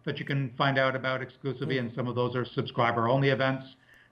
that 0.04 0.18
you 0.18 0.24
can 0.24 0.52
find 0.58 0.76
out 0.78 0.96
about 0.96 1.22
exclusively, 1.22 1.78
and 1.78 1.92
some 1.94 2.08
of 2.08 2.16
those 2.16 2.34
are 2.34 2.44
subscriber-only 2.44 3.28
events. 3.28 3.64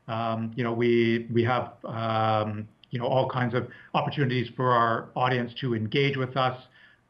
Um, 0.06 0.52
you 0.54 0.62
know, 0.62 0.72
we 0.72 1.26
we 1.32 1.42
have 1.44 1.72
um, 1.84 2.68
you 2.90 2.98
know 3.00 3.06
all 3.06 3.28
kinds 3.28 3.54
of 3.54 3.66
opportunities 3.94 4.48
for 4.56 4.70
our 4.70 5.08
audience 5.16 5.52
to 5.60 5.74
engage 5.74 6.16
with 6.16 6.36
us 6.36 6.56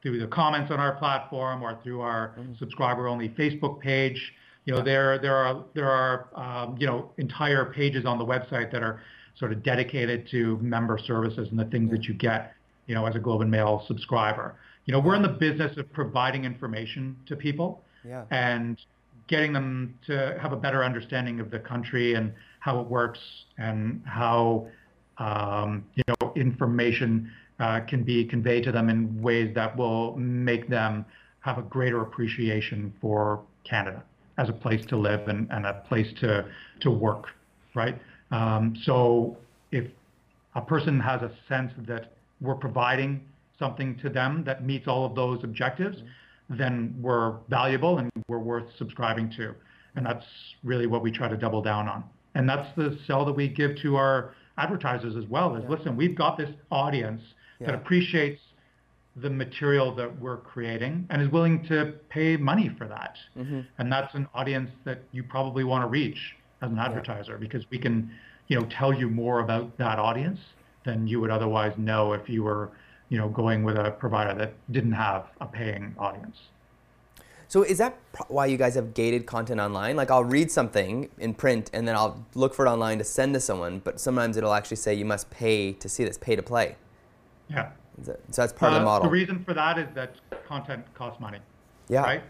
through 0.02 0.18
the 0.18 0.26
comments 0.26 0.70
on 0.70 0.80
our 0.80 0.92
platform 0.96 1.62
or 1.62 1.78
through 1.82 2.00
our 2.00 2.34
subscriber-only 2.58 3.28
Facebook 3.30 3.80
page. 3.80 4.32
You 4.64 4.74
know, 4.74 4.82
there 4.82 5.18
there 5.18 5.36
are 5.36 5.64
there 5.74 5.90
are 5.90 6.28
um, 6.34 6.76
you 6.78 6.86
know 6.86 7.10
entire 7.18 7.66
pages 7.66 8.06
on 8.06 8.18
the 8.18 8.24
website 8.24 8.72
that 8.72 8.82
are 8.82 9.02
sort 9.38 9.52
of 9.52 9.62
dedicated 9.62 10.28
to 10.30 10.56
member 10.58 10.96
services 10.96 11.48
and 11.50 11.58
the 11.58 11.64
things 11.66 11.90
that 11.90 12.04
you 12.04 12.14
get, 12.14 12.54
you 12.86 12.94
know, 12.94 13.06
as 13.06 13.14
a 13.14 13.18
Globe 13.18 13.40
and 13.40 13.50
Mail 13.50 13.84
subscriber. 13.86 14.56
You 14.86 14.92
know, 14.92 15.00
we're 15.00 15.14
in 15.14 15.22
the 15.22 15.28
business 15.28 15.76
of 15.78 15.90
providing 15.92 16.44
information 16.44 17.16
to 17.26 17.36
people 17.36 17.82
Yeah. 18.04 18.24
and 18.30 18.78
getting 19.26 19.52
them 19.54 19.98
to 20.06 20.38
have 20.40 20.52
a 20.52 20.56
better 20.56 20.84
understanding 20.84 21.40
of 21.40 21.50
the 21.50 21.58
country 21.58 22.14
and 22.14 22.32
how 22.60 22.80
it 22.80 22.86
works 22.86 23.20
and 23.58 24.02
how 24.04 24.66
um, 25.18 25.84
you 25.94 26.02
know 26.08 26.32
information 26.34 27.30
uh, 27.60 27.80
can 27.80 28.02
be 28.02 28.24
conveyed 28.24 28.64
to 28.64 28.72
them 28.72 28.90
in 28.90 29.22
ways 29.22 29.54
that 29.54 29.74
will 29.76 30.16
make 30.16 30.68
them 30.68 31.04
have 31.40 31.56
a 31.56 31.62
greater 31.62 32.02
appreciation 32.02 32.92
for 33.00 33.40
Canada 33.64 34.02
as 34.36 34.48
a 34.48 34.52
place 34.52 34.84
to 34.86 34.96
live 34.96 35.28
and, 35.28 35.48
and 35.50 35.64
a 35.64 35.74
place 35.88 36.12
to 36.20 36.44
to 36.80 36.90
work, 36.90 37.28
right? 37.74 37.96
Um, 38.30 38.74
so 38.84 39.36
if 39.72 39.84
a 40.54 40.60
person 40.60 41.00
has 41.00 41.22
a 41.22 41.30
sense 41.48 41.72
that 41.86 42.12
we're 42.44 42.54
providing 42.54 43.20
something 43.58 43.96
to 43.98 44.08
them 44.08 44.44
that 44.44 44.64
meets 44.64 44.86
all 44.88 45.04
of 45.06 45.14
those 45.14 45.42
objectives, 45.44 45.98
mm-hmm. 45.98 46.56
then 46.56 46.94
we're 47.00 47.36
valuable 47.48 47.98
and 47.98 48.10
we're 48.28 48.38
worth 48.38 48.66
subscribing 48.78 49.32
to. 49.36 49.54
And 49.96 50.04
that's 50.04 50.24
really 50.62 50.86
what 50.86 51.02
we 51.02 51.10
try 51.10 51.28
to 51.28 51.36
double 51.36 51.62
down 51.62 51.88
on. 51.88 52.04
And 52.34 52.48
that's 52.48 52.68
the 52.76 52.98
sell 53.06 53.24
that 53.24 53.32
we 53.32 53.48
give 53.48 53.76
to 53.82 53.96
our 53.96 54.34
advertisers 54.58 55.16
as 55.16 55.26
well 55.26 55.54
is 55.56 55.64
listen, 55.68 55.96
we've 55.96 56.16
got 56.16 56.36
this 56.36 56.50
audience 56.70 57.22
that 57.60 57.74
appreciates 57.74 58.40
the 59.16 59.30
material 59.30 59.94
that 59.94 60.20
we're 60.20 60.38
creating 60.38 61.06
and 61.10 61.22
is 61.22 61.28
willing 61.28 61.64
to 61.66 61.94
pay 62.08 62.36
money 62.36 62.70
for 62.76 62.88
that. 62.88 63.16
Mm-hmm. 63.38 63.60
And 63.78 63.92
that's 63.92 64.12
an 64.14 64.26
audience 64.34 64.70
that 64.84 65.02
you 65.12 65.22
probably 65.22 65.64
want 65.64 65.84
to 65.84 65.88
reach 65.88 66.34
as 66.60 66.70
an 66.70 66.78
advertiser 66.78 67.38
because 67.38 67.64
we 67.70 67.78
can, 67.78 68.10
you 68.48 68.58
know, 68.58 68.66
tell 68.76 68.92
you 68.92 69.08
more 69.08 69.40
about 69.40 69.78
that 69.78 69.98
audience 69.98 70.40
than 70.84 71.06
you 71.06 71.20
would 71.20 71.30
otherwise 71.30 71.72
know 71.76 72.12
if 72.12 72.28
you 72.28 72.42
were, 72.42 72.70
you 73.08 73.18
know, 73.18 73.28
going 73.28 73.64
with 73.64 73.76
a 73.76 73.90
provider 73.90 74.34
that 74.34 74.52
didn't 74.70 74.92
have 74.92 75.26
a 75.40 75.46
paying 75.46 75.94
audience. 75.98 76.38
So 77.48 77.62
is 77.62 77.78
that 77.78 77.96
why 78.28 78.46
you 78.46 78.56
guys 78.56 78.74
have 78.74 78.94
gated 78.94 79.26
content 79.26 79.60
online? 79.60 79.96
Like 79.96 80.10
I'll 80.10 80.24
read 80.24 80.50
something 80.50 81.08
in 81.18 81.34
print 81.34 81.70
and 81.72 81.86
then 81.86 81.94
I'll 81.94 82.24
look 82.34 82.54
for 82.54 82.66
it 82.66 82.68
online 82.70 82.98
to 82.98 83.04
send 83.04 83.34
to 83.34 83.40
someone, 83.40 83.80
but 83.84 84.00
sometimes 84.00 84.36
it'll 84.36 84.54
actually 84.54 84.78
say 84.78 84.94
you 84.94 85.04
must 85.04 85.30
pay 85.30 85.72
to 85.74 85.88
see 85.88 86.04
this, 86.04 86.18
pay 86.18 86.36
to 86.36 86.42
play. 86.42 86.76
Yeah. 87.48 87.70
So 88.02 88.16
that's 88.32 88.52
part 88.52 88.72
of 88.72 88.76
the 88.78 88.82
Uh, 88.82 88.84
model. 88.84 89.04
The 89.08 89.12
reason 89.12 89.44
for 89.44 89.54
that 89.54 89.78
is 89.78 89.86
that 89.94 90.16
content 90.46 90.84
costs 90.94 91.20
money. 91.20 91.38
yeah. 91.88 92.00
right? 92.02 92.22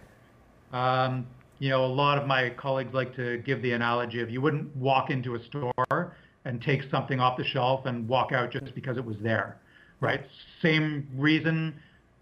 Um, 0.72 1.26
you 1.60 1.70
know, 1.70 1.84
a 1.86 1.94
lot 2.02 2.18
of 2.18 2.26
my 2.26 2.50
colleagues 2.50 2.92
like 2.92 3.14
to 3.16 3.38
give 3.38 3.62
the 3.62 3.72
analogy 3.72 4.20
of 4.20 4.28
you 4.28 4.40
wouldn't 4.42 4.74
walk 4.76 5.08
into 5.08 5.36
a 5.36 5.40
store 5.42 6.16
and 6.44 6.60
take 6.60 6.82
something 6.90 7.20
off 7.20 7.36
the 7.36 7.44
shelf 7.44 7.86
and 7.86 8.08
walk 8.08 8.32
out 8.32 8.50
just 8.50 8.74
because 8.74 8.96
it 8.96 9.04
was 9.04 9.16
there, 9.22 9.56
right? 10.00 10.22
Same 10.62 11.08
reason 11.16 11.74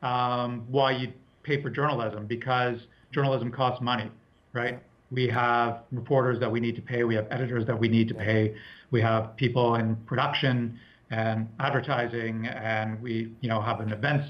um, 0.03 0.65
why 0.69 0.93
you 0.93 1.13
pay 1.43 1.61
for 1.61 1.71
journalism 1.71 2.27
because 2.27 2.77
journalism 3.13 3.51
costs 3.51 3.83
money, 3.83 4.11
right? 4.53 4.83
We 5.11 5.29
have 5.29 5.83
reporters 5.91 6.41
that 6.41 6.51
we 6.51 6.61
need 6.61 6.77
to 6.77 6.83
pay, 6.83 7.05
we 7.05 7.15
have 7.15 7.27
editors 7.31 7.67
that 7.67 7.79
we 7.79 7.89
need 7.89 8.09
to 8.09 8.15
pay, 8.15 8.55
we 8.91 9.01
have 9.03 9.37
people 9.37 9.75
in 9.75 9.97
production 10.07 10.79
and 11.11 11.49
advertising, 11.61 12.47
and 12.47 13.01
we, 13.03 13.33
you 13.41 13.49
know, 13.49 13.61
have 13.61 13.81
an 13.81 13.93
events 13.93 14.27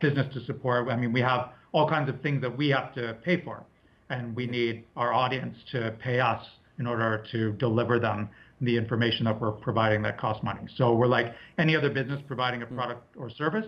business 0.00 0.32
to 0.34 0.44
support. 0.44 0.88
I 0.88 0.96
mean, 0.96 1.12
we 1.12 1.20
have 1.20 1.50
all 1.72 1.88
kinds 1.88 2.08
of 2.08 2.20
things 2.20 2.42
that 2.42 2.54
we 2.54 2.68
have 2.68 2.94
to 2.94 3.16
pay 3.24 3.40
for, 3.40 3.64
and 4.10 4.36
we 4.36 4.46
need 4.46 4.84
our 4.96 5.12
audience 5.12 5.56
to 5.72 5.94
pay 5.98 6.20
us 6.20 6.44
in 6.78 6.86
order 6.86 7.24
to 7.32 7.52
deliver 7.52 7.98
them 7.98 8.28
the 8.60 8.76
information 8.76 9.24
that 9.24 9.40
we're 9.40 9.52
providing 9.52 10.02
that 10.02 10.18
costs 10.18 10.42
money. 10.42 10.60
So 10.76 10.94
we're 10.94 11.06
like 11.06 11.34
any 11.58 11.76
other 11.76 11.90
business 11.90 12.20
providing 12.26 12.62
a 12.62 12.66
mm. 12.66 12.74
product 12.74 13.16
or 13.16 13.30
service. 13.30 13.66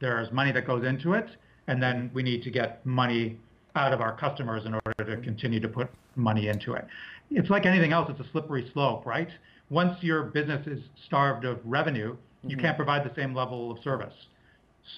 There's 0.00 0.30
money 0.32 0.52
that 0.52 0.66
goes 0.66 0.84
into 0.84 1.12
it, 1.12 1.26
and 1.66 1.82
then 1.82 2.10
we 2.14 2.22
need 2.22 2.42
to 2.44 2.50
get 2.50 2.84
money 2.86 3.38
out 3.76 3.92
of 3.92 4.00
our 4.00 4.16
customers 4.16 4.64
in 4.64 4.74
order 4.74 5.16
to 5.16 5.22
continue 5.22 5.60
to 5.60 5.68
put 5.68 5.88
money 6.16 6.48
into 6.48 6.72
it. 6.72 6.86
It's 7.30 7.50
like 7.50 7.66
anything 7.66 7.92
else, 7.92 8.10
it's 8.10 8.26
a 8.26 8.30
slippery 8.32 8.68
slope, 8.72 9.06
right? 9.06 9.28
Once 9.68 10.02
your 10.02 10.24
business 10.24 10.66
is 10.66 10.82
starved 11.06 11.44
of 11.44 11.60
revenue, 11.64 12.16
you 12.42 12.56
mm-hmm. 12.56 12.60
can't 12.60 12.76
provide 12.76 13.08
the 13.08 13.14
same 13.14 13.34
level 13.34 13.70
of 13.70 13.78
service. 13.84 14.14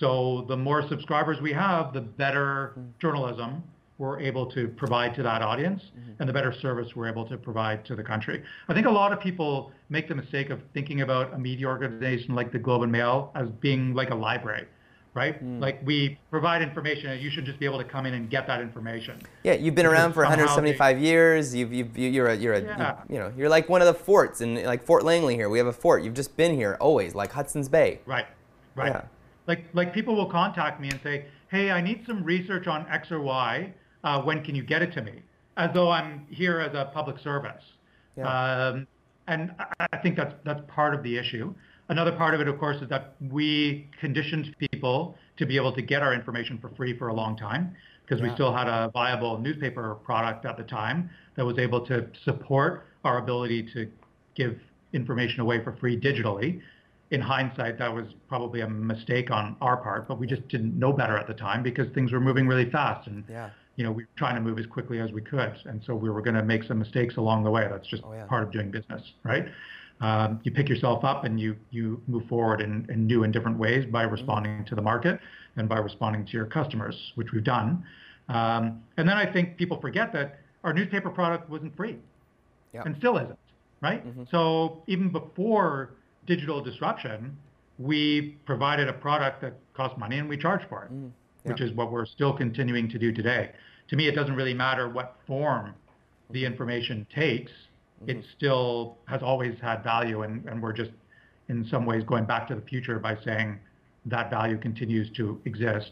So 0.00 0.46
the 0.48 0.56
more 0.56 0.88
subscribers 0.88 1.38
we 1.42 1.52
have, 1.52 1.92
the 1.92 2.00
better 2.00 2.72
mm. 2.78 2.86
journalism 3.00 3.62
we're 4.02 4.18
able 4.18 4.44
to 4.44 4.66
provide 4.66 5.14
to 5.14 5.22
that 5.22 5.42
audience 5.42 5.80
mm-hmm. 5.80 6.10
and 6.18 6.28
the 6.28 6.32
better 6.32 6.52
service 6.60 6.88
we're 6.96 7.08
able 7.08 7.24
to 7.24 7.36
provide 7.36 7.84
to 7.84 7.94
the 7.94 8.02
country. 8.02 8.42
I 8.68 8.74
think 8.74 8.86
a 8.86 8.90
lot 8.90 9.12
of 9.12 9.20
people 9.20 9.70
make 9.90 10.08
the 10.08 10.14
mistake 10.16 10.50
of 10.50 10.60
thinking 10.74 11.02
about 11.02 11.32
a 11.32 11.38
media 11.38 11.68
organization 11.68 12.34
like 12.34 12.50
the 12.50 12.58
Globe 12.58 12.82
and 12.82 12.90
Mail 12.90 13.30
as 13.36 13.48
being 13.60 13.94
like 13.94 14.10
a 14.10 14.14
library, 14.16 14.66
right? 15.14 15.40
Mm. 15.40 15.60
Like 15.60 15.86
we 15.86 16.18
provide 16.32 16.62
information 16.62 17.10
and 17.10 17.22
you 17.22 17.30
should 17.30 17.44
just 17.44 17.60
be 17.60 17.64
able 17.64 17.78
to 17.78 17.84
come 17.84 18.04
in 18.04 18.14
and 18.14 18.28
get 18.28 18.44
that 18.48 18.60
information. 18.60 19.22
Yeah, 19.44 19.52
you've 19.52 19.76
been 19.76 19.86
around 19.86 20.14
for 20.14 20.24
somehow 20.24 20.34
they- 20.34 20.42
175 20.42 20.98
years. 20.98 21.54
You've, 21.54 21.72
you've 21.72 21.96
you- 21.96 22.10
you're 22.10 22.26
a 22.26 22.34
you're 22.34 22.54
a 22.54 22.60
Yeah. 22.60 22.96
you, 23.08 23.14
you 23.14 23.20
know 23.20 23.32
you're 23.36 23.48
like 23.48 23.68
one 23.68 23.82
of 23.82 23.86
the 23.86 23.94
forts 23.94 24.40
in 24.40 24.64
like 24.64 24.82
Fort 24.82 25.04
Langley 25.04 25.36
here. 25.36 25.48
We 25.48 25.58
have 25.58 25.68
a 25.68 25.72
fort. 25.72 26.02
You've 26.02 26.14
just 26.14 26.36
been 26.36 26.56
here 26.56 26.76
always, 26.80 27.14
like 27.14 27.30
Hudson's 27.30 27.68
Bay. 27.68 28.00
Right. 28.04 28.26
Right. 28.74 28.88
Yeah. 28.88 29.02
Like 29.46 29.66
like 29.74 29.94
people 29.94 30.16
will 30.16 30.30
contact 30.40 30.80
me 30.80 30.88
and 30.88 30.98
say, 31.04 31.26
"Hey, 31.52 31.70
I 31.70 31.80
need 31.80 32.02
some 32.04 32.24
research 32.24 32.66
on 32.66 32.84
X 32.90 33.12
or 33.12 33.20
Y. 33.20 33.74
Uh, 34.04 34.22
when 34.22 34.42
can 34.44 34.54
you 34.54 34.62
get 34.62 34.82
it 34.82 34.92
to 34.92 35.02
me?" 35.02 35.22
As 35.56 35.70
though 35.74 35.90
I'm 35.90 36.26
here 36.30 36.60
as 36.60 36.74
a 36.74 36.90
public 36.92 37.18
service. 37.18 37.62
Yeah. 38.16 38.26
Um, 38.26 38.86
and 39.28 39.54
I, 39.58 39.86
I 39.92 39.96
think 39.98 40.16
that's 40.16 40.34
that's 40.44 40.60
part 40.68 40.94
of 40.94 41.02
the 41.02 41.16
issue. 41.16 41.54
Another 41.88 42.12
part 42.12 42.34
of 42.34 42.40
it, 42.40 42.48
of 42.48 42.58
course, 42.58 42.80
is 42.80 42.88
that 42.88 43.14
we 43.30 43.88
conditioned 44.00 44.54
people 44.58 45.16
to 45.36 45.44
be 45.44 45.56
able 45.56 45.72
to 45.72 45.82
get 45.82 46.02
our 46.02 46.14
information 46.14 46.58
for 46.58 46.70
free 46.70 46.96
for 46.96 47.08
a 47.08 47.14
long 47.14 47.36
time 47.36 47.74
because 48.04 48.22
we 48.22 48.32
still 48.34 48.52
had 48.52 48.66
a 48.68 48.90
viable 48.92 49.38
newspaper 49.38 49.94
product 49.96 50.44
at 50.44 50.56
the 50.56 50.62
time 50.62 51.08
that 51.36 51.44
was 51.44 51.58
able 51.58 51.84
to 51.86 52.06
support 52.24 52.86
our 53.04 53.18
ability 53.18 53.62
to 53.72 53.90
give 54.34 54.58
information 54.92 55.40
away 55.40 55.62
for 55.62 55.72
free 55.76 55.98
digitally. 55.98 56.60
In 57.10 57.20
hindsight, 57.20 57.78
that 57.78 57.94
was 57.94 58.06
probably 58.28 58.60
a 58.60 58.68
mistake 58.68 59.30
on 59.30 59.56
our 59.60 59.76
part, 59.76 60.08
but 60.08 60.18
we 60.18 60.26
just 60.26 60.46
didn't 60.48 60.78
know 60.78 60.92
better 60.92 61.16
at 61.16 61.26
the 61.26 61.34
time 61.34 61.62
because 61.62 61.88
things 61.94 62.12
were 62.12 62.20
moving 62.20 62.46
really 62.46 62.70
fast 62.70 63.06
and 63.06 63.24
Yeah. 63.28 63.50
You 63.76 63.84
know 63.84 63.90
we 63.92 64.04
were 64.04 64.08
trying 64.16 64.34
to 64.34 64.40
move 64.40 64.58
as 64.58 64.66
quickly 64.66 65.00
as 65.00 65.10
we 65.12 65.20
could, 65.22 65.54
and 65.64 65.82
so 65.86 65.94
we 65.94 66.10
were 66.10 66.20
going 66.22 66.36
to 66.36 66.42
make 66.42 66.62
some 66.64 66.78
mistakes 66.78 67.16
along 67.16 67.44
the 67.44 67.50
way. 67.50 67.66
That's 67.70 67.86
just 67.86 68.02
Oh, 68.04 68.12
yeah. 68.12 68.24
part 68.26 68.42
of 68.42 68.52
doing 68.52 68.70
business, 68.70 69.02
right? 69.24 69.46
Um, 70.00 70.40
you 70.42 70.50
pick 70.50 70.68
yourself 70.68 71.04
up 71.04 71.24
and 71.24 71.38
you 71.40 71.56
you 71.70 72.00
move 72.08 72.26
forward 72.28 72.60
in, 72.60 72.86
in 72.90 73.06
new 73.06 73.24
and 73.24 73.32
different 73.32 73.58
ways 73.58 73.86
by 73.86 74.02
responding 74.02 74.64
to 74.66 74.74
the 74.74 74.82
market 74.82 75.20
and 75.56 75.68
by 75.68 75.78
responding 75.78 76.26
to 76.26 76.32
your 76.32 76.46
customers, 76.46 77.12
which 77.14 77.32
we've 77.32 77.44
done. 77.44 77.84
Um, 78.28 78.82
and 78.96 79.08
then 79.08 79.16
I 79.16 79.30
think 79.32 79.56
people 79.56 79.80
forget 79.80 80.12
that 80.14 80.40
our 80.64 80.72
newspaper 80.72 81.10
product 81.10 81.48
wasn't 81.50 81.76
free 81.76 81.96
Yeah. 82.72 82.82
and 82.84 82.96
still 82.96 83.16
isn't, 83.18 83.38
right? 83.80 84.02
So 84.30 84.82
even 84.86 85.10
before 85.10 85.90
digital 86.26 86.60
disruption, 86.62 87.36
we 87.78 88.38
provided 88.46 88.88
a 88.88 88.92
product 88.92 89.40
that 89.42 89.54
cost 89.74 89.96
money 89.98 90.18
and 90.18 90.28
we 90.28 90.36
charged 90.36 90.66
for 90.68 90.84
it, 90.84 90.90
which 91.44 91.60
is 91.60 91.72
what 91.72 91.90
we're 91.90 92.06
still 92.06 92.32
continuing 92.32 92.88
to 92.88 92.98
do 92.98 93.12
today. 93.12 93.50
To 93.88 93.96
me, 93.96 94.08
it 94.08 94.14
doesn't 94.14 94.34
really 94.34 94.54
matter 94.54 94.88
what 94.88 95.16
form 95.26 95.74
the 96.30 96.44
information 96.44 97.06
takes. 97.14 97.52
It 98.06 98.18
mm-hmm. 98.18 98.26
still 98.36 98.96
has 99.06 99.22
always 99.22 99.58
had 99.60 99.82
value, 99.84 100.22
and, 100.22 100.44
and 100.46 100.62
we're 100.62 100.72
just 100.72 100.90
in 101.48 101.66
some 101.68 101.84
ways 101.84 102.02
going 102.04 102.24
back 102.24 102.48
to 102.48 102.54
the 102.54 102.62
future 102.62 102.98
by 102.98 103.16
saying 103.24 103.58
that 104.06 104.30
value 104.30 104.58
continues 104.58 105.10
to 105.16 105.40
exist. 105.44 105.90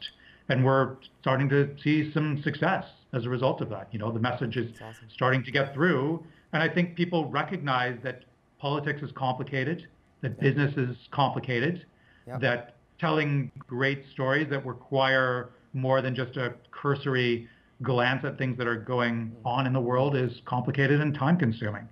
And 0.48 0.64
we're 0.64 0.96
starting 1.20 1.48
to 1.50 1.76
see 1.82 2.12
some 2.12 2.42
success 2.42 2.84
as 3.12 3.24
a 3.26 3.28
result 3.28 3.60
of 3.60 3.68
that. 3.70 3.88
You 3.92 3.98
know, 3.98 4.10
the 4.10 4.18
message 4.18 4.56
is 4.56 4.72
awesome. 4.76 5.08
starting 5.12 5.44
to 5.44 5.50
get 5.50 5.74
through. 5.74 6.24
And 6.52 6.62
I 6.62 6.68
think 6.72 6.96
people 6.96 7.30
recognize 7.30 7.98
that 8.02 8.24
politics 8.58 9.02
is 9.02 9.10
complicated, 9.12 9.86
that 10.22 10.40
business 10.40 10.76
is 10.76 10.96
complicated, 11.10 11.86
Yep. 12.26 12.40
that 12.40 12.74
telling 13.00 13.50
great 13.66 14.04
stories 14.12 14.48
that 14.50 14.64
require 14.66 15.50
more 15.72 16.02
than 16.02 16.14
just 16.14 16.36
a 16.36 16.54
cursory 16.70 17.48
glance 17.82 18.24
at 18.24 18.36
things 18.36 18.58
that 18.58 18.66
are 18.66 18.76
going 18.76 19.34
on 19.44 19.66
in 19.66 19.72
the 19.72 19.80
world 19.80 20.14
is 20.14 20.42
complicated 20.44 21.00
and 21.00 21.14
time 21.14 21.38
consuming. 21.38 21.88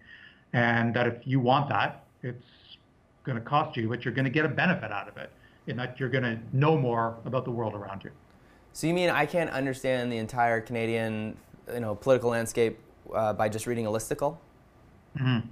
and 0.55 0.95
that 0.95 1.07
if 1.07 1.27
you 1.27 1.39
want 1.41 1.69
that, 1.69 2.07
it's 2.23 2.47
going 3.23 3.37
to 3.37 3.45
cost 3.45 3.77
you, 3.77 3.87
but 3.87 4.03
you're 4.03 4.15
going 4.15 4.25
to 4.25 4.31
get 4.31 4.47
a 4.47 4.49
benefit 4.49 4.91
out 4.91 5.07
of 5.07 5.17
it 5.19 5.31
in 5.67 5.77
that 5.77 6.01
you're 6.01 6.09
going 6.09 6.25
to 6.25 6.39
know 6.55 6.77
more 6.79 7.19
about 7.27 7.45
the 7.45 7.51
world 7.51 7.75
around 7.75 8.03
you. 8.03 8.11
So 8.73 8.87
you 8.87 8.95
mean 8.95 9.11
I 9.11 9.27
can't 9.27 9.51
understand 9.51 10.11
the 10.11 10.17
entire 10.17 10.63
Canadian, 10.63 11.37
you 11.73 11.81
know, 11.81 11.95
political 11.95 12.31
landscape 12.31 12.79
uh, 13.15 13.35
by 13.35 13.51
just 13.51 13.67
reading 13.67 13.87
a 13.87 13.91
listicle? 13.91 14.39
Mm-hmm. 15.21 15.49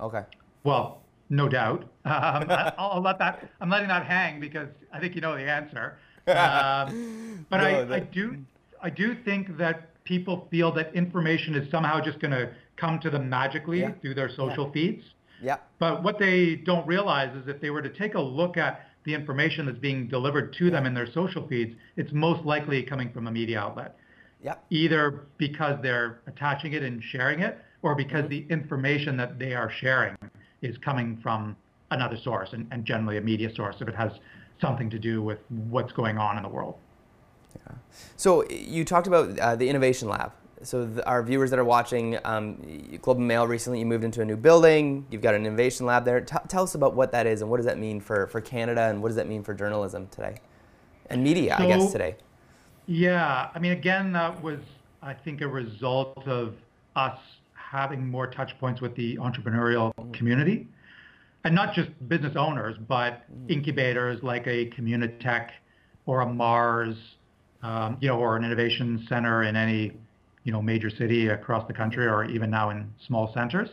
Okay. 0.00 0.22
Well, 0.64 1.03
no 1.28 1.48
doubt. 1.48 1.90
Um, 2.06 2.44
I'll, 2.76 3.00
let 3.00 3.18
that. 3.18 3.48
I'm 3.62 3.70
letting 3.70 3.88
that 3.88 4.04
hang 4.04 4.38
because 4.38 4.68
I 4.92 5.00
think 5.00 5.14
you 5.14 5.22
know 5.22 5.34
the 5.34 5.50
answer. 5.50 5.96
Um, 6.26 7.46
but 7.50 7.56
no, 7.56 7.64
I, 7.64 7.84
that... 7.84 7.92
I 7.92 8.00
do. 8.00 8.36
I 8.82 8.90
do 8.90 9.16
think 9.24 9.56
that 9.56 10.04
people 10.04 10.46
feel 10.50 10.70
that 10.72 10.94
information 10.94 11.54
is 11.54 11.70
somehow 11.70 11.98
just 12.04 12.20
going 12.20 12.32
to 12.32 12.50
come 12.76 12.98
to 13.00 13.08
them 13.08 13.30
magically 13.30 13.80
yeah. 13.80 13.92
through 14.02 14.16
their 14.16 14.28
social 14.28 14.66
yeah. 14.66 14.72
feeds. 14.72 15.02
Yeah. 15.42 15.56
But 15.78 16.02
what 16.02 16.18
they 16.18 16.56
don't 16.56 16.86
realize 16.86 17.34
is 17.34 17.48
if 17.48 17.60
they 17.62 17.70
were 17.70 17.80
to 17.80 17.88
take 17.88 18.14
a 18.14 18.20
look 18.20 18.58
at 18.58 18.86
the 19.04 19.14
information 19.14 19.64
that's 19.64 19.78
being 19.78 20.08
delivered 20.08 20.54
to 20.58 20.70
them 20.70 20.84
in 20.84 20.92
their 20.92 21.10
social 21.10 21.46
feeds, 21.46 21.74
it's 21.96 22.12
most 22.12 22.44
likely 22.44 22.82
coming 22.82 23.10
from 23.12 23.26
a 23.26 23.30
media 23.30 23.60
outlet. 23.60 23.96
Yeah. 24.42 24.56
Either 24.68 25.26
because 25.38 25.78
they're 25.82 26.20
attaching 26.26 26.74
it 26.74 26.82
and 26.82 27.02
sharing 27.02 27.40
it, 27.40 27.58
or 27.80 27.94
because 27.94 28.24
mm-hmm. 28.24 28.46
the 28.46 28.46
information 28.50 29.16
that 29.16 29.38
they 29.38 29.54
are 29.54 29.70
sharing 29.70 30.16
is 30.64 30.76
coming 30.78 31.16
from 31.22 31.56
another 31.90 32.16
source, 32.16 32.52
and, 32.52 32.66
and 32.72 32.84
generally 32.84 33.18
a 33.18 33.20
media 33.20 33.54
source 33.54 33.76
if 33.80 33.88
it 33.88 33.94
has 33.94 34.12
something 34.60 34.90
to 34.90 34.98
do 34.98 35.22
with 35.22 35.38
what's 35.48 35.92
going 35.92 36.18
on 36.18 36.36
in 36.36 36.42
the 36.42 36.48
world. 36.48 36.76
Yeah. 37.56 37.74
So 38.16 38.48
you 38.48 38.84
talked 38.84 39.06
about 39.06 39.38
uh, 39.38 39.56
the 39.56 39.68
innovation 39.68 40.08
lab 40.08 40.32
so 40.64 40.86
the, 40.86 41.06
our 41.06 41.22
viewers 41.22 41.50
that 41.50 41.58
are 41.58 41.64
watching, 41.64 42.18
um, 42.24 42.56
Globe 43.02 43.18
and 43.18 43.28
Mail 43.28 43.46
recently, 43.46 43.78
you 43.78 43.86
moved 43.86 44.04
into 44.04 44.20
a 44.22 44.24
new 44.24 44.36
building. 44.36 45.06
You've 45.10 45.22
got 45.22 45.34
an 45.34 45.46
innovation 45.46 45.86
lab 45.86 46.04
there. 46.04 46.20
T- 46.20 46.36
tell 46.48 46.64
us 46.64 46.74
about 46.74 46.94
what 46.94 47.12
that 47.12 47.26
is 47.26 47.42
and 47.42 47.50
what 47.50 47.58
does 47.58 47.66
that 47.66 47.78
mean 47.78 48.00
for, 48.00 48.26
for 48.28 48.40
Canada 48.40 48.82
and 48.82 49.02
what 49.02 49.08
does 49.08 49.16
that 49.16 49.28
mean 49.28 49.42
for 49.42 49.54
journalism 49.54 50.08
today 50.08 50.40
and 51.10 51.22
media, 51.22 51.54
so, 51.58 51.64
I 51.64 51.66
guess, 51.66 51.92
today. 51.92 52.16
Yeah, 52.86 53.50
I 53.54 53.58
mean, 53.58 53.72
again, 53.72 54.12
that 54.12 54.42
was, 54.42 54.60
I 55.02 55.12
think, 55.12 55.42
a 55.42 55.48
result 55.48 56.26
of 56.26 56.54
us 56.96 57.18
having 57.74 58.08
more 58.08 58.26
touch 58.26 58.52
points 58.60 58.80
with 58.80 58.94
the 58.94 59.16
entrepreneurial 59.16 59.92
mm-hmm. 59.94 60.12
community. 60.12 60.68
And 61.44 61.54
not 61.54 61.74
just 61.74 61.90
business 62.08 62.34
owners, 62.36 62.76
but 62.88 63.30
mm-hmm. 63.30 63.50
incubators 63.50 64.22
like 64.22 64.46
a 64.46 64.70
Communitech 64.70 65.50
or 66.06 66.22
a 66.22 66.26
MaRS, 66.26 66.96
um, 67.62 67.98
you 68.00 68.08
know, 68.08 68.18
or 68.18 68.36
an 68.36 68.44
innovation 68.44 69.04
center 69.08 69.42
in 69.42 69.56
any 69.56 69.92
you 70.44 70.52
know, 70.52 70.62
major 70.62 70.90
city 70.90 71.28
across 71.28 71.66
the 71.66 71.72
country 71.72 72.06
or 72.06 72.24
even 72.24 72.50
now 72.50 72.70
in 72.70 72.92
small 73.06 73.32
centers, 73.32 73.68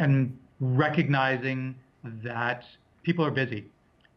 and 0.00 0.36
recognizing 0.60 1.74
that 2.24 2.64
people 3.04 3.24
are 3.24 3.30
busy 3.30 3.66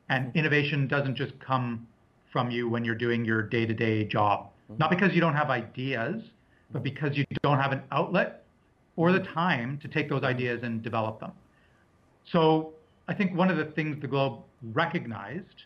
and 0.10 0.28
mm-hmm. 0.28 0.38
innovation 0.38 0.88
doesn't 0.88 1.16
just 1.16 1.34
come 1.40 1.88
from 2.32 2.52
you 2.52 2.68
when 2.68 2.84
you're 2.84 2.96
doing 2.96 3.24
your 3.24 3.42
day-to-day 3.42 4.04
job. 4.06 4.50
Not 4.80 4.90
because 4.90 5.14
you 5.14 5.22
don't 5.22 5.36
have 5.36 5.52
ideas, 5.52 6.24
but 6.72 6.84
because 6.84 7.16
you 7.16 7.24
don't 7.44 7.60
have 7.60 7.72
an 7.72 7.84
outlet 7.92 8.45
or 8.96 9.12
the 9.12 9.20
time 9.20 9.78
to 9.82 9.88
take 9.88 10.10
those 10.10 10.24
ideas 10.24 10.62
and 10.64 10.82
develop 10.82 11.20
them. 11.20 11.32
So 12.32 12.74
I 13.08 13.14
think 13.14 13.36
one 13.36 13.50
of 13.50 13.58
the 13.58 13.66
things 13.66 14.02
the 14.02 14.08
Globe 14.08 14.40
recognized 14.74 15.64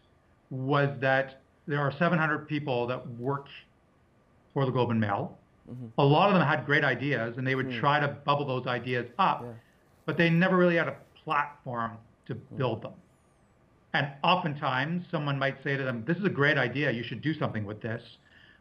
was 0.50 0.90
that 1.00 1.42
there 1.68 1.80
are 1.80 1.94
700 1.98 2.48
people 2.48 2.88
that 2.88 3.08
work 3.12 3.48
for 4.54 4.66
the 4.66 4.72
Globe 4.72 4.90
and 4.90 5.00
Mail 5.00 5.38
Mm-hmm. 5.70 5.86
A 5.98 6.04
lot 6.04 6.30
of 6.30 6.36
them 6.36 6.48
had 6.48 6.66
great 6.66 6.84
ideas 6.84 7.36
and 7.38 7.46
they 7.46 7.56
would 7.56 7.68
mm. 7.68 7.80
try 7.80 8.00
to 8.00 8.08
bubble 8.08 8.46
those 8.46 8.66
ideas 8.68 9.08
up, 9.20 9.42
yeah. 9.44 9.52
but 10.06 10.18
they 10.18 10.30
never 10.30 10.58
really 10.58 10.76
had 10.76 10.88
a 10.88 10.96
platform 11.24 11.92
to 12.28 12.36
mm. 12.36 12.58
build 12.58 12.82
them. 12.82 12.94
And 13.94 14.08
oftentimes 14.24 15.06
someone 15.12 15.38
might 15.38 15.64
say 15.64 15.78
to 15.78 15.84
them, 15.84 16.04
This 16.08 16.18
is 16.18 16.24
a 16.24 16.30
great 16.30 16.58
idea, 16.58 16.92
you 16.92 17.04
should 17.04 17.22
do 17.22 17.34
something 17.34 17.66
with 17.66 17.82
this. 17.82 18.02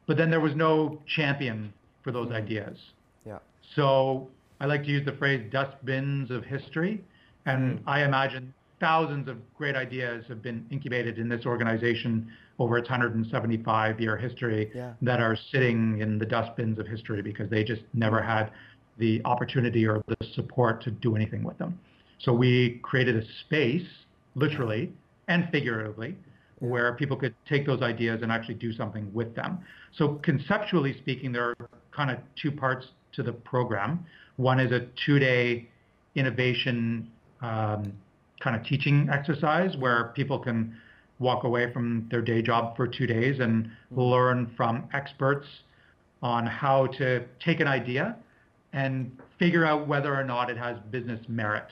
But 0.07 0.16
then 0.16 0.31
there 0.31 0.40
was 0.40 0.54
no 0.54 1.00
champion 1.07 1.72
for 2.02 2.12
those 2.12 2.28
mm. 2.28 2.37
ideas. 2.37 2.78
Yeah. 3.26 3.38
So 3.74 4.28
I 4.61 4.66
like 4.66 4.85
to 4.85 4.90
use 4.90 5.05
the 5.05 5.12
phrase 5.12 5.49
dustbins 5.51 6.31
of 6.31 6.44
history. 6.44 7.05
And 7.47 7.79
mm. 7.79 7.83
I 7.87 8.05
imagine 8.05 8.53
thousands 8.81 9.29
of 9.29 9.37
great 9.55 9.77
ideas 9.77 10.25
have 10.29 10.42
been 10.42 10.66
incubated 10.71 11.18
in 11.18 11.29
this 11.29 11.47
organization 11.47 12.31
over 12.59 12.79
its 12.79 12.88
175 12.88 14.01
year 14.01 14.16
history 14.16 14.71
yeah. 14.75 14.92
that 15.03 15.21
are 15.21 15.37
sitting 15.51 16.01
in 16.01 16.18
the 16.18 16.27
dustbins 16.27 16.79
of 16.79 16.87
history 16.87 17.23
because 17.23 17.49
they 17.51 17.64
just 17.64 17.83
never 17.94 18.21
had 18.21 18.51
the 18.99 19.23
opportunity 19.25 19.87
or 19.87 20.03
the 20.09 20.16
support 20.35 20.83
to 20.83 20.90
do 20.90 21.14
anything 21.14 21.44
with 21.44 21.57
them. 21.59 21.79
So 22.18 22.33
we 22.33 22.81
created 22.83 23.16
a 23.16 23.23
space, 23.47 23.87
literally 24.35 24.92
and 25.29 25.49
figuratively, 25.53 26.16
where 26.59 26.94
people 26.94 27.16
could 27.16 27.35
take 27.49 27.64
those 27.64 27.83
ideas 27.83 28.21
and 28.23 28.33
actually 28.33 28.55
do 28.55 28.73
something 28.73 29.12
with 29.14 29.35
them. 29.37 29.61
So 29.97 30.14
conceptually 30.23 30.97
speaking, 30.99 31.31
there 31.33 31.51
are 31.51 31.57
kind 31.92 32.11
of 32.11 32.18
two 32.40 32.51
parts 32.51 32.88
to 33.12 33.23
the 33.23 33.33
program. 33.33 34.05
One 34.38 34.61
is 34.61 34.70
a 34.70 34.87
two-day 35.05 35.68
innovation 36.14 37.11
um, 37.42 37.92
kind 38.40 38.55
of 38.55 38.64
teaching 38.64 39.09
exercise 39.12 39.77
where 39.77 40.12
people 40.14 40.38
can 40.38 40.77
walk 41.18 41.42
away 41.42 41.72
from 41.72 42.07
their 42.09 42.22
day 42.22 42.40
job 42.40 42.77
for 42.77 42.87
two 42.87 43.07
days 43.07 43.40
and 43.40 43.64
mm-hmm. 43.64 44.01
learn 44.01 44.53
from 44.57 44.88
experts 44.94 45.46
on 46.22 46.46
how 46.46 46.87
to 46.87 47.24
take 47.44 47.59
an 47.59 47.66
idea 47.66 48.16
and 48.72 49.11
figure 49.40 49.64
out 49.64 49.88
whether 49.88 50.14
or 50.14 50.22
not 50.22 50.51
it 50.51 50.57
has 50.57 50.77
business 50.92 51.20
merit. 51.29 51.66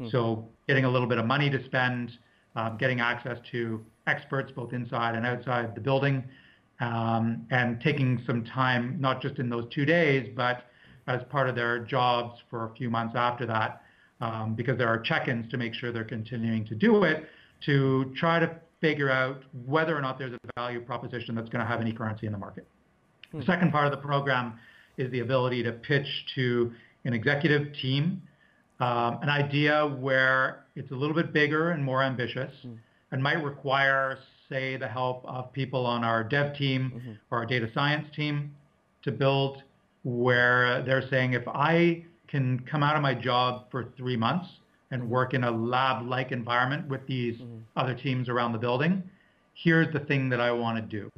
Mm-hmm. 0.00 0.10
So, 0.10 0.44
getting 0.66 0.84
a 0.84 0.90
little 0.90 1.06
bit 1.06 1.18
of 1.18 1.26
money 1.26 1.48
to 1.48 1.64
spend, 1.64 2.10
um, 2.56 2.76
getting 2.76 3.00
access 3.00 3.38
to 3.52 3.84
experts 4.08 4.50
both 4.50 4.72
inside 4.72 5.14
and 5.14 5.24
outside 5.24 5.76
the 5.76 5.80
building, 5.80 6.24
um, 6.80 7.46
and 7.52 7.80
taking 7.80 8.20
some 8.26 8.44
time, 8.44 8.96
not 8.98 9.22
just 9.22 9.38
in 9.38 9.48
those 9.48 9.66
two 9.72 9.84
days, 9.84 10.32
but 10.34 10.64
as 11.06 11.22
part 11.30 11.48
of 11.48 11.54
their 11.54 11.80
jobs 11.80 12.38
for 12.50 12.66
a 12.66 12.74
few 12.74 12.90
months 12.90 13.14
after 13.16 13.46
that, 13.46 13.82
um, 14.20 14.54
because 14.54 14.78
there 14.78 14.88
are 14.88 14.98
check 14.98 15.28
ins 15.28 15.50
to 15.50 15.56
make 15.56 15.74
sure 15.74 15.92
they're 15.92 16.04
continuing 16.04 16.64
to 16.66 16.74
do 16.74 17.04
it, 17.04 17.26
to 17.66 18.12
try 18.16 18.38
to 18.38 18.54
figure 18.80 19.10
out 19.10 19.42
whether 19.66 19.96
or 19.96 20.00
not 20.00 20.18
there's 20.18 20.34
a 20.34 20.38
value 20.56 20.80
proposition 20.80 21.34
that's 21.34 21.48
going 21.48 21.64
to 21.64 21.70
have 21.70 21.80
any 21.80 21.92
currency 21.92 22.26
in 22.26 22.32
the 22.32 22.38
market. 22.38 22.66
Hmm. 23.32 23.40
The 23.40 23.46
second 23.46 23.72
part 23.72 23.86
of 23.86 23.90
the 23.90 23.98
program 23.98 24.58
is 24.96 25.10
the 25.10 25.20
ability 25.20 25.62
to 25.64 25.72
pitch 25.72 26.06
to 26.34 26.72
an 27.04 27.12
executive 27.12 27.72
team 27.74 28.22
um, 28.80 29.18
an 29.22 29.28
idea 29.28 29.86
where 29.86 30.64
it's 30.74 30.90
a 30.90 30.94
little 30.94 31.14
bit 31.14 31.32
bigger 31.32 31.70
and 31.70 31.84
more 31.84 32.02
ambitious 32.02 32.52
hmm. 32.62 32.74
and 33.12 33.22
might 33.22 33.42
require, 33.42 34.18
say, 34.48 34.76
the 34.76 34.88
help 34.88 35.24
of 35.24 35.52
people 35.52 35.86
on 35.86 36.02
our 36.02 36.24
dev 36.24 36.56
team 36.56 36.92
mm-hmm. 36.94 37.12
or 37.30 37.38
our 37.38 37.46
data 37.46 37.70
science 37.72 38.06
team 38.14 38.54
to 39.02 39.12
build 39.12 39.62
where 40.04 40.82
they're 40.84 41.08
saying 41.08 41.32
if 41.32 41.46
I 41.48 42.04
can 42.28 42.60
come 42.60 42.82
out 42.82 42.96
of 42.96 43.02
my 43.02 43.14
job 43.14 43.70
for 43.70 43.92
three 43.96 44.16
months 44.16 44.46
and 44.90 45.08
work 45.10 45.34
in 45.34 45.44
a 45.44 45.50
lab-like 45.50 46.30
environment 46.30 46.86
with 46.88 47.06
these 47.06 47.36
mm-hmm. 47.36 47.58
other 47.76 47.94
teams 47.94 48.28
around 48.28 48.52
the 48.52 48.58
building. 48.58 49.02
Here's 49.54 49.92
the 49.92 50.00
thing 50.00 50.28
that 50.28 50.40
I 50.40 50.52
want 50.52 50.76
to 50.76 50.82
do. 50.82 51.10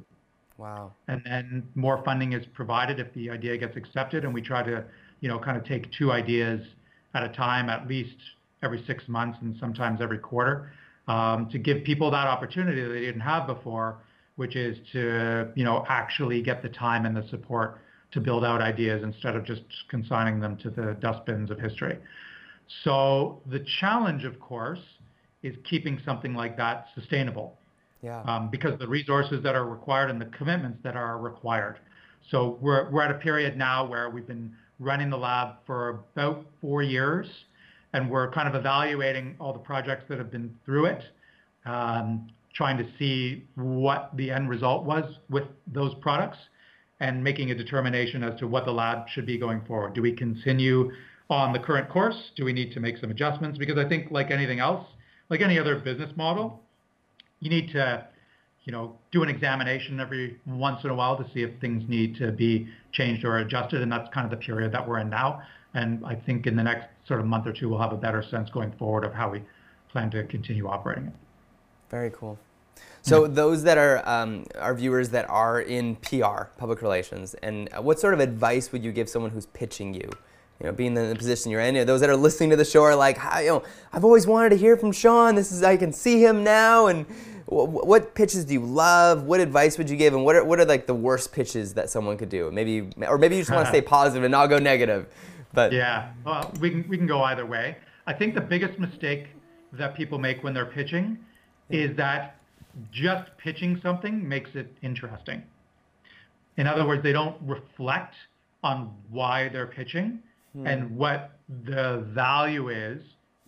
Wow. 0.57 0.92
And 1.09 1.20
then 1.25 1.68
more 1.75 2.03
funding 2.05 2.33
is 2.33 2.46
provided 2.55 2.99
if 3.01 3.12
the 3.12 3.29
idea 3.31 3.59
gets 3.59 3.77
accepted, 3.77 4.25
and 4.25 4.33
we 4.33 4.40
try 4.40 4.62
to, 4.62 4.85
you 5.20 5.29
know, 5.29 5.38
kind 5.38 5.57
of 5.57 5.64
take 5.64 5.92
two 5.92 6.12
ideas 6.12 6.66
at 7.14 7.22
a 7.25 7.29
time, 7.29 7.68
at 7.68 7.87
least 7.87 8.16
every 8.62 8.83
six 8.87 9.07
months, 9.09 9.38
and 9.42 9.57
sometimes 9.61 10.01
every 10.01 10.18
quarter, 10.18 10.72
um, 11.09 11.49
to 11.51 11.59
give 11.59 11.85
people 11.85 12.11
that 12.11 12.27
opportunity 12.27 12.83
that 12.83 12.88
they 12.88 13.01
didn't 13.01 13.20
have 13.20 13.46
before, 13.46 13.99
which 14.37 14.57
is 14.57 14.79
to, 14.92 15.51
you 15.55 15.64
know, 15.64 15.85
actually 15.88 16.40
get 16.40 16.62
the 16.62 16.68
time 16.68 17.05
and 17.05 17.16
the 17.16 17.27
support 17.29 17.81
to 18.16 18.20
build 18.22 18.46
out 18.46 18.62
ideas 18.62 19.02
instead 19.05 19.37
of 19.37 19.44
just 19.44 19.61
consigning 19.90 20.40
them 20.40 20.57
to 20.57 20.70
the 20.70 20.96
dustbins 21.00 21.50
of 21.50 21.61
history. 21.61 21.98
So 22.83 23.42
the 23.46 23.64
challenge, 23.79 24.24
of 24.24 24.40
course, 24.40 24.81
is 25.42 25.55
keeping 25.68 26.00
something 26.02 26.35
like 26.35 26.57
that 26.57 26.87
sustainable. 26.94 27.59
Yeah. 28.02 28.22
Um, 28.22 28.48
because 28.50 28.79
the 28.79 28.88
resources 28.88 29.42
that 29.42 29.55
are 29.55 29.66
required 29.66 30.11
and 30.11 30.20
the 30.20 30.31
commitments 30.38 30.79
that 30.83 30.96
are 30.96 31.18
required. 31.18 31.79
So 32.31 32.59
we're 32.61 32.90
we're 32.90 33.02
at 33.02 33.11
a 33.11 33.18
period 33.18 33.57
now 33.57 33.87
where 33.87 34.09
we've 34.09 34.26
been 34.26 34.52
running 34.79 35.11
the 35.11 35.16
lab 35.16 35.57
for 35.66 36.05
about 36.14 36.46
four 36.61 36.83
years, 36.83 37.26
and 37.92 38.11
we're 38.11 38.31
kind 38.33 38.48
of 38.48 38.55
evaluating 38.55 39.37
all 39.38 39.52
the 39.52 39.59
projects 39.59 40.05
that 40.09 40.18
have 40.18 40.31
been 40.31 40.55
through 40.64 40.87
it, 40.87 41.02
um, 41.66 42.29
trying 42.55 42.79
to 42.79 42.87
see 42.98 43.44
what 43.57 44.11
the 44.16 44.31
end 44.31 44.48
result 44.48 44.85
was 44.85 45.05
with 45.29 45.44
those 45.66 45.94
products, 46.00 46.38
and 47.00 47.22
making 47.22 47.50
a 47.50 47.54
determination 47.54 48.22
as 48.22 48.38
to 48.40 48.46
what 48.46 48.64
the 48.64 48.70
lab 48.72 49.09
should 49.09 49.26
be 49.26 49.38
going 49.38 49.61
forward. 49.66 49.94
Do 49.94 50.02
we 50.02 50.12
continue 50.12 50.90
on 51.28 51.52
the 51.52 51.59
current 51.59 51.88
course? 51.90 52.16
Do 52.37 52.44
we 52.44 52.52
need 52.52 52.72
to 52.72 52.80
make 52.80 52.96
some 52.98 53.11
adjustments? 53.11 53.59
Because 53.59 53.78
I 53.78 53.88
think 53.88 54.11
like 54.11 54.30
anything 54.30 54.61
else, 54.61 54.87
like 55.28 55.40
any 55.40 55.59
other 55.59 55.78
business 55.78 56.11
model, 56.16 56.62
you 57.40 57.50
need 57.50 57.70
to, 57.72 58.06
you 58.64 58.72
know, 58.72 58.96
do 59.12 59.22
an 59.22 59.28
examination 59.28 60.00
every 60.00 60.40
once 60.46 60.85
in 60.85 60.90
a 60.90 60.94
while 60.94 61.16
to 61.16 61.24
see 61.35 61.42
if 61.42 61.50
things 61.61 61.85
need 61.88 62.16
to 62.16 62.32
be 62.32 62.68
changed 62.92 63.24
or 63.24 63.38
adjusted. 63.38 63.82
And 63.82 63.92
that's 63.92 64.12
kind 64.14 64.24
of 64.24 64.30
the 64.30 64.44
period 64.44 64.72
that 64.72 64.88
we're 64.88 65.00
in 65.00 65.11
now. 65.11 65.42
And 65.74 66.04
I 66.06 66.14
think 66.14 66.46
in 66.46 66.56
the 66.56 66.62
next 66.62 66.87
sort 67.06 67.20
of 67.20 67.26
month 67.26 67.46
or 67.46 67.52
two, 67.52 67.68
we'll 67.68 67.80
have 67.80 67.92
a 67.92 67.98
better 67.98 68.24
sense 68.30 68.48
going 68.50 68.72
forward 68.78 69.04
of 69.04 69.12
how 69.12 69.30
we 69.30 69.42
plan 69.90 70.11
to 70.12 70.24
continue 70.24 70.66
operating 70.66 71.09
it. 71.09 71.12
Very 71.90 72.11
cool. 72.11 72.38
So 73.02 73.28
those 73.28 73.62
that 73.62 73.78
are 73.78 74.02
um, 74.08 74.46
our 74.58 74.74
viewers 74.74 75.10
that 75.10 75.30
are 75.30 75.60
in 75.60 75.94
PR, 75.96 76.46
public 76.58 76.82
relations, 76.82 77.34
and 77.34 77.68
what 77.78 78.00
sort 78.00 78.14
of 78.14 78.20
advice 78.20 78.72
would 78.72 78.82
you 78.82 78.90
give 78.90 79.08
someone 79.08 79.30
who's 79.30 79.46
pitching 79.46 79.94
you? 79.94 80.10
You 80.60 80.66
know, 80.66 80.72
being 80.72 80.96
in 80.96 81.08
the 81.10 81.14
position 81.14 81.52
you're 81.52 81.60
in, 81.60 81.76
you 81.76 81.82
know, 81.82 81.84
those 81.84 82.00
that 82.00 82.10
are 82.10 82.16
listening 82.16 82.50
to 82.50 82.56
the 82.56 82.64
show 82.64 82.82
are 82.82 82.96
like, 82.96 83.18
you 83.38 83.46
know, 83.46 83.62
I've 83.92 84.04
always 84.04 84.26
wanted 84.26 84.48
to 84.50 84.56
hear 84.56 84.76
from 84.76 84.90
Sean. 84.90 85.36
This 85.36 85.52
is 85.52 85.62
I 85.62 85.76
can 85.76 85.92
see 85.92 86.24
him 86.24 86.42
now. 86.42 86.86
And 86.86 87.06
what 87.46 88.14
pitches 88.14 88.44
do 88.44 88.54
you 88.54 88.60
love? 88.60 89.22
What 89.22 89.38
advice 89.38 89.78
would 89.78 89.88
you 89.88 89.96
give? 89.96 90.12
And 90.12 90.24
what 90.24 90.34
are 90.34 90.44
what 90.44 90.58
are 90.58 90.64
like 90.64 90.86
the 90.86 90.94
worst 90.94 91.32
pitches 91.32 91.74
that 91.74 91.90
someone 91.90 92.16
could 92.16 92.30
do? 92.30 92.50
Maybe, 92.50 92.90
or 93.06 93.18
maybe 93.18 93.36
you 93.36 93.42
just 93.42 93.52
want 93.52 93.66
to 93.66 93.70
stay 93.70 93.82
positive 93.82 94.24
and 94.24 94.32
not 94.32 94.48
go 94.48 94.58
negative. 94.58 95.06
But 95.52 95.72
yeah, 95.72 96.10
well, 96.24 96.52
we 96.60 96.70
can 96.70 96.88
we 96.88 96.96
can 96.96 97.06
go 97.06 97.22
either 97.22 97.46
way. 97.46 97.76
I 98.06 98.14
think 98.14 98.34
the 98.34 98.40
biggest 98.40 98.80
mistake 98.80 99.28
that 99.72 99.94
people 99.94 100.18
make 100.18 100.42
when 100.42 100.54
they're 100.54 100.66
pitching 100.66 101.18
is 101.70 101.96
that 101.96 102.36
just 102.92 103.30
pitching 103.38 103.80
something 103.82 104.26
makes 104.28 104.50
it 104.54 104.72
interesting. 104.82 105.42
In 106.56 106.66
other 106.66 106.86
words, 106.86 107.02
they 107.02 107.12
don't 107.12 107.36
reflect 107.42 108.14
on 108.62 108.94
why 109.10 109.48
they're 109.48 109.66
pitching 109.66 110.20
hmm. 110.54 110.66
and 110.66 110.96
what 110.96 111.38
the 111.64 112.06
value 112.14 112.68
is 112.68 113.02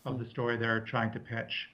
of 0.04 0.18
the 0.18 0.28
story 0.30 0.56
they're 0.56 0.80
trying 0.80 1.12
to 1.12 1.18
pitch. 1.18 1.68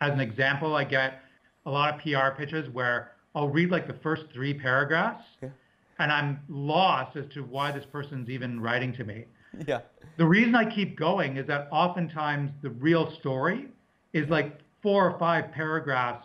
As 0.00 0.12
an 0.12 0.20
example, 0.20 0.74
I 0.74 0.84
get 0.84 1.22
a 1.66 1.70
lot 1.70 1.94
of 1.94 2.00
PR 2.00 2.36
pitches 2.36 2.68
where 2.72 3.12
I'll 3.34 3.48
read 3.48 3.70
like 3.70 3.86
the 3.86 3.98
first 4.02 4.24
three 4.32 4.54
paragraphs 4.54 5.24
yeah. 5.42 5.50
and 5.98 6.10
I'm 6.10 6.40
lost 6.48 7.16
as 7.16 7.24
to 7.34 7.42
why 7.42 7.70
this 7.72 7.84
person's 7.92 8.28
even 8.28 8.60
writing 8.60 8.92
to 8.94 9.04
me. 9.04 9.24
Yeah. 9.66 9.80
The 10.16 10.24
reason 10.24 10.54
I 10.54 10.72
keep 10.72 10.96
going 10.96 11.36
is 11.36 11.46
that 11.48 11.66
oftentimes 11.72 12.52
the 12.62 12.70
real 12.70 13.12
story 13.18 13.66
is 14.12 14.28
like 14.30 14.60
four 14.80 15.10
or 15.10 15.18
five 15.18 15.50
paragraphs 15.50 16.24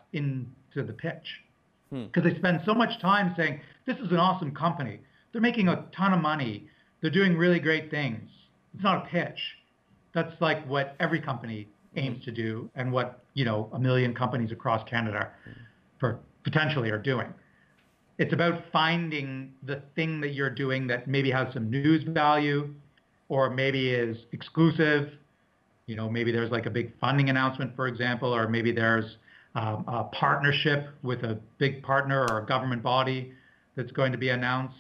into 0.76 0.92
the 0.92 0.98
pitch. 0.98 1.42
Because 1.90 2.24
hmm. 2.24 2.30
they 2.30 2.36
spend 2.38 2.62
so 2.66 2.74
much 2.74 3.00
time 3.02 3.34
saying, 3.38 3.62
this 3.86 3.98
is 3.98 4.12
an 4.12 4.18
awesome 4.18 4.52
company. 4.54 5.00
They're 5.32 5.42
making 5.42 5.68
a 5.68 5.86
ton 5.96 6.14
of 6.14 6.22
money. 6.22 6.68
They're 7.02 7.12
doing 7.12 7.38
really 7.38 7.60
great 7.60 7.92
things. 7.92 8.30
It's 8.74 8.84
not 8.84 9.06
a 9.06 9.10
pitch. 9.10 9.40
That's 10.14 10.34
like 10.42 10.68
what 10.68 10.96
every 11.00 11.22
company 11.22 11.68
aims 11.96 12.24
to 12.26 12.32
do 12.32 12.70
and 12.76 12.92
what, 12.92 13.24
you 13.34 13.46
know, 13.46 13.70
a 13.74 13.80
million 13.80 14.14
companies 14.14 14.52
across 14.52 14.88
Canada 14.90 15.30
for 16.00 16.20
potentially 16.44 16.90
are 16.90 16.98
doing. 16.98 17.34
It's 18.18 18.34
about 18.34 18.64
finding 18.72 19.54
the 19.64 19.82
thing 19.96 20.22
that 20.22 20.34
you're 20.34 20.50
doing 20.50 20.88
that 20.88 21.08
maybe 21.08 21.32
has 21.32 21.54
some 21.54 21.70
news 21.70 22.04
value 22.04 22.74
or 23.28 23.50
maybe 23.50 23.90
is 23.92 24.18
exclusive 24.32 25.12
you 25.88 25.96
know, 25.96 26.10
maybe 26.10 26.32
there's 26.32 26.52
like 26.52 26.66
a 26.66 26.70
big 26.70 26.98
funding 27.00 27.30
announcement, 27.30 27.76
for 27.76 27.88
example, 27.88 28.34
or 28.34 28.48
maybe 28.48 28.72
there's 28.72 29.18
um, 29.56 29.86
a 29.88 30.04
partnership 30.06 30.90
with 31.02 31.24
a 31.24 31.40
big 31.58 31.82
partner 31.82 32.26
or 32.30 32.40
a 32.40 32.46
government 32.46 32.84
body 32.84 33.32
that's 33.76 33.92
going 33.92 34.12
to 34.12 34.18
be 34.18 34.30
announced. 34.30 34.76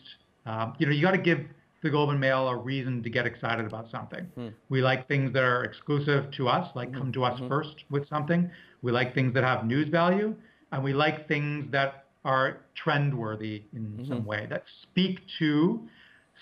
Um, 0.46 0.76
you 0.78 0.86
know, 0.86 0.92
you 0.92 1.02
got 1.02 1.12
to 1.12 1.18
give 1.18 1.40
the 1.82 1.90
Globe 1.90 2.10
and 2.10 2.20
Mail 2.20 2.48
a 2.48 2.56
reason 2.56 3.04
to 3.04 3.10
get 3.10 3.26
excited 3.26 3.66
about 3.66 3.90
something. 3.92 4.26
Hmm. 4.36 4.48
We 4.70 4.82
like 4.82 5.08
things 5.08 5.34
that 5.34 5.44
are 5.44 5.64
exclusive 5.64 6.32
to 6.32 6.50
us, 6.50 6.70
like 6.76 6.90
mm-hmm. 6.90 7.00
come 7.00 7.12
to 7.14 7.24
us 7.24 7.40
mm-hmm. 7.40 7.48
first 7.48 7.76
with 7.90 8.08
something. 8.10 8.50
We 8.82 8.92
like 8.92 9.14
things 9.14 9.34
that 9.34 9.44
have 9.44 9.66
news 9.66 9.90
value, 9.90 10.36
and 10.72 10.84
we 10.84 10.94
like 10.94 11.28
things 11.28 11.72
that 11.72 12.06
are 12.24 12.58
trend-worthy 12.76 13.64
in 13.74 13.82
mm-hmm. 13.82 14.08
some 14.08 14.26
way 14.26 14.48
that 14.50 14.64
speak 14.84 15.20
to 15.40 15.88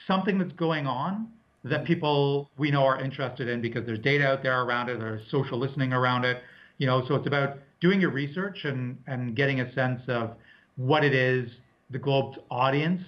something 0.08 0.38
that's 0.40 0.54
going 0.54 0.88
on 0.88 1.28
that 1.66 1.86
people 1.86 2.50
we 2.58 2.72
know 2.72 2.84
are 2.84 3.02
interested 3.02 3.48
in 3.48 3.62
because 3.62 3.86
there's 3.86 4.00
data 4.00 4.26
out 4.26 4.44
there 4.44 4.62
around 4.64 4.90
it, 4.90 5.00
there's 5.00 5.30
social 5.30 5.58
listening 5.58 5.94
around 5.94 6.26
it. 6.26 6.42
You 6.78 6.88
know, 6.88 7.06
so 7.08 7.16
it's 7.16 7.28
about 7.28 7.58
doing 7.84 8.00
your 8.00 8.10
research 8.10 8.60
and, 8.64 8.98
and 9.08 9.36
getting 9.36 9.60
a 9.60 9.72
sense 9.74 10.02
of 10.08 10.32
what 10.78 11.04
it 11.04 11.14
is 11.14 11.52
the 11.92 12.00
Globe's 12.00 12.38
audience 12.50 13.02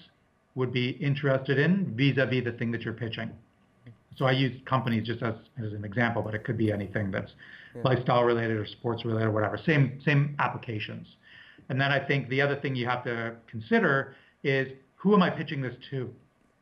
would 0.53 0.71
be 0.71 0.89
interested 0.89 1.57
in 1.57 1.95
vis-a-vis 1.95 2.43
the 2.43 2.51
thing 2.51 2.71
that 2.71 2.81
you're 2.81 2.93
pitching. 2.93 3.31
So 4.17 4.25
I 4.25 4.31
use 4.31 4.61
companies 4.65 5.07
just 5.07 5.23
as, 5.23 5.33
as 5.57 5.73
an 5.73 5.83
example, 5.83 6.21
but 6.21 6.35
it 6.35 6.43
could 6.43 6.57
be 6.57 6.71
anything 6.71 7.09
that's 7.09 7.31
yeah. 7.73 7.81
lifestyle 7.83 8.23
related 8.23 8.57
or 8.57 8.65
sports 8.65 9.03
related 9.05 9.27
or 9.27 9.31
whatever. 9.31 9.57
Same 9.65 9.99
same 10.05 10.35
applications. 10.39 11.07
And 11.69 11.81
then 11.81 11.91
I 11.91 12.05
think 12.05 12.29
the 12.29 12.41
other 12.41 12.55
thing 12.57 12.75
you 12.75 12.85
have 12.85 13.03
to 13.05 13.35
consider 13.49 14.15
is 14.43 14.67
who 14.95 15.13
am 15.15 15.23
I 15.23 15.29
pitching 15.29 15.61
this 15.61 15.75
to, 15.89 15.97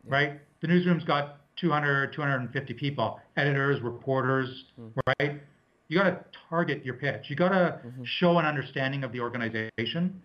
yeah. 0.05 0.13
right? 0.13 0.41
The 0.61 0.67
newsroom's 0.67 1.03
got 1.03 1.41
200, 1.57 2.13
250 2.13 2.73
people, 2.73 3.19
editors, 3.37 3.81
reporters, 3.81 4.49
mm-hmm. 4.79 4.99
right? 5.19 5.41
You 5.87 5.99
got 5.99 6.03
to 6.03 6.25
target 6.49 6.85
your 6.85 6.95
pitch. 6.95 7.25
You 7.27 7.35
got 7.35 7.49
to 7.49 7.79
mm-hmm. 7.85 8.03
show 8.05 8.37
an 8.39 8.45
understanding 8.45 9.03
of 9.03 9.11
the 9.11 9.19
organization, 9.19 10.21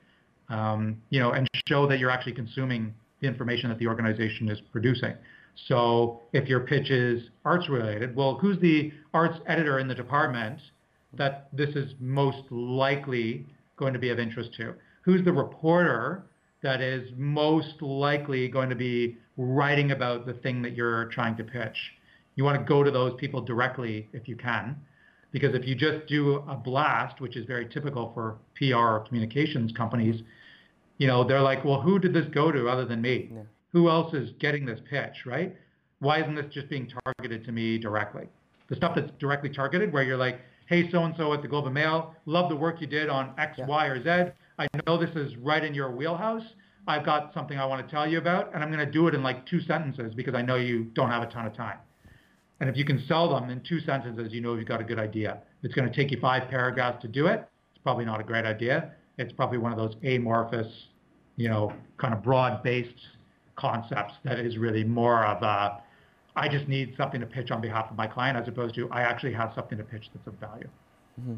um, 0.48 1.00
you 1.10 1.20
know, 1.20 1.32
and 1.32 1.48
show 1.68 1.86
that 1.88 1.98
you're 1.98 2.10
actually 2.10 2.34
consuming 2.34 2.94
the 3.20 3.26
information 3.26 3.68
that 3.68 3.78
the 3.78 3.86
organization 3.86 4.48
is 4.48 4.60
producing. 4.72 5.14
So 5.66 6.20
if 6.32 6.48
your 6.48 6.60
pitch 6.60 6.90
is 6.90 7.30
arts 7.44 7.68
related, 7.68 8.14
well, 8.14 8.38
who's 8.38 8.58
the 8.60 8.92
arts 9.12 9.38
editor 9.46 9.80
in 9.80 9.88
the 9.88 9.94
department 9.94 10.60
that 11.14 11.48
this 11.52 11.70
is 11.70 11.94
most 11.98 12.44
likely 12.50 13.46
going 13.76 13.92
to 13.92 13.98
be 13.98 14.10
of 14.10 14.18
interest 14.18 14.50
to? 14.58 14.74
Who's 15.02 15.24
the 15.24 15.32
reporter 15.32 16.24
that 16.62 16.80
is 16.80 17.10
most 17.16 17.80
likely 17.80 18.48
going 18.48 18.68
to 18.68 18.74
be 18.74 19.16
writing 19.36 19.92
about 19.92 20.26
the 20.26 20.34
thing 20.34 20.62
that 20.62 20.74
you're 20.74 21.06
trying 21.06 21.36
to 21.36 21.44
pitch. 21.44 21.76
You 22.34 22.44
want 22.44 22.58
to 22.58 22.64
go 22.64 22.82
to 22.82 22.90
those 22.90 23.14
people 23.18 23.40
directly 23.40 24.08
if 24.12 24.28
you 24.28 24.36
can, 24.36 24.76
because 25.30 25.54
if 25.54 25.66
you 25.66 25.74
just 25.74 26.06
do 26.06 26.36
a 26.48 26.54
blast, 26.54 27.20
which 27.20 27.36
is 27.36 27.46
very 27.46 27.66
typical 27.68 28.12
for 28.14 28.38
PR 28.56 28.76
or 28.76 29.00
communications 29.06 29.72
companies, 29.72 30.22
you 30.98 31.06
know, 31.06 31.26
they're 31.26 31.42
like, 31.42 31.64
well, 31.64 31.80
who 31.80 31.98
did 31.98 32.12
this 32.12 32.26
go 32.32 32.50
to 32.50 32.68
other 32.68 32.84
than 32.84 33.00
me? 33.00 33.30
Yeah. 33.32 33.42
Who 33.72 33.88
else 33.88 34.14
is 34.14 34.30
getting 34.38 34.64
this 34.64 34.80
pitch, 34.88 35.26
right? 35.26 35.54
Why 36.00 36.20
isn't 36.22 36.34
this 36.34 36.46
just 36.52 36.68
being 36.68 36.90
targeted 37.04 37.44
to 37.44 37.52
me 37.52 37.78
directly? 37.78 38.28
The 38.68 38.76
stuff 38.76 38.94
that's 38.94 39.10
directly 39.18 39.50
targeted, 39.50 39.92
where 39.92 40.02
you're 40.02 40.16
like, 40.16 40.40
hey, 40.66 40.90
so 40.90 41.04
and 41.04 41.14
so 41.16 41.32
at 41.32 41.42
the 41.42 41.48
Globe 41.48 41.66
and 41.66 41.74
Mail, 41.74 42.14
love 42.26 42.48
the 42.48 42.56
work 42.56 42.80
you 42.80 42.86
did 42.86 43.08
on 43.08 43.34
X, 43.38 43.58
yeah. 43.58 43.66
Y, 43.66 43.86
or 43.86 44.02
Z. 44.02 44.32
I 44.58 44.66
know 44.86 44.98
this 44.98 45.14
is 45.14 45.36
right 45.36 45.64
in 45.64 45.74
your 45.74 45.90
wheelhouse. 45.90 46.42
I've 46.86 47.04
got 47.04 47.34
something 47.34 47.58
I 47.58 47.66
want 47.66 47.86
to 47.86 47.90
tell 47.90 48.08
you 48.08 48.18
about, 48.18 48.54
and 48.54 48.62
I'm 48.62 48.72
going 48.72 48.84
to 48.84 48.90
do 48.90 49.08
it 49.08 49.14
in 49.14 49.22
like 49.22 49.46
two 49.46 49.60
sentences 49.60 50.14
because 50.14 50.34
I 50.34 50.42
know 50.42 50.56
you 50.56 50.84
don't 50.94 51.10
have 51.10 51.22
a 51.22 51.26
ton 51.26 51.46
of 51.46 51.54
time. 51.54 51.78
And 52.60 52.68
if 52.68 52.76
you 52.76 52.84
can 52.84 53.04
sell 53.06 53.28
them 53.28 53.50
in 53.50 53.60
two 53.60 53.80
sentences, 53.80 54.32
you 54.32 54.40
know 54.40 54.54
you've 54.54 54.66
got 54.66 54.80
a 54.80 54.84
good 54.84 54.98
idea. 54.98 55.38
It's 55.62 55.74
going 55.74 55.88
to 55.88 55.94
take 55.94 56.10
you 56.10 56.18
five 56.20 56.48
paragraphs 56.48 57.00
to 57.02 57.08
do 57.08 57.26
it, 57.26 57.48
it's 57.70 57.82
probably 57.82 58.04
not 58.04 58.20
a 58.20 58.24
great 58.24 58.44
idea. 58.44 58.92
It's 59.18 59.32
probably 59.32 59.58
one 59.58 59.72
of 59.72 59.78
those 59.78 59.94
amorphous, 60.04 60.66
you 61.36 61.48
know, 61.48 61.72
kind 61.96 62.14
of 62.14 62.22
broad-based 62.22 63.00
concepts 63.56 64.14
that 64.24 64.38
is 64.38 64.58
really 64.58 64.84
more 64.84 65.24
of 65.24 65.42
a, 65.42 65.82
I 66.36 66.48
just 66.48 66.68
need 66.68 66.94
something 66.96 67.20
to 67.20 67.26
pitch 67.26 67.50
on 67.50 67.60
behalf 67.60 67.90
of 67.90 67.96
my 67.96 68.06
client 68.06 68.36
as 68.36 68.46
opposed 68.48 68.74
to 68.76 68.88
I 68.90 69.02
actually 69.02 69.32
have 69.32 69.52
something 69.54 69.78
to 69.78 69.84
pitch 69.84 70.08
that's 70.14 70.26
of 70.26 70.34
value. 70.34 70.68
Mm-hmm. 71.20 71.34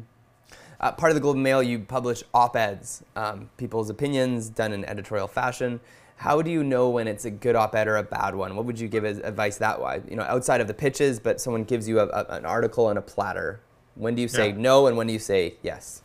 Uh, 0.79 0.91
part 0.91 1.11
of 1.11 1.21
the 1.21 1.29
and 1.29 1.43
Mail, 1.43 1.61
you 1.61 1.79
publish 1.79 2.23
op-eds, 2.33 3.03
um, 3.15 3.49
people's 3.57 3.89
opinions 3.89 4.49
done 4.49 4.73
in 4.73 4.83
editorial 4.85 5.27
fashion. 5.27 5.79
How 6.21 6.43
do 6.43 6.51
you 6.51 6.63
know 6.63 6.87
when 6.87 7.07
it's 7.07 7.25
a 7.25 7.31
good 7.31 7.55
op-ed 7.55 7.87
or 7.87 7.97
a 7.97 8.03
bad 8.03 8.35
one? 8.35 8.55
What 8.55 8.65
would 8.65 8.79
you 8.79 8.87
give 8.87 9.05
as 9.05 9.17
advice 9.17 9.57
that 9.57 9.81
way? 9.81 10.03
You 10.07 10.15
know, 10.15 10.21
outside 10.21 10.61
of 10.61 10.67
the 10.67 10.73
pitches, 10.75 11.19
but 11.19 11.41
someone 11.41 11.63
gives 11.63 11.87
you 11.87 11.99
a, 11.99 12.05
a, 12.05 12.25
an 12.29 12.45
article 12.45 12.89
and 12.89 12.99
a 12.99 13.01
platter. 13.01 13.59
When 13.95 14.13
do 14.13 14.21
you 14.21 14.27
say 14.27 14.49
yeah. 14.49 14.55
no, 14.55 14.85
and 14.85 14.95
when 14.95 15.07
do 15.07 15.13
you 15.13 15.19
say 15.19 15.55
yes? 15.63 16.03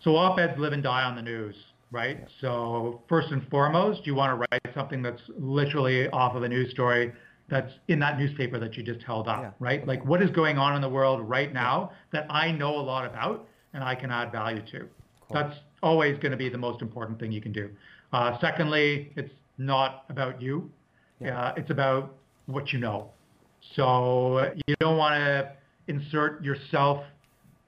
So 0.00 0.16
op-eds 0.16 0.58
live 0.58 0.72
and 0.72 0.82
die 0.82 1.02
on 1.02 1.16
the 1.16 1.20
news, 1.20 1.54
right? 1.90 2.16
Yeah. 2.18 2.28
So 2.40 3.02
first 3.10 3.30
and 3.30 3.46
foremost, 3.50 4.06
you 4.06 4.14
want 4.14 4.30
to 4.30 4.46
write 4.50 4.74
something 4.74 5.02
that's 5.02 5.20
literally 5.36 6.08
off 6.08 6.34
of 6.34 6.42
a 6.42 6.48
news 6.48 6.70
story 6.70 7.12
that's 7.50 7.74
in 7.88 7.98
that 7.98 8.18
newspaper 8.18 8.58
that 8.58 8.74
you 8.78 8.82
just 8.82 9.02
held 9.02 9.28
up, 9.28 9.42
yeah. 9.42 9.50
right? 9.58 9.86
Like 9.86 10.02
what 10.06 10.22
is 10.22 10.30
going 10.30 10.56
on 10.56 10.74
in 10.76 10.80
the 10.80 10.88
world 10.88 11.20
right 11.20 11.52
now 11.52 11.92
that 12.10 12.26
I 12.30 12.52
know 12.52 12.74
a 12.74 12.80
lot 12.80 13.04
about 13.04 13.46
and 13.74 13.84
I 13.84 13.96
can 13.96 14.10
add 14.10 14.32
value 14.32 14.62
to. 14.72 14.78
Cool. 14.78 15.34
That's 15.34 15.58
always 15.82 16.18
going 16.20 16.32
to 16.32 16.38
be 16.38 16.48
the 16.48 16.56
most 16.56 16.80
important 16.80 17.20
thing 17.20 17.32
you 17.32 17.42
can 17.42 17.52
do. 17.52 17.68
Uh, 18.16 18.38
secondly, 18.40 19.12
it's 19.14 19.32
not 19.58 20.04
about 20.08 20.40
you. 20.40 20.70
Yeah. 21.20 21.38
Uh, 21.38 21.54
it's 21.58 21.70
about 21.70 22.14
what 22.46 22.72
you 22.72 22.78
know. 22.78 23.10
So 23.74 24.52
you 24.66 24.74
don't 24.80 24.96
want 24.96 25.16
to 25.16 25.52
insert 25.88 26.42
yourself 26.42 27.04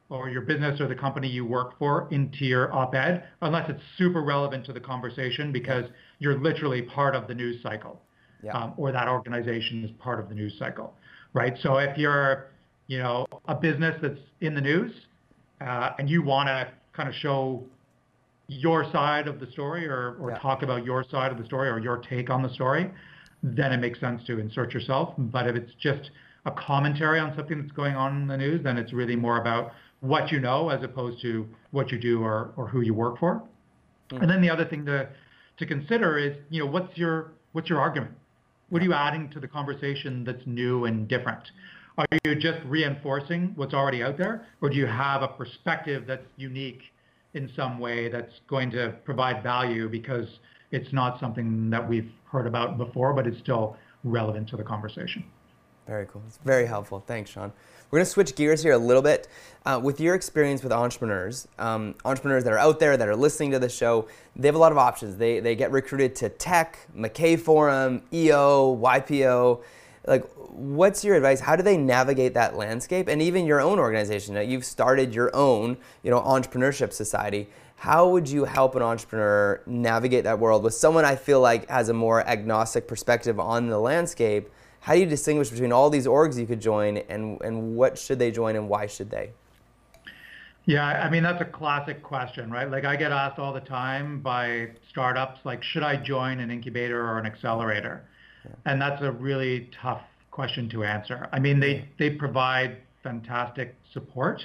or 0.08 0.30
your 0.30 0.40
business 0.40 0.80
or 0.80 0.88
the 0.88 0.94
company 0.94 1.28
you 1.28 1.44
work 1.44 1.78
for 1.78 2.08
into 2.10 2.46
your 2.46 2.74
op-ed 2.74 3.24
unless 3.42 3.68
it's 3.68 3.82
super 3.98 4.22
relevant 4.22 4.64
to 4.64 4.72
the 4.72 4.80
conversation 4.80 5.52
because 5.52 5.84
you're 6.18 6.38
literally 6.38 6.80
part 6.80 7.14
of 7.14 7.28
the 7.28 7.34
news 7.34 7.62
cycle 7.62 8.00
yeah. 8.42 8.52
um, 8.52 8.72
or 8.78 8.90
that 8.90 9.06
organization 9.06 9.84
is 9.84 9.90
part 9.98 10.18
of 10.18 10.30
the 10.30 10.34
news 10.34 10.54
cycle, 10.58 10.94
right? 11.34 11.58
So 11.62 11.76
if 11.76 11.98
you're, 11.98 12.46
you 12.86 12.98
know, 12.98 13.26
a 13.48 13.54
business 13.54 13.96
that's 14.00 14.20
in 14.40 14.54
the 14.54 14.62
news, 14.62 14.92
uh, 15.60 15.90
and 15.98 16.08
you 16.08 16.22
want 16.22 16.46
to 16.46 16.68
kind 16.94 17.06
of 17.06 17.14
show 17.16 17.64
your 18.48 18.90
side 18.90 19.28
of 19.28 19.40
the 19.40 19.50
story 19.50 19.86
or, 19.86 20.16
or 20.18 20.30
yeah. 20.30 20.38
talk 20.38 20.62
about 20.62 20.84
your 20.84 21.04
side 21.10 21.30
of 21.30 21.38
the 21.38 21.44
story 21.44 21.68
or 21.68 21.78
your 21.78 21.98
take 21.98 22.30
on 22.30 22.42
the 22.42 22.48
story, 22.48 22.90
then 23.42 23.72
it 23.72 23.76
makes 23.78 24.00
sense 24.00 24.22
to 24.26 24.38
insert 24.38 24.74
yourself. 24.74 25.14
But 25.18 25.46
if 25.46 25.54
it's 25.54 25.72
just 25.80 26.10
a 26.46 26.50
commentary 26.50 27.20
on 27.20 27.34
something 27.36 27.60
that's 27.60 27.72
going 27.72 27.94
on 27.94 28.22
in 28.22 28.26
the 28.26 28.36
news, 28.36 28.64
then 28.64 28.78
it's 28.78 28.92
really 28.92 29.16
more 29.16 29.40
about 29.40 29.72
what 30.00 30.32
you 30.32 30.40
know 30.40 30.70
as 30.70 30.82
opposed 30.82 31.20
to 31.22 31.46
what 31.70 31.92
you 31.92 31.98
do 31.98 32.22
or, 32.22 32.52
or 32.56 32.66
who 32.66 32.80
you 32.80 32.94
work 32.94 33.18
for. 33.18 33.42
Mm. 34.10 34.22
And 34.22 34.30
then 34.30 34.40
the 34.40 34.50
other 34.50 34.64
thing 34.64 34.84
to 34.86 35.08
to 35.58 35.66
consider 35.66 36.16
is, 36.18 36.36
you 36.50 36.64
know, 36.64 36.70
what's 36.70 36.96
your 36.96 37.32
what's 37.52 37.68
your 37.68 37.80
argument? 37.80 38.12
What 38.70 38.80
are 38.80 38.84
you 38.84 38.94
adding 38.94 39.28
to 39.30 39.40
the 39.40 39.48
conversation 39.48 40.24
that's 40.24 40.46
new 40.46 40.84
and 40.84 41.08
different? 41.08 41.42
Are 41.98 42.06
you 42.24 42.36
just 42.36 42.60
reinforcing 42.64 43.52
what's 43.56 43.74
already 43.74 44.04
out 44.04 44.16
there, 44.16 44.46
or 44.62 44.70
do 44.70 44.76
you 44.76 44.86
have 44.86 45.22
a 45.22 45.28
perspective 45.28 46.04
that's 46.06 46.26
unique 46.36 46.82
in 47.38 47.48
some 47.54 47.78
way 47.78 48.08
that's 48.08 48.40
going 48.48 48.70
to 48.72 48.92
provide 49.04 49.42
value 49.42 49.88
because 49.88 50.40
it's 50.72 50.92
not 50.92 51.20
something 51.20 51.70
that 51.70 51.88
we've 51.88 52.10
heard 52.24 52.46
about 52.46 52.76
before, 52.76 53.14
but 53.14 53.26
it's 53.26 53.38
still 53.38 53.76
relevant 54.02 54.48
to 54.48 54.56
the 54.56 54.64
conversation? 54.64 55.24
Very 55.86 56.06
cool. 56.06 56.22
It's 56.26 56.38
very 56.44 56.66
helpful. 56.66 57.02
Thanks, 57.06 57.30
Sean. 57.30 57.52
We're 57.90 58.00
going 58.00 58.04
to 58.04 58.10
switch 58.10 58.34
gears 58.34 58.62
here 58.62 58.72
a 58.72 58.78
little 58.78 59.00
bit. 59.00 59.28
Uh, 59.64 59.80
with 59.82 60.00
your 60.00 60.14
experience 60.14 60.62
with 60.62 60.72
entrepreneurs, 60.72 61.48
um, 61.58 61.94
entrepreneurs 62.04 62.44
that 62.44 62.52
are 62.52 62.58
out 62.58 62.80
there 62.80 62.96
that 62.96 63.08
are 63.08 63.16
listening 63.16 63.52
to 63.52 63.58
the 63.58 63.68
show, 63.68 64.06
they 64.36 64.48
have 64.48 64.54
a 64.54 64.58
lot 64.58 64.72
of 64.72 64.78
options. 64.78 65.16
They, 65.16 65.40
they 65.40 65.54
get 65.54 65.70
recruited 65.70 66.14
to 66.16 66.28
tech, 66.28 66.78
MacKay 66.92 67.36
Forum, 67.36 68.02
EO, 68.12 68.76
YPO. 68.76 69.62
Like, 70.08 70.24
what's 70.34 71.04
your 71.04 71.16
advice? 71.16 71.40
How 71.40 71.54
do 71.54 71.62
they 71.62 71.76
navigate 71.76 72.34
that 72.34 72.56
landscape? 72.56 73.08
And 73.08 73.22
even 73.22 73.46
your 73.46 73.60
own 73.60 73.78
organization, 73.78 74.36
you've 74.50 74.64
started 74.64 75.14
your 75.14 75.34
own, 75.34 75.76
you 76.02 76.10
know, 76.10 76.20
entrepreneurship 76.20 76.92
society. 76.92 77.48
How 77.76 78.08
would 78.08 78.28
you 78.28 78.44
help 78.44 78.74
an 78.74 78.82
entrepreneur 78.82 79.62
navigate 79.66 80.24
that 80.24 80.40
world 80.40 80.64
with 80.64 80.74
someone 80.74 81.04
I 81.04 81.14
feel 81.14 81.40
like 81.40 81.68
has 81.68 81.88
a 81.88 81.94
more 81.94 82.26
agnostic 82.26 82.88
perspective 82.88 83.38
on 83.38 83.68
the 83.68 83.78
landscape? 83.78 84.50
how 84.80 84.94
do 84.94 85.00
you 85.00 85.06
distinguish 85.06 85.50
between 85.50 85.72
all 85.72 85.90
these 85.90 86.06
orgs 86.06 86.38
you 86.38 86.46
could 86.46 86.60
join 86.60 86.96
and, 86.96 87.40
and 87.42 87.76
what 87.76 87.98
should 87.98 88.18
they 88.18 88.30
join 88.30 88.56
and 88.56 88.68
why 88.68 88.86
should 88.86 89.10
they? 89.10 89.30
Yeah, 90.64 90.84
I 90.84 91.08
mean, 91.08 91.22
that's 91.22 91.40
a 91.40 91.46
classic 91.46 92.02
question, 92.02 92.50
right? 92.50 92.70
Like 92.70 92.84
I 92.84 92.96
get 92.96 93.10
asked 93.10 93.38
all 93.38 93.52
the 93.52 93.60
time 93.60 94.20
by 94.20 94.68
startups, 94.88 95.40
like, 95.44 95.62
should 95.62 95.82
I 95.82 95.96
join 95.96 96.40
an 96.40 96.50
incubator 96.50 97.00
or 97.00 97.18
an 97.18 97.26
accelerator? 97.26 98.04
Yeah. 98.48 98.54
And 98.72 98.80
that's 98.80 99.02
a 99.02 99.12
really 99.12 99.70
tough 99.82 100.02
question 100.30 100.68
to 100.70 100.84
answer. 100.84 101.28
I 101.32 101.38
mean, 101.38 101.60
they, 101.60 101.74
yeah. 101.74 101.84
they 101.98 102.10
provide 102.10 102.78
fantastic 103.02 103.74
support, 103.92 104.42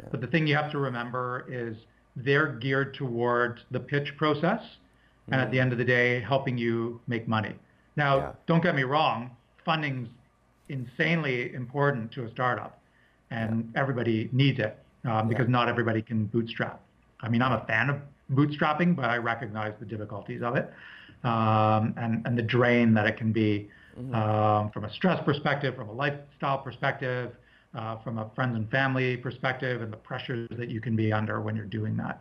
yeah. 0.00 0.08
but 0.10 0.20
the 0.20 0.26
thing 0.26 0.46
you 0.46 0.54
have 0.56 0.70
to 0.72 0.78
remember 0.78 1.46
is 1.48 1.76
they're 2.16 2.52
geared 2.52 2.94
towards 2.94 3.62
the 3.70 3.80
pitch 3.80 4.16
process 4.16 4.60
and 5.30 5.40
at 5.40 5.50
the 5.50 5.56
mm-hmm. 5.56 5.62
end 5.62 5.72
of 5.72 5.78
the 5.78 5.84
day, 5.84 6.20
helping 6.20 6.58
you 6.58 7.00
make 7.06 7.28
money. 7.28 7.54
Now, 7.96 8.34
don't 8.46 8.62
get 8.62 8.74
me 8.74 8.82
wrong, 8.82 9.30
funding's 9.64 10.08
insanely 10.68 11.54
important 11.54 12.10
to 12.12 12.24
a 12.24 12.30
startup, 12.30 12.80
and 13.30 13.72
everybody 13.76 14.28
needs 14.32 14.58
it 14.58 14.78
um, 15.04 15.28
because 15.28 15.48
not 15.48 15.68
everybody 15.68 16.02
can 16.02 16.26
bootstrap. 16.26 16.80
I 17.20 17.28
mean, 17.28 17.42
I'm 17.42 17.52
a 17.52 17.64
fan 17.66 17.88
of 17.90 17.96
bootstrapping, 18.32 18.96
but 18.96 19.06
I 19.06 19.16
recognize 19.18 19.74
the 19.78 19.86
difficulties 19.86 20.42
of 20.42 20.56
it 20.56 20.72
um, 21.24 21.94
and 21.96 22.26
and 22.26 22.36
the 22.36 22.42
drain 22.42 22.94
that 22.94 23.06
it 23.06 23.16
can 23.16 23.32
be 23.32 23.68
mm-hmm. 23.98 24.14
um, 24.14 24.70
from 24.70 24.84
a 24.84 24.92
stress 24.92 25.22
perspective, 25.24 25.76
from 25.76 25.88
a 25.88 25.92
lifestyle 25.92 26.58
perspective, 26.58 27.32
uh, 27.74 27.96
from 27.98 28.18
a 28.18 28.30
friends 28.34 28.56
and 28.56 28.70
family 28.70 29.16
perspective, 29.16 29.82
and 29.82 29.92
the 29.92 29.96
pressures 29.96 30.48
that 30.58 30.68
you 30.68 30.80
can 30.80 30.96
be 30.96 31.12
under 31.12 31.40
when 31.40 31.56
you're 31.56 31.64
doing 31.64 31.96
that. 31.96 32.20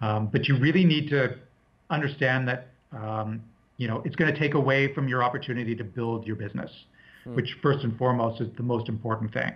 Um, 0.00 0.28
but 0.32 0.48
you 0.48 0.56
really 0.58 0.84
need 0.84 1.08
to 1.10 1.36
understand 1.90 2.48
that 2.48 2.68
um, 2.92 3.42
you 3.80 3.88
know, 3.88 4.02
it's 4.04 4.14
going 4.14 4.32
to 4.32 4.38
take 4.38 4.52
away 4.52 4.92
from 4.92 5.08
your 5.08 5.24
opportunity 5.24 5.74
to 5.74 5.82
build 5.82 6.26
your 6.26 6.36
business, 6.36 6.70
mm. 7.26 7.34
which 7.34 7.56
first 7.62 7.82
and 7.82 7.96
foremost 7.96 8.40
is 8.42 8.48
the 8.58 8.62
most 8.62 8.90
important 8.90 9.32
thing. 9.32 9.52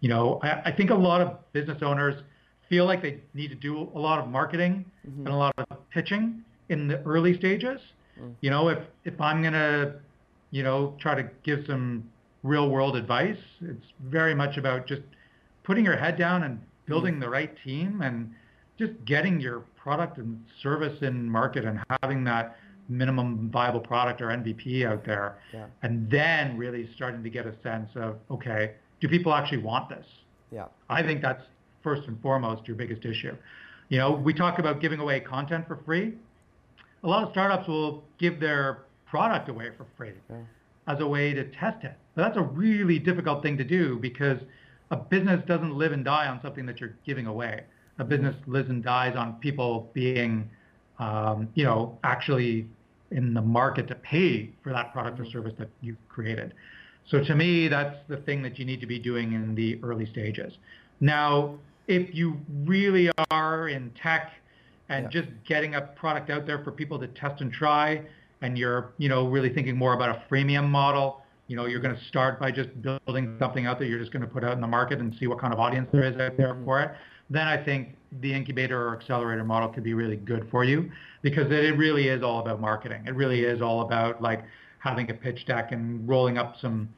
You 0.00 0.08
know, 0.08 0.40
I, 0.42 0.70
I, 0.70 0.72
think 0.74 0.88
a 0.88 0.94
lot 0.94 1.20
of 1.20 1.36
business 1.52 1.82
owners 1.82 2.14
feel 2.70 2.86
like 2.86 3.02
they 3.02 3.20
need 3.34 3.48
to 3.48 3.54
do 3.54 3.90
a 3.94 3.98
lot 3.98 4.20
of 4.20 4.28
marketing 4.28 4.86
mm-hmm. 5.06 5.26
and 5.26 5.34
a 5.34 5.36
lot 5.36 5.54
of 5.58 5.90
pitching 5.90 6.42
in 6.70 6.88
the 6.88 7.02
early 7.02 7.36
stages. 7.36 7.78
Mm. 8.20 8.34
You 8.40 8.50
know, 8.50 8.68
if 8.68 8.78
if 9.04 9.20
I'm 9.20 9.40
going 9.42 9.54
to, 9.54 9.94
you 10.50 10.62
know, 10.62 10.94
try 10.98 11.14
to 11.14 11.28
give 11.42 11.64
some 11.66 12.08
real 12.42 12.68
world 12.68 12.96
advice, 12.96 13.38
it's 13.60 13.86
very 14.04 14.34
much 14.34 14.56
about 14.56 14.86
just 14.86 15.02
putting 15.64 15.84
your 15.84 15.96
head 15.96 16.16
down 16.16 16.44
and 16.44 16.60
building 16.86 17.16
mm. 17.16 17.20
the 17.20 17.28
right 17.28 17.54
team 17.64 18.02
and 18.02 18.32
just 18.78 18.92
getting 19.04 19.40
your 19.40 19.60
product 19.76 20.18
and 20.18 20.42
service 20.62 21.02
in 21.02 21.28
market 21.28 21.64
and 21.64 21.80
having 22.02 22.24
that 22.24 22.56
minimum 22.88 23.50
viable 23.52 23.80
product 23.80 24.22
or 24.22 24.26
MVP 24.28 24.86
out 24.86 25.04
there, 25.04 25.38
yeah. 25.52 25.66
and 25.82 26.10
then 26.10 26.56
really 26.56 26.88
starting 26.94 27.22
to 27.22 27.30
get 27.30 27.46
a 27.46 27.54
sense 27.62 27.90
of 27.96 28.16
okay, 28.30 28.72
do 29.00 29.08
people 29.08 29.34
actually 29.34 29.58
want 29.58 29.88
this? 29.88 30.06
Yeah, 30.50 30.66
I 30.88 31.02
think 31.02 31.20
that's 31.20 31.42
first 31.82 32.08
and 32.08 32.20
foremost 32.22 32.66
your 32.66 32.76
biggest 32.76 33.04
issue. 33.04 33.36
You 33.88 33.98
know, 33.98 34.12
we 34.12 34.34
talk 34.34 34.58
about 34.58 34.80
giving 34.80 35.00
away 35.00 35.20
content 35.20 35.66
for 35.66 35.76
free. 35.84 36.14
A 37.04 37.06
lot 37.06 37.24
of 37.24 37.30
startups 37.30 37.68
will 37.68 38.04
give 38.18 38.40
their 38.40 38.84
product 39.06 39.48
away 39.48 39.70
for 39.76 39.86
free 39.96 40.12
yeah. 40.28 40.36
as 40.86 41.00
a 41.00 41.06
way 41.06 41.32
to 41.32 41.44
test 41.52 41.84
it. 41.84 41.94
But 42.14 42.22
that's 42.22 42.36
a 42.36 42.42
really 42.42 42.98
difficult 42.98 43.42
thing 43.42 43.56
to 43.58 43.64
do 43.64 43.98
because 43.98 44.38
a 44.90 44.96
business 44.96 45.42
doesn't 45.46 45.74
live 45.74 45.92
and 45.92 46.04
die 46.04 46.26
on 46.26 46.40
something 46.42 46.66
that 46.66 46.80
you're 46.80 46.96
giving 47.06 47.26
away. 47.26 47.64
A 47.98 48.04
business 48.04 48.34
lives 48.46 48.68
and 48.68 48.82
dies 48.82 49.16
on 49.16 49.34
people 49.34 49.90
being, 49.92 50.48
um, 50.98 51.48
you 51.54 51.64
know, 51.64 51.98
actually 52.04 52.66
in 53.10 53.34
the 53.34 53.42
market 53.42 53.88
to 53.88 53.94
pay 53.94 54.50
for 54.62 54.72
that 54.72 54.92
product 54.92 55.18
or 55.18 55.26
service 55.26 55.54
that 55.58 55.68
you've 55.80 55.96
created. 56.08 56.54
So 57.08 57.24
to 57.24 57.34
me, 57.34 57.68
that's 57.68 57.96
the 58.08 58.18
thing 58.18 58.42
that 58.42 58.58
you 58.58 58.64
need 58.64 58.80
to 58.80 58.86
be 58.86 58.98
doing 58.98 59.32
in 59.32 59.54
the 59.54 59.80
early 59.82 60.06
stages. 60.06 60.52
Now, 61.00 61.58
if 61.86 62.14
you 62.14 62.38
really 62.64 63.10
are 63.30 63.68
in 63.68 63.90
tech 64.00 64.32
and 64.88 65.04
yeah. 65.04 65.20
just 65.20 65.28
getting 65.46 65.74
a 65.74 65.80
product 65.80 66.30
out 66.30 66.46
there 66.46 66.62
for 66.64 66.72
people 66.72 66.98
to 66.98 67.08
test 67.08 67.40
and 67.40 67.52
try, 67.52 68.02
and 68.40 68.56
you're, 68.56 68.92
you 68.98 69.08
know, 69.08 69.26
really 69.26 69.52
thinking 69.52 69.76
more 69.76 69.94
about 69.94 70.10
a 70.10 70.22
freemium 70.32 70.68
model, 70.68 71.22
you 71.48 71.56
know, 71.56 71.66
you're 71.66 71.80
going 71.80 71.96
to 71.96 72.04
start 72.04 72.38
by 72.38 72.50
just 72.50 72.68
building 72.82 73.36
something 73.38 73.66
out 73.66 73.78
there 73.78 73.88
you're 73.88 73.98
just 73.98 74.12
going 74.12 74.22
to 74.22 74.28
put 74.28 74.44
out 74.44 74.52
in 74.52 74.60
the 74.60 74.66
market 74.66 75.00
and 75.00 75.14
see 75.18 75.26
what 75.26 75.40
kind 75.40 75.52
of 75.52 75.58
audience 75.58 75.88
there 75.92 76.04
is 76.04 76.14
out 76.20 76.36
there 76.36 76.54
mm-hmm. 76.54 76.64
for 76.64 76.80
it. 76.82 76.92
Then 77.30 77.46
I 77.46 77.62
think 77.62 77.96
the 78.20 78.32
incubator 78.32 78.88
or 78.88 78.96
accelerator 78.96 79.44
model 79.44 79.68
could 79.68 79.82
be 79.82 79.94
really 79.94 80.16
good 80.16 80.48
for 80.50 80.64
you 80.64 80.90
because 81.22 81.50
it 81.50 81.76
really 81.76 82.08
is 82.08 82.22
all 82.22 82.40
about 82.40 82.60
marketing. 82.60 83.02
It 83.06 83.14
really 83.14 83.40
is 83.44 83.60
all 83.60 83.82
about 83.82 84.22
like 84.22 84.44
having 84.78 85.10
a 85.10 85.14
pitch 85.14 85.44
deck 85.46 85.72
and 85.72 86.08
rolling 86.08 86.38
up 86.38 86.56
some, 86.60 86.88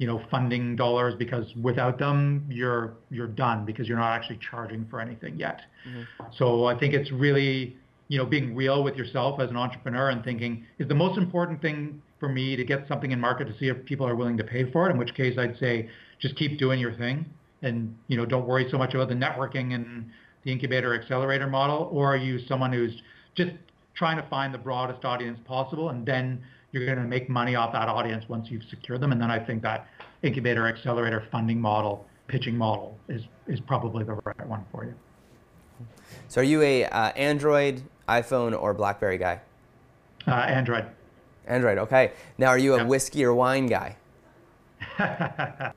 you 0.00 0.06
know, 0.06 0.22
funding 0.30 0.76
dollars 0.76 1.12
because 1.18 1.44
without 1.60 1.98
them 1.98 2.46
you're 2.48 2.94
you're 3.10 3.26
done 3.26 3.66
because 3.66 3.86
you're 3.86 3.98
not 3.98 4.12
actually 4.12 4.38
charging 4.50 4.86
for 4.88 4.98
anything 4.98 5.38
yet. 5.38 5.60
Mm-hmm. 5.86 6.22
So 6.38 6.64
I 6.64 6.78
think 6.78 6.94
it's 6.94 7.12
really, 7.12 7.76
you 8.08 8.16
know, 8.16 8.24
being 8.24 8.56
real 8.56 8.82
with 8.82 8.96
yourself 8.96 9.38
as 9.40 9.50
an 9.50 9.58
entrepreneur 9.58 10.08
and 10.08 10.24
thinking 10.24 10.64
is 10.78 10.88
the 10.88 10.94
most 10.94 11.18
important 11.18 11.60
thing 11.60 12.00
for 12.18 12.30
me 12.30 12.56
to 12.56 12.64
get 12.64 12.88
something 12.88 13.10
in 13.10 13.20
market 13.20 13.44
to 13.48 13.58
see 13.58 13.68
if 13.68 13.84
people 13.84 14.06
are 14.06 14.16
willing 14.16 14.38
to 14.38 14.44
pay 14.44 14.72
for 14.72 14.88
it, 14.88 14.92
in 14.92 14.96
which 14.96 15.14
case 15.14 15.36
I'd 15.38 15.58
say 15.58 15.90
just 16.18 16.34
keep 16.34 16.58
doing 16.58 16.80
your 16.80 16.94
thing 16.94 17.26
and 17.60 17.94
you 18.08 18.16
know 18.16 18.24
don't 18.24 18.46
worry 18.46 18.68
so 18.70 18.78
much 18.78 18.94
about 18.94 19.10
the 19.10 19.14
networking 19.14 19.74
and 19.74 20.08
the 20.44 20.50
incubator 20.50 20.98
accelerator 20.98 21.46
model, 21.46 21.90
or 21.92 22.14
are 22.14 22.16
you 22.16 22.38
someone 22.48 22.72
who's 22.72 23.02
just 23.34 23.50
trying 23.94 24.16
to 24.16 24.26
find 24.30 24.54
the 24.54 24.58
broadest 24.58 25.04
audience 25.04 25.38
possible, 25.44 25.90
and 25.90 26.06
then 26.06 26.42
you're 26.72 26.86
going 26.86 26.98
to 26.98 27.04
make 27.04 27.28
money 27.28 27.56
off 27.56 27.72
that 27.72 27.88
audience 27.88 28.28
once 28.28 28.50
you've 28.50 28.64
secured 28.64 29.00
them. 29.00 29.12
And 29.12 29.20
then 29.20 29.30
I 29.30 29.38
think 29.38 29.62
that 29.62 29.88
incubator 30.22 30.66
accelerator 30.66 31.26
funding 31.30 31.60
model, 31.60 32.06
pitching 32.28 32.56
model, 32.56 32.98
is 33.08 33.22
is 33.46 33.60
probably 33.60 34.04
the 34.04 34.14
right 34.14 34.46
one 34.46 34.64
for 34.70 34.84
you. 34.84 34.94
So, 36.28 36.40
are 36.40 36.44
you 36.44 36.62
a 36.62 36.84
uh, 36.84 37.10
Android, 37.12 37.82
iPhone, 38.08 38.60
or 38.60 38.74
BlackBerry 38.74 39.18
guy? 39.18 39.40
Uh, 40.26 40.32
Android. 40.32 40.86
Android. 41.46 41.78
Okay. 41.78 42.12
Now, 42.38 42.48
are 42.48 42.58
you 42.58 42.74
a 42.74 42.78
yep. 42.78 42.86
whiskey 42.86 43.24
or 43.24 43.34
wine 43.34 43.66
guy? 43.66 43.96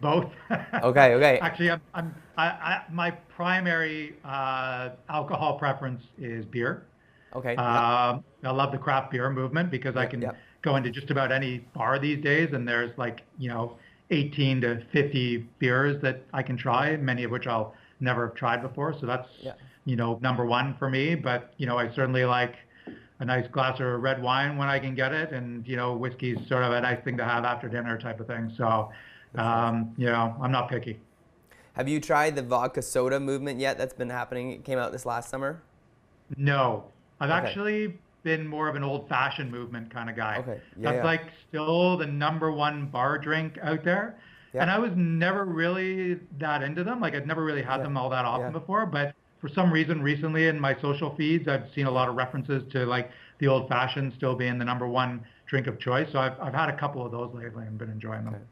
Both. 0.00 0.30
okay. 0.82 1.14
Okay. 1.14 1.38
Actually, 1.38 1.70
I'm, 1.70 1.80
I'm 1.94 2.14
I, 2.36 2.46
I, 2.46 2.82
my 2.90 3.10
primary 3.10 4.16
uh, 4.24 4.90
alcohol 5.08 5.58
preference 5.58 6.02
is 6.18 6.44
beer. 6.44 6.86
Okay. 7.34 7.56
Uh, 7.56 8.18
I 8.44 8.50
love 8.50 8.72
the 8.72 8.78
craft 8.78 9.10
beer 9.10 9.28
movement 9.30 9.70
because 9.70 9.94
yep, 9.94 10.04
I 10.04 10.06
can 10.06 10.22
yep. 10.22 10.36
go 10.62 10.76
into 10.76 10.90
just 10.90 11.10
about 11.10 11.32
any 11.32 11.58
bar 11.74 11.98
these 11.98 12.22
days, 12.22 12.50
and 12.52 12.66
there's 12.66 12.96
like 12.96 13.22
you 13.38 13.48
know 13.48 13.76
18 14.10 14.60
to 14.60 14.84
50 14.92 15.38
beers 15.58 16.00
that 16.02 16.22
I 16.32 16.42
can 16.42 16.56
try, 16.56 16.96
many 16.96 17.24
of 17.24 17.30
which 17.30 17.46
I'll 17.46 17.74
never 18.00 18.28
have 18.28 18.36
tried 18.36 18.62
before. 18.62 18.94
So 18.98 19.06
that's 19.06 19.28
you 19.84 19.96
know 19.96 20.18
number 20.22 20.44
one 20.46 20.76
for 20.78 20.88
me. 20.88 21.14
But 21.14 21.54
you 21.56 21.66
know 21.66 21.78
I 21.78 21.92
certainly 21.94 22.24
like 22.24 22.54
a 23.20 23.24
nice 23.24 23.48
glass 23.48 23.80
of 23.80 24.00
red 24.02 24.22
wine 24.22 24.56
when 24.56 24.68
I 24.68 24.78
can 24.78 24.94
get 24.94 25.12
it, 25.12 25.32
and 25.32 25.66
you 25.66 25.76
know 25.76 25.96
whiskey's 25.96 26.38
sort 26.48 26.62
of 26.62 26.72
a 26.72 26.80
nice 26.80 27.02
thing 27.04 27.16
to 27.16 27.24
have 27.24 27.44
after 27.44 27.68
dinner 27.68 27.98
type 27.98 28.20
of 28.20 28.26
thing. 28.26 28.52
So 28.56 28.90
um, 29.36 29.92
you 29.96 30.06
know 30.06 30.36
I'm 30.40 30.52
not 30.52 30.68
picky. 30.68 31.00
Have 31.74 31.88
you 31.88 32.00
tried 32.00 32.36
the 32.36 32.42
vodka 32.42 32.82
soda 32.82 33.18
movement 33.18 33.58
yet? 33.58 33.78
That's 33.78 33.94
been 33.94 34.10
happening. 34.10 34.52
It 34.52 34.64
came 34.64 34.78
out 34.78 34.92
this 34.92 35.04
last 35.04 35.28
summer. 35.28 35.60
No, 36.36 36.84
I've 37.20 37.30
okay. 37.30 37.46
actually 37.46 37.98
been 38.22 38.46
more 38.46 38.68
of 38.68 38.74
an 38.74 38.82
old-fashioned 38.82 39.50
movement 39.50 39.92
kind 39.92 40.08
of 40.08 40.16
guy. 40.16 40.38
Okay. 40.38 40.60
Yeah, 40.76 40.90
That's 40.90 40.96
yeah. 40.96 41.04
like 41.04 41.22
still 41.48 41.96
the 41.96 42.06
number 42.06 42.50
one 42.50 42.86
bar 42.86 43.18
drink 43.18 43.58
out 43.62 43.84
there. 43.84 44.18
Yeah. 44.52 44.62
And 44.62 44.70
I 44.70 44.78
was 44.78 44.92
never 44.94 45.44
really 45.44 46.20
that 46.38 46.62
into 46.62 46.84
them. 46.84 47.00
Like 47.00 47.14
I'd 47.14 47.26
never 47.26 47.44
really 47.44 47.62
had 47.62 47.78
yeah. 47.78 47.82
them 47.84 47.96
all 47.96 48.08
that 48.10 48.24
often 48.24 48.52
before. 48.52 48.86
But 48.86 49.14
for 49.40 49.48
some 49.48 49.70
reason, 49.72 50.00
recently 50.00 50.46
in 50.46 50.58
my 50.58 50.80
social 50.80 51.14
feeds, 51.16 51.48
I've 51.48 51.66
seen 51.74 51.86
a 51.86 51.90
lot 51.90 52.08
of 52.08 52.14
references 52.14 52.62
to 52.72 52.86
like 52.86 53.10
the 53.40 53.48
old 53.48 53.68
fashioned 53.68 54.12
still 54.16 54.34
being 54.34 54.58
the 54.58 54.64
number 54.64 54.86
one 54.88 55.24
drink 55.46 55.66
of 55.66 55.78
choice. 55.78 56.08
So 56.12 56.18
I've, 56.18 56.40
I've 56.40 56.54
had 56.54 56.70
a 56.70 56.76
couple 56.76 57.04
of 57.04 57.12
those 57.12 57.30
lately 57.34 57.66
and 57.66 57.76
been 57.76 57.90
enjoying 57.90 58.24
them. 58.24 58.34
Okay. 58.34 58.44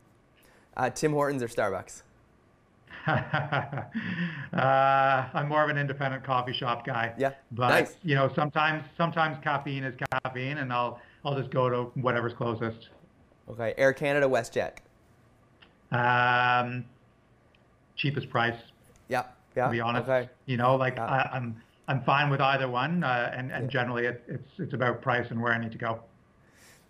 Uh, 0.76 0.90
Tim 0.90 1.12
Hortons 1.12 1.42
or 1.42 1.48
Starbucks? 1.48 2.02
Uh, 3.06 3.84
I'm 4.52 5.48
more 5.48 5.64
of 5.64 5.70
an 5.70 5.78
independent 5.78 6.22
coffee 6.24 6.52
shop 6.52 6.86
guy. 6.86 7.12
Yeah. 7.18 7.32
But 7.50 7.68
nice. 7.68 7.96
you 8.02 8.14
know, 8.14 8.30
sometimes 8.34 8.84
sometimes 8.96 9.38
caffeine 9.42 9.84
is 9.84 9.94
caffeine, 10.12 10.58
and 10.58 10.72
I'll 10.72 11.00
I'll 11.24 11.36
just 11.36 11.50
go 11.50 11.68
to 11.68 11.90
whatever's 12.00 12.32
closest. 12.32 12.88
Okay. 13.50 13.74
Air 13.76 13.92
Canada, 13.92 14.26
WestJet. 14.28 14.78
Um, 15.90 16.84
cheapest 17.96 18.30
price. 18.30 18.58
Yeah. 19.08 19.24
Yeah. 19.56 19.66
To 19.66 19.72
be 19.72 19.80
honest. 19.80 20.08
Okay. 20.08 20.28
You 20.46 20.56
know, 20.56 20.76
like 20.76 20.96
yeah. 20.96 21.06
I, 21.06 21.36
am 21.36 21.56
I'm, 21.88 21.98
I'm 21.98 22.04
fine 22.04 22.30
with 22.30 22.40
either 22.40 22.68
one, 22.68 23.02
uh, 23.02 23.32
and 23.36 23.50
and 23.50 23.64
yeah. 23.64 23.70
generally 23.70 24.06
it, 24.06 24.22
it's 24.28 24.48
it's 24.58 24.74
about 24.74 25.02
price 25.02 25.26
and 25.30 25.42
where 25.42 25.52
I 25.52 25.58
need 25.58 25.72
to 25.72 25.78
go. 25.78 26.00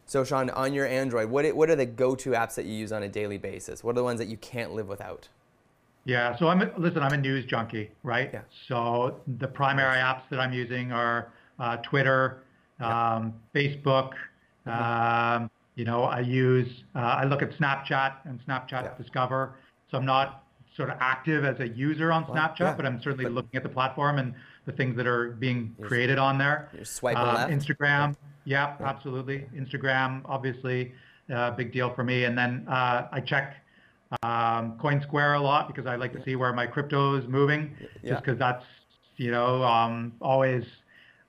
So 0.04 0.24
Sean, 0.24 0.50
on 0.50 0.74
your 0.74 0.86
Android, 0.86 1.30
what 1.30 1.50
what 1.54 1.70
are 1.70 1.76
the 1.76 1.86
go-to 1.86 2.30
apps 2.30 2.54
that 2.56 2.66
you 2.66 2.74
use 2.74 2.92
on 2.92 3.02
a 3.02 3.08
daily 3.08 3.38
basis? 3.38 3.82
What 3.82 3.92
are 3.92 3.94
the 3.94 4.04
ones 4.04 4.18
that 4.18 4.28
you 4.28 4.36
can't 4.36 4.72
live 4.72 4.88
without? 4.88 5.28
Yeah, 6.04 6.36
so 6.36 6.48
I'm 6.48 6.62
a, 6.62 6.70
listen. 6.78 7.02
I'm 7.02 7.12
a 7.12 7.16
news 7.16 7.44
junkie, 7.44 7.90
right? 8.02 8.30
Yeah. 8.32 8.42
So 8.68 9.20
the 9.38 9.46
primary 9.46 9.98
apps 9.98 10.22
that 10.30 10.40
I'm 10.40 10.52
using 10.52 10.90
are 10.90 11.32
uh, 11.58 11.76
Twitter, 11.76 12.42
um, 12.80 13.34
Facebook. 13.54 14.12
Mm-hmm. 14.66 15.42
Um, 15.42 15.50
you 15.76 15.84
know, 15.84 16.04
I 16.04 16.20
use 16.20 16.68
uh, 16.94 16.98
I 16.98 17.24
look 17.24 17.42
at 17.42 17.52
Snapchat 17.52 18.14
and 18.24 18.40
Snapchat 18.46 18.82
yeah. 18.82 18.94
Discover. 18.98 19.54
So 19.90 19.98
I'm 19.98 20.06
not 20.06 20.44
sort 20.76 20.90
of 20.90 20.96
active 21.00 21.44
as 21.44 21.60
a 21.60 21.68
user 21.68 22.10
on 22.10 22.26
well, 22.26 22.36
Snapchat, 22.36 22.60
yeah. 22.60 22.74
but 22.74 22.86
I'm 22.86 23.00
certainly 23.00 23.24
but 23.24 23.32
looking 23.32 23.56
at 23.56 23.62
the 23.62 23.68
platform 23.68 24.18
and 24.18 24.34
the 24.64 24.72
things 24.72 24.96
that 24.96 25.06
are 25.06 25.30
being 25.32 25.74
created 25.82 26.18
on 26.18 26.38
there. 26.38 26.70
You're 26.74 26.84
swiping 26.84 27.22
uh, 27.22 27.34
left. 27.34 27.52
Instagram, 27.52 28.16
yeah, 28.44 28.74
yeah, 28.80 28.86
absolutely. 28.86 29.46
Instagram, 29.54 30.22
obviously, 30.24 30.92
a 31.28 31.36
uh, 31.36 31.50
big 31.52 31.72
deal 31.72 31.92
for 31.94 32.04
me. 32.04 32.24
And 32.24 32.36
then 32.36 32.66
uh, 32.68 33.08
I 33.12 33.20
check 33.20 33.56
um, 34.22 34.78
CoinSquare 34.78 35.38
a 35.38 35.42
lot 35.42 35.68
because 35.68 35.86
I 35.86 35.96
like 35.96 36.12
to 36.12 36.22
see 36.24 36.36
where 36.36 36.52
my 36.52 36.66
crypto 36.66 37.16
is 37.16 37.26
moving, 37.26 37.74
yeah. 38.02 38.12
just 38.12 38.24
because 38.24 38.38
that's 38.38 38.64
you 39.16 39.30
know 39.30 39.62
um, 39.62 40.12
always 40.20 40.64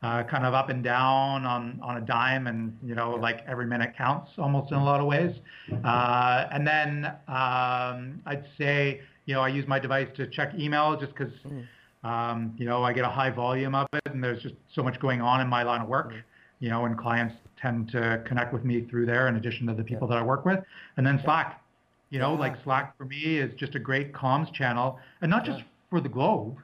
uh, 0.01 0.23
kind 0.23 0.45
of 0.45 0.53
up 0.53 0.69
and 0.69 0.83
down 0.83 1.45
on 1.45 1.79
on 1.81 1.97
a 1.97 2.01
dime, 2.01 2.47
and 2.47 2.77
you 2.83 2.95
know 2.95 3.11
like 3.11 3.41
every 3.47 3.65
minute 3.65 3.93
counts 3.97 4.31
almost 4.37 4.71
in 4.71 4.77
a 4.77 4.83
lot 4.83 4.99
of 4.99 5.05
ways. 5.05 5.35
Uh, 5.83 6.47
and 6.51 6.67
then 6.67 7.05
um, 7.27 8.21
I'd 8.25 8.45
say 8.57 9.01
you 9.25 9.33
know 9.33 9.41
I 9.41 9.47
use 9.47 9.65
my 9.67 9.79
device 9.79 10.09
to 10.17 10.27
check 10.27 10.53
email 10.57 10.97
just 10.99 11.13
because. 11.15 11.33
Mm. 11.47 11.65
Um, 12.05 12.53
you 12.57 12.65
know, 12.65 12.83
I 12.83 12.91
get 12.91 13.05
a 13.05 13.09
high 13.09 13.29
volume 13.29 13.75
of 13.75 13.87
it, 13.93 14.01
and 14.07 14.21
there's 14.21 14.43
just 14.43 14.55
so 14.75 14.83
much 14.83 14.99
going 14.99 15.21
on 15.21 15.39
in 15.39 15.47
my 15.47 15.63
line 15.63 15.79
of 15.79 15.87
work. 15.87 16.11
Mm. 16.11 16.23
You 16.59 16.69
know, 16.69 16.83
and 16.83 16.97
clients 16.97 17.33
tend 17.63 17.89
to 17.91 18.21
connect 18.27 18.53
with 18.53 18.65
me 18.65 18.81
through 18.81 19.05
there, 19.05 19.29
in 19.29 19.37
addition 19.37 19.67
to 19.67 19.73
the 19.73 19.85
people 19.85 20.05
that 20.09 20.17
I 20.17 20.21
work 20.21 20.43
with. 20.45 20.59
And 20.97 21.07
then 21.07 21.21
Slack, 21.23 21.62
you 22.13 22.19
know, 22.19 22.33
yeah. 22.33 22.39
like 22.39 22.63
Slack 22.63 22.95
for 22.95 23.05
me 23.05 23.37
is 23.39 23.51
just 23.55 23.73
a 23.73 23.79
great 23.79 24.13
comms 24.13 24.53
channel, 24.53 24.99
and 25.21 25.31
not 25.31 25.43
just 25.43 25.57
yeah. 25.57 25.65
for 25.89 25.99
the 25.99 26.07
globe, 26.07 26.57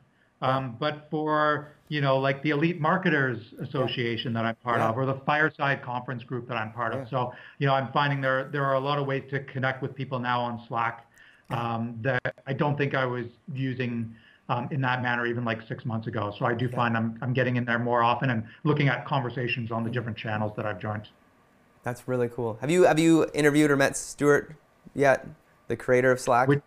um, 0.43 0.77
but 0.79 1.07
for 1.09 1.73
you 1.87 2.01
know, 2.01 2.19
like 2.19 2.43
the 2.43 2.51
Elite 2.51 2.79
Marketers 2.79 3.39
Association 3.59 4.31
that 4.33 4.45
I'm 4.45 4.55
part 4.57 4.79
of, 4.79 4.95
or 4.95 5.07
the 5.07 5.19
Fireside 5.25 5.81
Conference 5.81 6.23
group 6.23 6.47
that 6.49 6.55
I'm 6.55 6.71
part 6.71 6.93
of. 6.93 7.09
So, 7.09 7.33
you 7.57 7.65
know, 7.65 7.73
I'm 7.73 7.91
finding 7.91 8.21
there 8.21 8.47
there 8.51 8.63
are 8.63 8.75
a 8.75 8.79
lot 8.79 8.99
of 8.99 9.07
ways 9.07 9.23
to 9.31 9.39
connect 9.45 9.81
with 9.81 9.95
people 9.95 10.19
now 10.19 10.39
on 10.39 10.63
Slack 10.67 11.07
um, 11.49 11.97
that 12.03 12.35
I 12.45 12.53
don't 12.53 12.77
think 12.77 12.93
I 12.93 13.05
was 13.05 13.25
using. 13.51 14.15
Um, 14.51 14.67
in 14.71 14.81
that 14.81 15.03
manner, 15.03 15.27
even 15.27 15.45
like 15.45 15.59
six 15.67 15.85
months 15.85 16.07
ago. 16.07 16.33
So 16.39 16.43
I 16.43 16.55
do 16.55 16.69
find 16.69 16.97
I'm, 16.97 17.19
I'm 17.21 17.33
getting 17.33 17.57
in 17.57 17.65
there 17.65 17.77
more 17.77 18.01
often 18.01 18.31
and 18.31 18.43
looking 18.63 18.87
at 18.87 19.05
conversations 19.05 19.69
on 19.69 19.83
the 19.83 19.91
different 19.91 20.17
channels 20.17 20.53
that 20.55 20.65
I've 20.65 20.79
joined. 20.79 21.07
That's 21.83 22.07
really 22.07 22.29
cool. 22.29 22.57
Have 22.59 22.71
you 22.71 22.81
have 22.85 22.97
you 22.97 23.27
interviewed 23.35 23.69
or 23.69 23.77
met 23.77 23.95
Stewart 23.95 24.55
yet? 24.95 25.27
The 25.69 25.77
creator 25.77 26.11
of 26.11 26.19
Slack? 26.19 26.49
Which, 26.49 26.61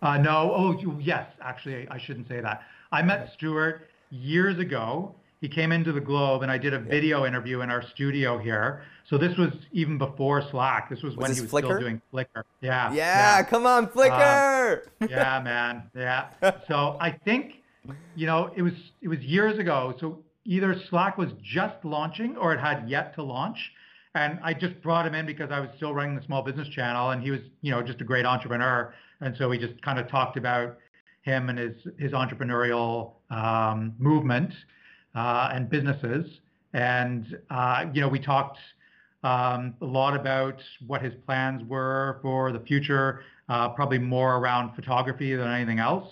uh, 0.00 0.16
no. 0.16 0.52
Oh, 0.54 0.98
yes. 0.98 1.26
Actually, 1.42 1.86
I 1.88 1.98
shouldn't 1.98 2.28
say 2.28 2.40
that. 2.40 2.62
I 2.90 3.02
met 3.02 3.32
Stewart 3.34 3.88
years 4.10 4.58
ago. 4.58 5.14
He 5.40 5.48
came 5.48 5.72
into 5.72 5.92
the 5.92 6.00
Globe, 6.00 6.42
and 6.42 6.50
I 6.50 6.58
did 6.58 6.74
a 6.74 6.78
video 6.78 7.26
interview 7.26 7.62
in 7.62 7.70
our 7.70 7.82
studio 7.82 8.38
here. 8.38 8.82
So 9.08 9.18
this 9.18 9.36
was 9.36 9.50
even 9.72 9.98
before 9.98 10.46
Slack. 10.50 10.88
This 10.88 11.02
was, 11.02 11.16
was 11.16 11.22
when 11.22 11.34
he 11.34 11.40
was 11.40 11.50
Flickr? 11.50 11.64
still 11.64 11.80
doing 11.80 12.02
Flickr. 12.12 12.44
Yeah, 12.60 12.92
yeah. 12.92 12.94
Yeah. 13.38 13.42
Come 13.42 13.66
on, 13.66 13.88
Flickr. 13.88 14.82
Uh, 15.00 15.06
yeah, 15.08 15.40
man. 15.42 15.90
Yeah. 15.94 16.28
So 16.68 16.96
I 17.00 17.10
think, 17.10 17.62
you 18.14 18.26
know, 18.26 18.52
it 18.54 18.62
was 18.62 18.74
it 19.02 19.08
was 19.08 19.18
years 19.20 19.58
ago. 19.58 19.94
So 19.98 20.20
either 20.44 20.80
Slack 20.88 21.18
was 21.18 21.30
just 21.42 21.84
launching 21.84 22.36
or 22.36 22.54
it 22.54 22.60
had 22.60 22.88
yet 22.88 23.14
to 23.16 23.22
launch. 23.22 23.72
And 24.14 24.40
I 24.42 24.54
just 24.54 24.80
brought 24.82 25.06
him 25.06 25.14
in 25.14 25.26
because 25.26 25.50
I 25.52 25.60
was 25.60 25.70
still 25.76 25.94
running 25.94 26.16
the 26.16 26.22
small 26.22 26.42
business 26.42 26.68
channel, 26.68 27.10
and 27.10 27.22
he 27.22 27.30
was, 27.30 27.40
you 27.62 27.70
know, 27.70 27.80
just 27.82 28.00
a 28.00 28.04
great 28.04 28.26
entrepreneur. 28.26 28.92
And 29.20 29.36
so 29.36 29.48
we 29.48 29.58
just 29.58 29.80
kind 29.82 29.98
of 29.98 30.08
talked 30.08 30.36
about 30.36 30.78
him 31.22 31.48
and 31.48 31.58
his 31.58 31.76
his 31.98 32.12
entrepreneurial 32.12 33.12
um, 33.30 33.94
movement 33.98 34.52
uh, 35.14 35.50
and 35.52 35.68
businesses. 35.68 36.26
And 36.72 37.38
uh, 37.50 37.86
you 37.92 38.00
know, 38.00 38.08
we 38.08 38.18
talked 38.18 38.58
um, 39.22 39.74
a 39.80 39.84
lot 39.84 40.16
about 40.18 40.60
what 40.86 41.02
his 41.02 41.14
plans 41.26 41.62
were 41.68 42.18
for 42.22 42.52
the 42.52 42.60
future, 42.60 43.22
uh, 43.48 43.68
probably 43.70 43.98
more 43.98 44.36
around 44.36 44.74
photography 44.74 45.34
than 45.36 45.48
anything 45.48 45.78
else. 45.78 46.08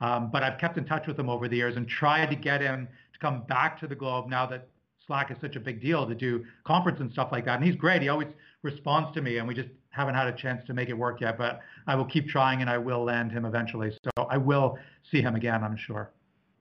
Um, 0.00 0.30
but 0.30 0.42
I've 0.42 0.58
kept 0.58 0.76
in 0.76 0.84
touch 0.84 1.06
with 1.06 1.18
him 1.18 1.28
over 1.28 1.48
the 1.48 1.56
years 1.56 1.76
and 1.76 1.88
tried 1.88 2.30
to 2.30 2.36
get 2.36 2.60
him 2.60 2.88
to 3.12 3.18
come 3.18 3.42
back 3.44 3.80
to 3.80 3.86
the 3.86 3.94
Globe 3.94 4.28
now 4.28 4.46
that 4.46 4.68
Slack 5.06 5.30
is 5.30 5.36
such 5.40 5.56
a 5.56 5.60
big 5.60 5.80
deal 5.80 6.06
to 6.06 6.14
do 6.14 6.44
conference 6.64 7.00
and 7.00 7.12
stuff 7.12 7.28
like 7.32 7.44
that. 7.44 7.56
And 7.56 7.64
he's 7.64 7.76
great. 7.76 8.02
He 8.02 8.08
always 8.08 8.28
responds 8.62 9.12
to 9.14 9.22
me, 9.22 9.38
and 9.38 9.46
we 9.46 9.54
just 9.54 9.68
haven't 9.90 10.14
had 10.14 10.26
a 10.26 10.32
chance 10.32 10.64
to 10.66 10.74
make 10.74 10.88
it 10.88 10.94
work 10.94 11.20
yet. 11.20 11.36
But 11.38 11.60
I 11.86 11.94
will 11.94 12.06
keep 12.06 12.28
trying, 12.28 12.60
and 12.60 12.70
I 12.70 12.78
will 12.78 13.04
land 13.04 13.32
him 13.32 13.44
eventually. 13.44 13.92
So 14.04 14.10
I 14.28 14.38
will 14.38 14.78
see 15.10 15.20
him 15.20 15.34
again, 15.34 15.62
I'm 15.62 15.76
sure. 15.76 16.10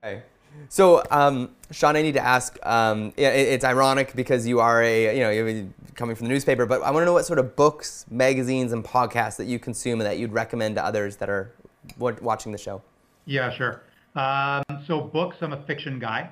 Okay. 0.03 0.23
So, 0.69 1.03
um, 1.09 1.49
Sean, 1.71 1.95
I 1.95 2.01
need 2.01 2.13
to 2.13 2.23
ask. 2.23 2.57
Um, 2.63 3.13
it, 3.17 3.23
it's 3.23 3.65
ironic 3.65 4.13
because 4.15 4.45
you 4.45 4.59
are 4.59 4.83
a, 4.83 5.15
you 5.15 5.21
know, 5.21 5.29
you're 5.29 5.65
coming 5.95 6.15
from 6.15 6.27
the 6.27 6.33
newspaper, 6.33 6.65
but 6.65 6.81
I 6.83 6.91
want 6.91 7.01
to 7.01 7.05
know 7.05 7.13
what 7.13 7.25
sort 7.25 7.39
of 7.39 7.55
books, 7.55 8.05
magazines, 8.09 8.71
and 8.71 8.83
podcasts 8.83 9.37
that 9.37 9.45
you 9.45 9.57
consume 9.57 9.99
and 9.99 10.07
that 10.07 10.19
you'd 10.19 10.31
recommend 10.31 10.75
to 10.75 10.85
others 10.85 11.17
that 11.17 11.29
are 11.29 11.51
watching 11.97 12.51
the 12.51 12.57
show. 12.57 12.81
Yeah, 13.25 13.51
sure. 13.51 13.83
Um, 14.15 14.63
so, 14.85 15.01
books. 15.01 15.37
I'm 15.41 15.53
a 15.53 15.63
fiction 15.65 15.99
guy. 15.99 16.29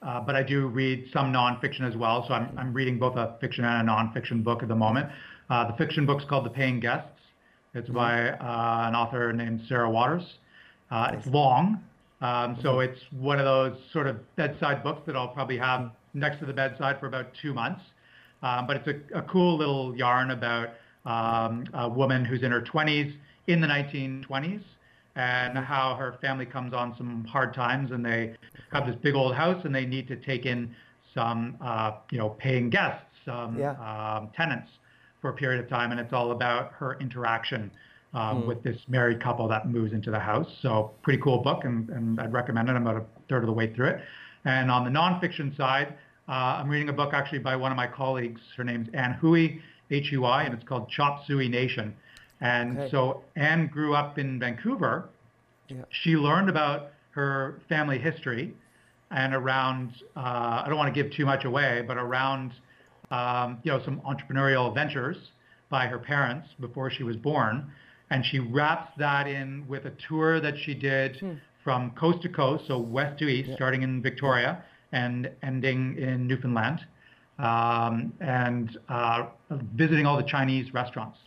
Uh, 0.00 0.20
but 0.20 0.36
I 0.36 0.42
do 0.42 0.68
read 0.68 1.08
some 1.12 1.32
nonfiction 1.32 1.82
as 1.82 1.96
well. 1.96 2.24
So 2.28 2.34
I'm, 2.34 2.56
I'm 2.56 2.72
reading 2.72 2.98
both 2.98 3.16
a 3.16 3.36
fiction 3.40 3.64
and 3.64 3.88
a 3.88 3.92
nonfiction 3.92 4.44
book 4.44 4.62
at 4.62 4.68
the 4.68 4.76
moment. 4.76 5.08
Uh, 5.50 5.70
the 5.70 5.76
fiction 5.76 6.06
book's 6.06 6.24
called 6.24 6.44
The 6.44 6.50
Paying 6.50 6.80
Guests. 6.80 7.08
It's 7.74 7.88
mm-hmm. 7.88 7.96
by 7.96 8.30
uh, 8.30 8.88
an 8.88 8.94
author 8.94 9.32
named 9.32 9.62
Sarah 9.68 9.90
Waters. 9.90 10.22
Uh, 10.90 11.10
it's 11.12 11.26
long, 11.26 11.82
um, 12.20 12.56
so 12.62 12.74
mm-hmm. 12.74 12.92
it's 12.92 13.00
one 13.12 13.38
of 13.38 13.44
those 13.44 13.78
sort 13.92 14.06
of 14.06 14.16
bedside 14.36 14.82
books 14.82 15.02
that 15.06 15.16
I'll 15.16 15.28
probably 15.28 15.58
have 15.58 15.90
next 16.14 16.38
to 16.40 16.46
the 16.46 16.52
bedside 16.52 16.98
for 17.00 17.06
about 17.06 17.26
two 17.42 17.52
months. 17.52 17.82
Um, 18.42 18.66
but 18.66 18.76
it's 18.76 18.88
a, 18.88 19.18
a, 19.18 19.22
cool 19.22 19.58
little 19.58 19.96
yarn 19.96 20.30
about 20.30 20.68
um, 21.04 21.64
a 21.74 21.88
woman 21.88 22.24
who's 22.24 22.44
in 22.44 22.52
her 22.52 22.62
20s 22.62 23.12
in 23.48 23.60
the 23.60 23.66
1920s 23.66 24.62
and 25.16 25.58
how 25.58 25.96
her 25.96 26.16
family 26.20 26.46
comes 26.46 26.72
on 26.72 26.94
some 26.96 27.24
hard 27.24 27.52
times 27.52 27.90
and 27.90 28.04
they 28.04 28.36
have 28.72 28.86
this 28.86 28.96
big 29.02 29.14
old 29.14 29.34
house 29.34 29.64
and 29.64 29.74
they 29.74 29.86
need 29.86 30.08
to 30.08 30.16
take 30.16 30.46
in 30.46 30.74
some, 31.14 31.56
uh, 31.60 31.92
you 32.10 32.18
know, 32.18 32.30
paying 32.30 32.70
guests, 32.70 33.04
some 33.24 33.58
yeah. 33.58 33.72
um, 33.72 34.30
tenants 34.36 34.70
for 35.20 35.30
a 35.30 35.32
period 35.32 35.62
of 35.62 35.68
time. 35.68 35.90
And 35.90 36.00
it's 36.00 36.12
all 36.12 36.32
about 36.32 36.72
her 36.72 36.98
interaction 37.00 37.70
um, 38.14 38.42
mm. 38.42 38.46
with 38.46 38.62
this 38.62 38.78
married 38.88 39.22
couple 39.22 39.48
that 39.48 39.68
moves 39.68 39.92
into 39.92 40.10
the 40.10 40.18
house. 40.18 40.48
So 40.62 40.92
pretty 41.02 41.20
cool 41.22 41.38
book 41.38 41.64
and, 41.64 41.88
and 41.90 42.20
I'd 42.20 42.32
recommend 42.32 42.68
it. 42.68 42.72
I'm 42.72 42.86
about 42.86 43.02
a 43.02 43.04
third 43.28 43.42
of 43.42 43.46
the 43.46 43.52
way 43.52 43.72
through 43.74 43.88
it. 43.88 44.00
And 44.44 44.70
on 44.70 44.84
the 44.84 44.90
nonfiction 44.90 45.56
side, 45.56 45.94
uh, 46.28 46.60
I'm 46.60 46.68
reading 46.68 46.88
a 46.88 46.92
book 46.92 47.14
actually 47.14 47.40
by 47.40 47.56
one 47.56 47.72
of 47.72 47.76
my 47.76 47.86
colleagues. 47.86 48.40
Her 48.56 48.64
name's 48.64 48.88
Ann 48.94 49.12
Hui, 49.14 49.60
H-U-I, 49.90 50.42
and 50.44 50.54
it's 50.54 50.64
called 50.64 50.88
Chop 50.90 51.26
Suey 51.26 51.48
Nation. 51.48 51.94
And 52.40 52.78
okay. 52.78 52.90
so 52.90 53.24
Ann 53.36 53.66
grew 53.66 53.94
up 53.94 54.18
in 54.18 54.38
Vancouver. 54.38 55.08
Yeah. 55.68 55.82
She 55.90 56.10
learned 56.10 56.48
about 56.48 56.92
her 57.18 57.60
family 57.68 57.98
history 57.98 58.54
and 59.10 59.34
around, 59.34 59.90
uh, 60.16 60.62
I 60.62 60.64
don't 60.68 60.76
want 60.76 60.94
to 60.94 61.02
give 61.02 61.12
too 61.12 61.26
much 61.26 61.44
away, 61.44 61.82
but 61.86 61.96
around, 61.96 62.52
um, 63.10 63.58
you 63.64 63.72
know, 63.72 63.82
some 63.84 64.00
entrepreneurial 64.02 64.72
ventures 64.72 65.16
by 65.68 65.86
her 65.88 65.98
parents 65.98 66.46
before 66.60 66.90
she 66.90 67.02
was 67.02 67.16
born. 67.16 67.72
And 68.10 68.24
she 68.24 68.38
wraps 68.38 68.92
that 68.98 69.26
in 69.26 69.66
with 69.66 69.84
a 69.86 69.92
tour 70.08 70.40
that 70.40 70.54
she 70.64 70.74
did 70.74 71.16
hmm. 71.16 71.32
from 71.64 71.90
coast 71.90 72.22
to 72.22 72.28
coast, 72.28 72.64
so 72.68 72.78
west 72.78 73.18
to 73.18 73.26
east, 73.26 73.48
yeah. 73.48 73.56
starting 73.56 73.82
in 73.82 74.00
Victoria 74.00 74.62
and 74.92 75.28
ending 75.42 75.98
in 75.98 76.26
Newfoundland, 76.26 76.80
um, 77.38 78.12
and 78.20 78.78
uh, 78.88 79.26
visiting 79.74 80.06
all 80.06 80.16
the 80.16 80.22
Chinese 80.22 80.72
restaurants 80.72 81.18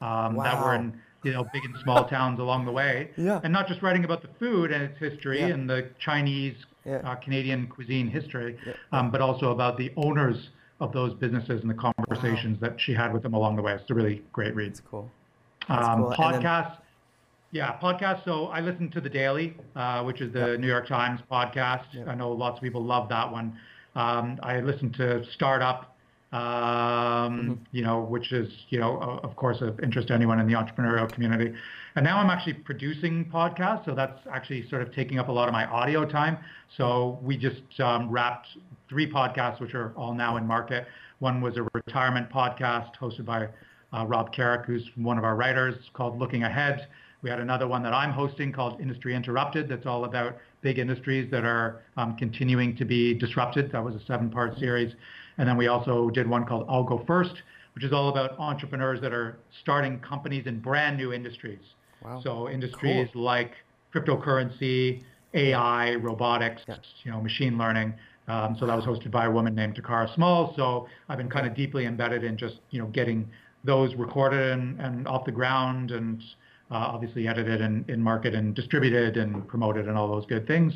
um, 0.00 0.36
that 0.36 0.60
were 0.62 0.74
in 0.74 0.92
you 1.26 1.32
know 1.32 1.44
big 1.52 1.64
and 1.64 1.76
small 1.82 2.04
towns 2.06 2.38
along 2.38 2.64
the 2.64 2.72
way, 2.72 3.10
Yeah. 3.16 3.40
and 3.42 3.52
not 3.52 3.66
just 3.66 3.82
writing 3.82 4.04
about 4.04 4.22
the 4.22 4.28
food 4.38 4.70
and 4.70 4.82
its 4.84 4.98
history 4.98 5.40
Yeah. 5.40 5.48
and 5.48 5.68
the 5.68 5.88
Chinese 5.98 6.54
Yeah. 6.84 6.96
uh, 6.98 7.16
Canadian 7.16 7.66
cuisine 7.66 8.06
history, 8.08 8.56
um, 8.92 9.10
but 9.10 9.20
also 9.20 9.50
about 9.50 9.76
the 9.76 9.92
owners 9.96 10.50
of 10.80 10.92
those 10.92 11.12
businesses 11.14 11.62
and 11.62 11.70
the 11.70 11.74
conversations 11.74 12.60
that 12.60 12.80
she 12.80 12.94
had 12.94 13.12
with 13.12 13.22
them 13.24 13.34
along 13.34 13.56
the 13.56 13.62
way. 13.62 13.72
It's 13.72 13.90
a 13.90 13.94
really 13.94 14.22
great 14.32 14.54
read. 14.54 14.68
It's 14.68 14.80
cool. 14.80 15.10
Um, 15.68 16.04
cool. 16.04 16.12
Podcasts. 16.12 16.76
Yeah, 17.50 17.76
podcasts. 17.80 18.24
So 18.24 18.46
I 18.48 18.60
listen 18.60 18.90
to 18.90 19.00
the 19.00 19.08
Daily, 19.08 19.56
uh, 19.74 20.02
which 20.04 20.20
is 20.20 20.32
the 20.32 20.58
New 20.58 20.66
York 20.68 20.86
Times 20.86 21.20
podcast. 21.30 21.86
I 22.06 22.14
know 22.14 22.30
lots 22.30 22.58
of 22.58 22.62
people 22.62 22.84
love 22.84 23.08
that 23.08 23.30
one. 23.32 23.58
Um, 23.96 24.38
I 24.42 24.60
listen 24.60 24.92
to 24.92 25.24
Startup, 25.32 25.95
um, 26.32 26.40
Mm-hmm. 27.26 27.54
you 27.72 27.82
know, 27.82 28.00
which 28.00 28.32
is, 28.32 28.48
you 28.68 28.78
know, 28.78 29.20
of 29.22 29.36
course, 29.36 29.60
of 29.60 29.80
interest 29.80 30.08
to 30.08 30.14
anyone 30.14 30.38
in 30.38 30.46
the 30.46 30.54
entrepreneurial 30.54 31.10
community. 31.10 31.52
And 31.94 32.04
now 32.04 32.18
I'm 32.18 32.30
actually 32.30 32.54
producing 32.54 33.24
podcasts, 33.26 33.84
so 33.86 33.94
that's 33.94 34.20
actually 34.30 34.68
sort 34.68 34.82
of 34.82 34.92
taking 34.92 35.18
up 35.18 35.28
a 35.28 35.32
lot 35.32 35.48
of 35.48 35.52
my 35.52 35.64
audio 35.66 36.04
time. 36.04 36.38
So 36.76 37.18
we 37.22 37.36
just 37.36 37.62
um, 37.80 38.10
wrapped 38.10 38.48
three 38.88 39.10
podcasts, 39.10 39.60
which 39.60 39.74
are 39.74 39.92
all 39.96 40.14
now 40.14 40.36
in 40.36 40.46
market. 40.46 40.86
One 41.20 41.40
was 41.40 41.56
a 41.56 41.66
retirement 41.74 42.30
podcast 42.30 42.90
hosted 43.00 43.24
by 43.24 43.48
uh, 43.92 44.04
Rob 44.06 44.32
Carrick, 44.32 44.66
who's 44.66 44.88
one 44.96 45.18
of 45.18 45.24
our 45.24 45.36
writers, 45.36 45.74
called 45.94 46.18
Looking 46.18 46.42
Ahead. 46.42 46.88
We 47.22 47.30
had 47.30 47.40
another 47.40 47.66
one 47.66 47.82
that 47.82 47.94
I'm 47.94 48.12
hosting 48.12 48.52
called 48.52 48.80
Industry 48.80 49.14
Interrupted. 49.14 49.68
That's 49.68 49.86
all 49.86 50.04
about 50.04 50.36
big 50.60 50.78
industries 50.78 51.30
that 51.30 51.44
are 51.44 51.82
um, 51.96 52.16
continuing 52.16 52.76
to 52.76 52.84
be 52.84 53.14
disrupted. 53.14 53.72
That 53.72 53.82
was 53.82 53.94
a 53.94 54.04
seven-part 54.06 54.58
series. 54.58 54.94
And 55.38 55.48
then 55.48 55.56
we 55.56 55.68
also 55.68 56.10
did 56.10 56.26
one 56.28 56.44
called 56.44 56.66
I'll 56.68 56.84
Go 56.84 57.02
First, 57.06 57.34
which 57.74 57.84
is 57.84 57.92
all 57.92 58.08
about 58.08 58.38
entrepreneurs 58.38 59.00
that 59.00 59.12
are 59.12 59.38
starting 59.62 60.00
companies 60.00 60.46
in 60.46 60.60
brand 60.60 60.96
new 60.96 61.12
industries. 61.12 61.60
Wow. 62.02 62.20
So 62.22 62.48
industries 62.48 63.08
like 63.14 63.52
cryptocurrency, 63.94 65.02
AI, 65.34 65.94
robotics, 65.96 66.62
you 67.04 67.10
know, 67.10 67.20
machine 67.20 67.58
learning. 67.58 67.94
Um, 68.28 68.56
so 68.58 68.66
that 68.66 68.74
was 68.74 68.84
hosted 68.84 69.10
by 69.10 69.26
a 69.26 69.30
woman 69.30 69.54
named 69.54 69.76
Takara 69.76 70.12
Small. 70.14 70.54
So 70.56 70.88
I've 71.08 71.18
been 71.18 71.30
kind 71.30 71.46
of 71.46 71.54
deeply 71.54 71.86
embedded 71.86 72.24
in 72.24 72.36
just 72.36 72.56
you 72.70 72.80
know 72.80 72.86
getting 72.88 73.28
those 73.64 73.94
recorded 73.94 74.52
and, 74.52 74.80
and 74.80 75.08
off 75.08 75.24
the 75.24 75.32
ground 75.32 75.90
and 75.90 76.22
uh, 76.70 76.74
obviously 76.74 77.28
edited 77.28 77.60
and 77.60 77.88
in 77.88 78.02
market 78.02 78.34
and 78.34 78.54
distributed 78.54 79.16
and 79.16 79.46
promoted 79.46 79.88
and 79.88 79.96
all 79.96 80.08
those 80.08 80.26
good 80.26 80.46
things. 80.46 80.72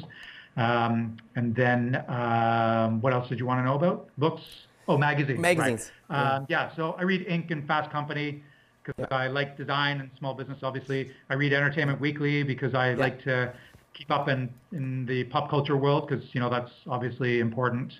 Um, 0.61 1.17
and 1.37 1.55
then 1.55 2.05
um, 2.09 3.01
what 3.01 3.13
else 3.13 3.29
did 3.29 3.39
you 3.39 3.47
want 3.47 3.61
to 3.61 3.65
know 3.65 3.77
about? 3.77 4.11
Books? 4.19 4.43
Oh, 4.89 4.99
magazines. 4.99 5.41
Magazines, 5.41 5.91
yeah. 6.11 6.35
Um, 6.35 6.47
yeah. 6.49 6.75
So 6.77 6.97
I 6.99 7.03
read 7.03 7.27
Inc. 7.27 7.51
and 7.51 7.67
Fast 7.67 7.91
Company 7.91 8.43
because 8.85 9.07
I 9.11 9.29
like 9.29 9.57
design 9.57 10.01
and 10.01 10.11
small 10.19 10.35
business. 10.35 10.59
Obviously, 10.63 11.11
I 11.31 11.35
read 11.35 11.53
Entertainment 11.53 12.01
Weekly 12.01 12.43
because 12.43 12.75
I 12.75 12.95
like 12.95 13.23
to 13.25 13.55
keep 13.95 14.11
up 14.11 14.29
in 14.29 14.51
in 14.73 15.07
the 15.07 15.25
pop 15.25 15.49
culture 15.49 15.77
world 15.77 16.09
because 16.09 16.25
you 16.35 16.41
know 16.41 16.51
that's 16.51 16.73
obviously 16.89 17.41
important. 17.41 17.93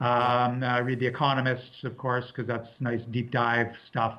Um, 0.00 0.64
I 0.64 0.78
read 0.78 0.98
The 0.98 1.06
Economist, 1.06 1.84
of 1.84 1.96
course, 1.96 2.24
because 2.26 2.48
that's 2.48 2.68
nice 2.80 3.00
deep 3.12 3.30
dive 3.30 3.68
stuff 3.88 4.18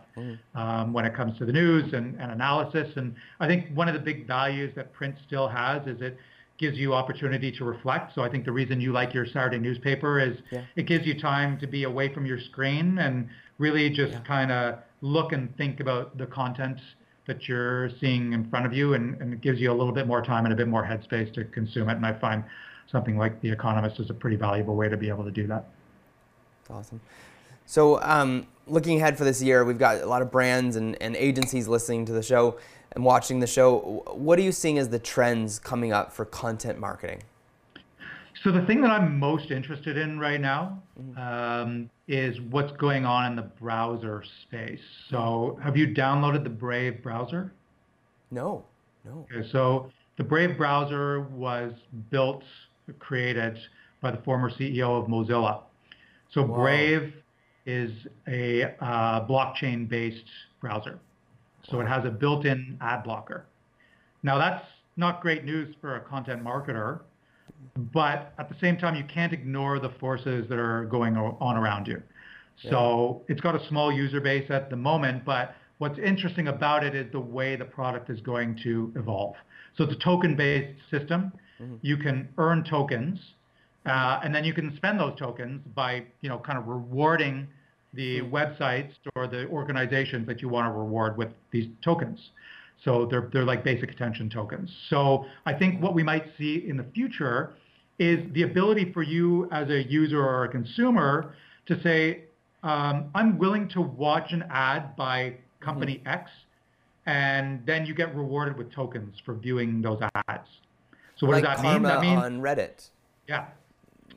um, 0.55 0.93
when 0.93 1.03
it 1.03 1.13
comes 1.13 1.37
to 1.39 1.45
the 1.45 1.51
news 1.51 1.91
and, 1.93 2.15
and 2.21 2.31
analysis. 2.31 2.87
And 2.95 3.15
I 3.41 3.47
think 3.47 3.67
one 3.75 3.89
of 3.89 3.93
the 3.93 3.99
big 3.99 4.25
values 4.25 4.71
that 4.77 4.93
print 4.93 5.15
still 5.27 5.49
has 5.49 5.85
is 5.85 5.99
it 6.01 6.17
gives 6.63 6.77
you 6.77 6.93
opportunity 6.93 7.51
to 7.51 7.65
reflect. 7.65 8.15
So 8.15 8.21
I 8.23 8.29
think 8.29 8.45
the 8.45 8.51
reason 8.53 8.79
you 8.79 8.93
like 8.93 9.13
your 9.13 9.25
Saturday 9.25 9.59
newspaper 9.59 10.17
is 10.17 10.37
Yeah. 10.49 10.61
it 10.77 10.85
gives 10.85 11.05
you 11.05 11.19
time 11.19 11.57
to 11.59 11.67
be 11.67 11.83
away 11.83 12.07
from 12.13 12.25
your 12.25 12.39
screen 12.39 12.99
and 12.99 13.27
really 13.57 13.89
just 13.89 14.23
kind 14.23 14.49
of 14.49 14.79
look 15.01 15.33
and 15.33 15.53
think 15.57 15.81
about 15.81 16.17
the 16.17 16.25
content 16.25 16.79
that 17.25 17.49
you're 17.49 17.89
seeing 17.99 18.31
in 18.31 18.49
front 18.49 18.65
of 18.65 18.71
you 18.71 18.93
and, 18.93 19.21
and 19.21 19.33
it 19.33 19.41
gives 19.41 19.59
you 19.59 19.73
a 19.73 19.77
little 19.79 19.91
bit 19.91 20.07
more 20.07 20.21
time 20.21 20.45
and 20.45 20.53
a 20.53 20.55
bit 20.55 20.69
more 20.69 20.85
headspace 20.85 21.33
to 21.33 21.43
consume 21.43 21.89
it. 21.89 21.97
And 21.97 22.05
I 22.05 22.13
find 22.13 22.45
something 22.89 23.17
like 23.17 23.41
The 23.41 23.51
Economist 23.51 23.99
is 23.99 24.09
a 24.09 24.13
pretty 24.13 24.37
valuable 24.37 24.77
way 24.77 24.87
to 24.87 24.95
be 24.95 25.09
able 25.09 25.25
to 25.25 25.31
do 25.31 25.45
that. 25.47 25.65
Awesome. 26.69 27.01
So, 27.65 28.01
um, 28.01 28.47
looking 28.67 29.01
ahead 29.01 29.17
for 29.17 29.25
this 29.25 29.41
year, 29.41 29.65
we've 29.65 29.77
got 29.77 30.01
a 30.01 30.05
lot 30.05 30.21
of 30.21 30.31
brands 30.31 30.77
and, 30.77 30.95
and 31.01 31.17
agencies 31.17 31.67
listening 31.67 32.05
to 32.05 32.13
the 32.13 32.23
show 32.23 32.57
and 32.93 33.03
watching 33.03 33.39
the 33.39 33.47
show. 33.47 34.03
What 34.13 34.39
are 34.39 34.41
you 34.41 34.51
seeing 34.51 34.77
as 34.77 34.89
the 34.89 34.99
trends 34.99 35.59
coming 35.59 35.91
up 35.91 36.11
for 36.11 36.25
content 36.25 36.79
marketing? 36.79 37.23
So 38.43 38.51
the 38.51 38.61
thing 38.65 38.81
that 38.81 38.91
I'm 38.91 39.19
most 39.19 39.51
interested 39.51 39.97
in 39.97 40.19
right 40.19 40.41
now 40.41 40.79
Mm-hmm. 40.99 41.17
um, 41.19 41.89
is 42.07 42.39
what's 42.51 42.71
going 42.73 43.03
on 43.03 43.25
in 43.25 43.35
the 43.35 43.41
browser 43.41 44.23
space. 44.43 44.79
So 45.09 45.57
have 45.63 45.75
you 45.75 45.87
downloaded 45.87 46.43
the 46.43 46.51
Brave 46.51 47.01
browser? 47.01 47.51
No, 48.29 48.63
no. 49.03 49.25
Okay, 49.31 49.47
so 49.51 49.89
the 50.17 50.23
Brave 50.23 50.55
browser 50.55 51.21
was 51.21 51.73
built, 52.11 52.43
created 52.99 53.57
by 54.01 54.11
the 54.11 54.17
former 54.17 54.51
CEO 54.51 55.01
of 55.01 55.07
Mozilla. 55.07 55.61
So 56.31 56.43
Wow. 56.43 56.57
Brave 56.57 57.13
is 57.65 57.91
a 58.27 58.65
uh, 58.79 59.25
blockchain-based 59.25 60.29
browser. 60.61 60.99
So 61.69 61.79
it 61.79 61.87
has 61.87 62.05
a 62.05 62.09
built-in 62.09 62.77
ad 62.81 63.03
blocker. 63.03 63.45
Now 64.21 64.37
that's 64.37 64.65
not 64.97 65.21
great 65.21 65.43
news 65.43 65.75
for 65.81 65.95
a 65.95 66.01
content 66.01 66.43
marketer, 66.43 66.99
but 67.93 68.33
at 68.37 68.49
the 68.49 68.55
same 68.61 68.77
time, 68.77 68.95
you 68.95 69.03
can't 69.05 69.33
ignore 69.33 69.79
the 69.79 69.89
forces 69.99 70.47
that 70.49 70.59
are 70.59 70.85
going 70.85 71.17
on 71.17 71.57
around 71.57 71.87
you. 71.87 72.01
So 72.69 73.23
it's 73.27 73.41
got 73.41 73.55
a 73.55 73.67
small 73.67 73.91
user 73.91 74.21
base 74.21 74.49
at 74.51 74.69
the 74.69 74.75
moment, 74.75 75.25
but 75.25 75.55
what's 75.79 75.97
interesting 75.97 76.47
about 76.47 76.83
it 76.83 76.93
is 76.95 77.11
the 77.11 77.19
way 77.19 77.55
the 77.55 77.65
product 77.65 78.09
is 78.09 78.21
going 78.21 78.59
to 78.63 78.93
evolve. 78.95 79.35
So 79.75 79.85
it's 79.85 79.93
a 79.93 80.03
token-based 80.03 80.79
system. 80.91 81.31
You 81.81 81.97
can 81.97 82.29
earn 82.37 82.63
tokens, 82.63 83.19
uh, 83.85 84.19
and 84.23 84.35
then 84.35 84.43
you 84.43 84.53
can 84.53 84.75
spend 84.75 84.99
those 84.99 85.17
tokens 85.17 85.61
by, 85.73 86.03
you 86.21 86.29
know, 86.29 86.37
kind 86.37 86.57
of 86.57 86.67
rewarding 86.67 87.47
the 87.93 88.21
websites 88.21 88.91
or 89.15 89.27
the 89.27 89.47
organizations 89.47 90.27
that 90.27 90.41
you 90.41 90.49
want 90.49 90.67
to 90.67 90.71
reward 90.71 91.17
with 91.17 91.29
these 91.51 91.67
tokens. 91.83 92.19
So 92.83 93.05
they're 93.05 93.29
they're 93.31 93.45
like 93.45 93.63
basic 93.63 93.91
attention 93.91 94.29
tokens. 94.29 94.69
So 94.89 95.25
I 95.45 95.53
think 95.53 95.81
what 95.81 95.93
we 95.93 96.03
might 96.03 96.25
see 96.37 96.65
in 96.67 96.77
the 96.77 96.85
future 96.93 97.53
is 97.99 98.19
the 98.33 98.43
ability 98.43 98.91
for 98.91 99.03
you 99.03 99.47
as 99.51 99.69
a 99.69 99.83
user 99.83 100.21
or 100.21 100.45
a 100.45 100.49
consumer 100.49 101.35
to 101.67 101.81
say, 101.81 102.23
um, 102.63 103.09
I'm 103.13 103.37
willing 103.37 103.69
to 103.69 103.81
watch 103.81 104.31
an 104.33 104.43
ad 104.49 104.95
by 104.95 105.35
company 105.61 106.01
X, 106.05 106.29
and 107.05 107.65
then 107.65 107.85
you 107.85 107.93
get 107.93 108.13
rewarded 108.15 108.57
with 108.57 108.71
tokens 108.71 109.15
for 109.23 109.33
viewing 109.35 109.81
those 109.81 110.01
ads. 110.27 110.49
So 111.15 111.27
what 111.27 111.35
like 111.35 111.43
does 111.43 111.61
that 111.61 111.73
mean? 111.73 111.83
That 111.83 112.01
means 112.01 112.21
on 112.21 112.41
Reddit. 112.41 112.89
yeah. 113.27 113.45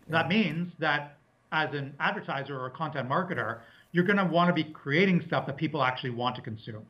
That 0.09 0.29
means 0.29 0.73
that 0.79 1.19
as 1.53 1.73
an 1.75 1.95
advertiser 2.01 2.59
or 2.59 2.67
a 2.67 2.71
content 2.71 3.09
marketer, 3.09 3.61
you're 3.93 4.05
going 4.05 4.19
to 4.19 4.25
want 4.25 4.49
to 4.49 4.55
be 4.55 4.65
creating 4.73 5.23
stuff 5.27 5.47
that 5.47 5.57
people 5.57 5.83
actually 5.83 6.11
want 6.11 6.37
to 6.37 6.43
consume 6.43 6.85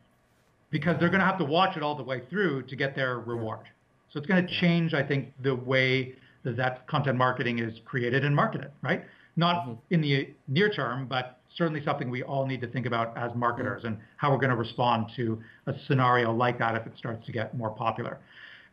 because 0.71 0.97
they're 0.99 1.09
going 1.09 1.21
to 1.21 1.27
have 1.27 1.39
to 1.39 1.45
watch 1.45 1.77
it 1.77 1.83
all 1.83 1.95
the 1.95 2.03
way 2.03 2.23
through 2.29 2.63
to 2.63 2.77
get 2.77 2.97
their 2.97 3.21
reward. 3.21 3.67
So 4.13 4.19
it's 4.19 4.27
going 4.27 4.45
to 4.45 4.61
change, 4.61 4.95
I 4.95 5.03
think, 5.03 5.33
the 5.43 5.55
way 5.55 6.15
that, 6.45 6.57
that 6.57 6.87
content 6.87 7.19
marketing 7.19 7.59
is 7.59 7.79
created 7.85 8.25
and 8.25 8.35
marketed, 8.35 8.71
right? 8.83 9.05
Not 9.37 9.67
mm-hmm. 9.67 9.95
in 9.95 10.01
the 10.01 10.31
near 10.49 10.71
term, 10.71 11.07
but 11.07 11.39
certainly 11.57 11.83
something 11.85 12.11
we 12.11 12.23
all 12.23 12.47
need 12.47 12.61
to 12.61 12.67
think 12.67 12.87
about 12.87 13.17
as 13.17 13.31
marketers 13.35 13.85
and 13.85 13.99
how 14.17 14.31
we're 14.31 14.39
going 14.39 14.51
to 14.51 14.57
respond 14.57 15.07
to 15.17 15.41
a 15.67 15.75
scenario 15.87 16.33
like 16.33 16.59
that 16.59 16.75
if 16.75 16.87
it 16.87 16.93
starts 16.99 17.25
to 17.27 17.33
get 17.33 17.57
more 17.57 17.71
popular. 17.71 18.19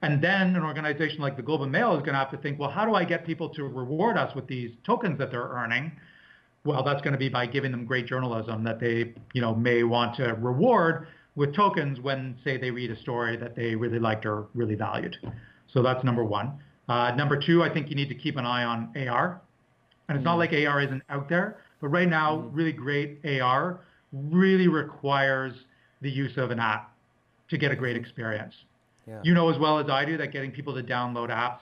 And 0.04 0.22
then 0.22 0.54
an 0.58 0.64
organization 0.64 1.22
like 1.22 1.38
the 1.38 1.42
Globe 1.42 1.62
and 1.62 1.72
Mail 1.72 1.94
is 1.94 2.00
going 2.00 2.12
to 2.12 2.20
have 2.20 2.30
to 2.32 2.38
think, 2.38 2.60
well, 2.60 2.70
how 2.70 2.86
do 2.86 2.94
I 2.94 3.06
get 3.06 3.26
people 3.26 3.48
to 3.52 3.64
reward 3.64 4.18
us 4.18 4.36
with 4.36 4.48
these 4.48 4.72
tokens 4.86 5.18
that 5.18 5.32
they're 5.32 5.48
earning? 5.48 5.94
Well, 6.66 6.84
that's 6.84 7.02
going 7.02 7.14
to 7.14 7.18
be 7.18 7.30
by 7.30 7.46
giving 7.46 7.72
them 7.72 7.86
great 7.86 8.06
journalism 8.06 8.66
that 8.66 8.82
they, 8.82 9.14
you 9.34 9.40
know, 9.40 9.56
may 9.56 9.84
want 9.84 10.18
to 10.18 10.34
reward 10.34 11.08
with 11.36 11.56
tokens 11.56 12.02
when, 12.02 12.38
say, 12.44 12.58
they 12.58 12.70
read 12.70 12.92
a 12.92 13.00
story 13.00 13.38
that 13.38 13.56
they 13.56 13.76
really 13.76 13.98
liked 13.98 14.26
or 14.26 14.48
really 14.54 14.76
valued. 14.76 15.16
So 15.72 15.82
that's 15.82 16.04
number 16.04 16.26
one. 16.26 16.60
Uh, 16.90 17.12
number 17.16 17.40
two, 17.42 17.64
I 17.64 17.74
think 17.74 17.90
you 17.90 17.96
need 17.96 18.10
to 18.10 18.16
keep 18.16 18.36
an 18.36 18.46
eye 18.46 18.66
on 18.66 18.94
AR. 19.08 19.42
And 20.10 20.18
it's 20.18 20.26
not 20.26 20.36
mm. 20.36 20.40
like 20.40 20.68
AR 20.68 20.82
isn't 20.82 21.02
out 21.10 21.30
there, 21.30 21.62
but 21.80 21.88
right 21.88 22.10
now, 22.10 22.38
mm-hmm. 22.38 22.56
really 22.56 22.74
great 22.74 23.20
AR 23.42 23.80
really 24.12 24.68
requires 24.68 25.54
the 26.02 26.10
use 26.10 26.34
of 26.36 26.52
an 26.52 26.60
app 26.60 26.94
to 27.50 27.58
get 27.58 27.72
a 27.72 27.76
great 27.76 27.96
mm-hmm. 27.96 28.04
experience. 28.04 28.54
Yeah. 29.08 29.20
You 29.24 29.34
know 29.34 29.50
as 29.50 29.60
well 29.60 29.80
as 29.80 29.90
I 29.90 30.06
do 30.06 30.18
that 30.18 30.32
getting 30.32 30.52
people 30.52 30.74
to 30.76 30.84
download 30.84 31.30
apps 31.30 31.60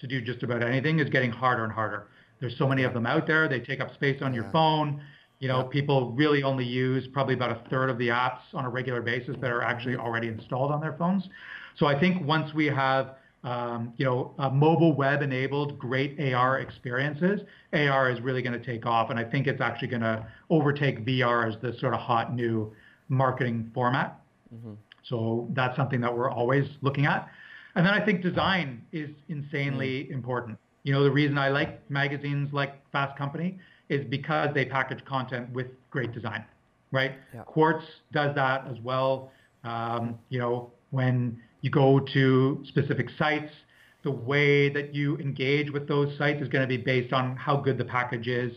to 0.00 0.06
do 0.06 0.20
just 0.20 0.42
about 0.42 0.62
anything 0.62 0.98
is 1.00 1.10
getting 1.10 1.30
harder 1.30 1.64
and 1.64 1.72
harder. 1.72 2.08
There's 2.40 2.56
so 2.58 2.68
many 2.68 2.82
of 2.82 2.92
them 2.92 3.06
out 3.06 3.26
there. 3.26 3.48
They 3.48 3.60
take 3.60 3.80
up 3.80 3.94
space 3.94 4.20
on 4.22 4.34
your 4.34 4.50
phone. 4.50 5.02
You 5.40 5.48
know, 5.48 5.64
people 5.64 6.12
really 6.12 6.42
only 6.42 6.64
use 6.64 7.06
probably 7.12 7.34
about 7.34 7.50
a 7.50 7.68
third 7.68 7.90
of 7.90 7.98
the 7.98 8.08
apps 8.08 8.40
on 8.54 8.64
a 8.64 8.68
regular 8.68 9.02
basis 9.02 9.36
that 9.40 9.50
are 9.50 9.62
actually 9.62 9.96
already 9.96 10.28
installed 10.28 10.70
on 10.70 10.80
their 10.80 10.94
phones. 10.94 11.28
So 11.76 11.86
I 11.86 11.98
think 11.98 12.24
once 12.24 12.54
we 12.54 12.66
have 12.66 13.16
um, 13.44 13.92
you 13.98 14.06
know, 14.06 14.34
uh, 14.38 14.48
mobile 14.48 14.94
web 14.94 15.20
enabled 15.20 15.78
great 15.78 16.18
AR 16.18 16.60
experiences, 16.60 17.42
AR 17.74 18.10
is 18.10 18.20
really 18.20 18.40
going 18.40 18.58
to 18.58 18.64
take 18.64 18.86
off. 18.86 19.10
And 19.10 19.18
I 19.18 19.24
think 19.24 19.46
it's 19.46 19.60
actually 19.60 19.88
going 19.88 20.02
to 20.02 20.26
overtake 20.48 21.04
VR 21.04 21.46
as 21.46 21.60
the 21.60 21.78
sort 21.78 21.92
of 21.92 22.00
hot 22.00 22.34
new 22.34 22.72
marketing 23.08 23.70
format. 23.74 24.18
Mm-hmm. 24.52 24.72
So 25.08 25.48
that's 25.52 25.76
something 25.76 26.00
that 26.00 26.16
we're 26.16 26.30
always 26.30 26.64
looking 26.80 27.06
at. 27.06 27.28
And 27.74 27.84
then 27.84 27.92
I 27.92 28.04
think 28.04 28.22
design 28.22 28.82
is 28.92 29.10
insanely 29.28 30.04
mm-hmm. 30.04 30.14
important. 30.14 30.58
You 30.84 30.92
know, 30.92 31.02
the 31.02 31.10
reason 31.10 31.38
I 31.38 31.48
like 31.48 31.88
magazines 31.90 32.52
like 32.52 32.74
Fast 32.92 33.16
Company 33.16 33.58
is 33.88 34.04
because 34.08 34.50
they 34.54 34.64
package 34.64 35.04
content 35.04 35.50
with 35.52 35.66
great 35.90 36.12
design, 36.12 36.44
right? 36.92 37.12
Yeah. 37.34 37.42
Quartz 37.42 37.84
does 38.12 38.34
that 38.34 38.66
as 38.70 38.78
well. 38.82 39.30
Um, 39.64 40.18
you 40.28 40.38
know, 40.38 40.70
when 40.90 41.40
you 41.62 41.70
go 41.70 42.00
to 42.12 42.62
specific 42.68 43.08
sites, 43.18 43.50
the 44.02 44.10
way 44.10 44.68
that 44.68 44.94
you 44.94 45.16
engage 45.16 45.70
with 45.70 45.88
those 45.88 46.16
sites 46.18 46.42
is 46.42 46.48
going 46.48 46.62
to 46.62 46.68
be 46.68 46.76
based 46.76 47.12
on 47.12 47.36
how 47.36 47.56
good 47.56 47.78
the 47.78 47.84
package 47.84 48.28
is 48.28 48.52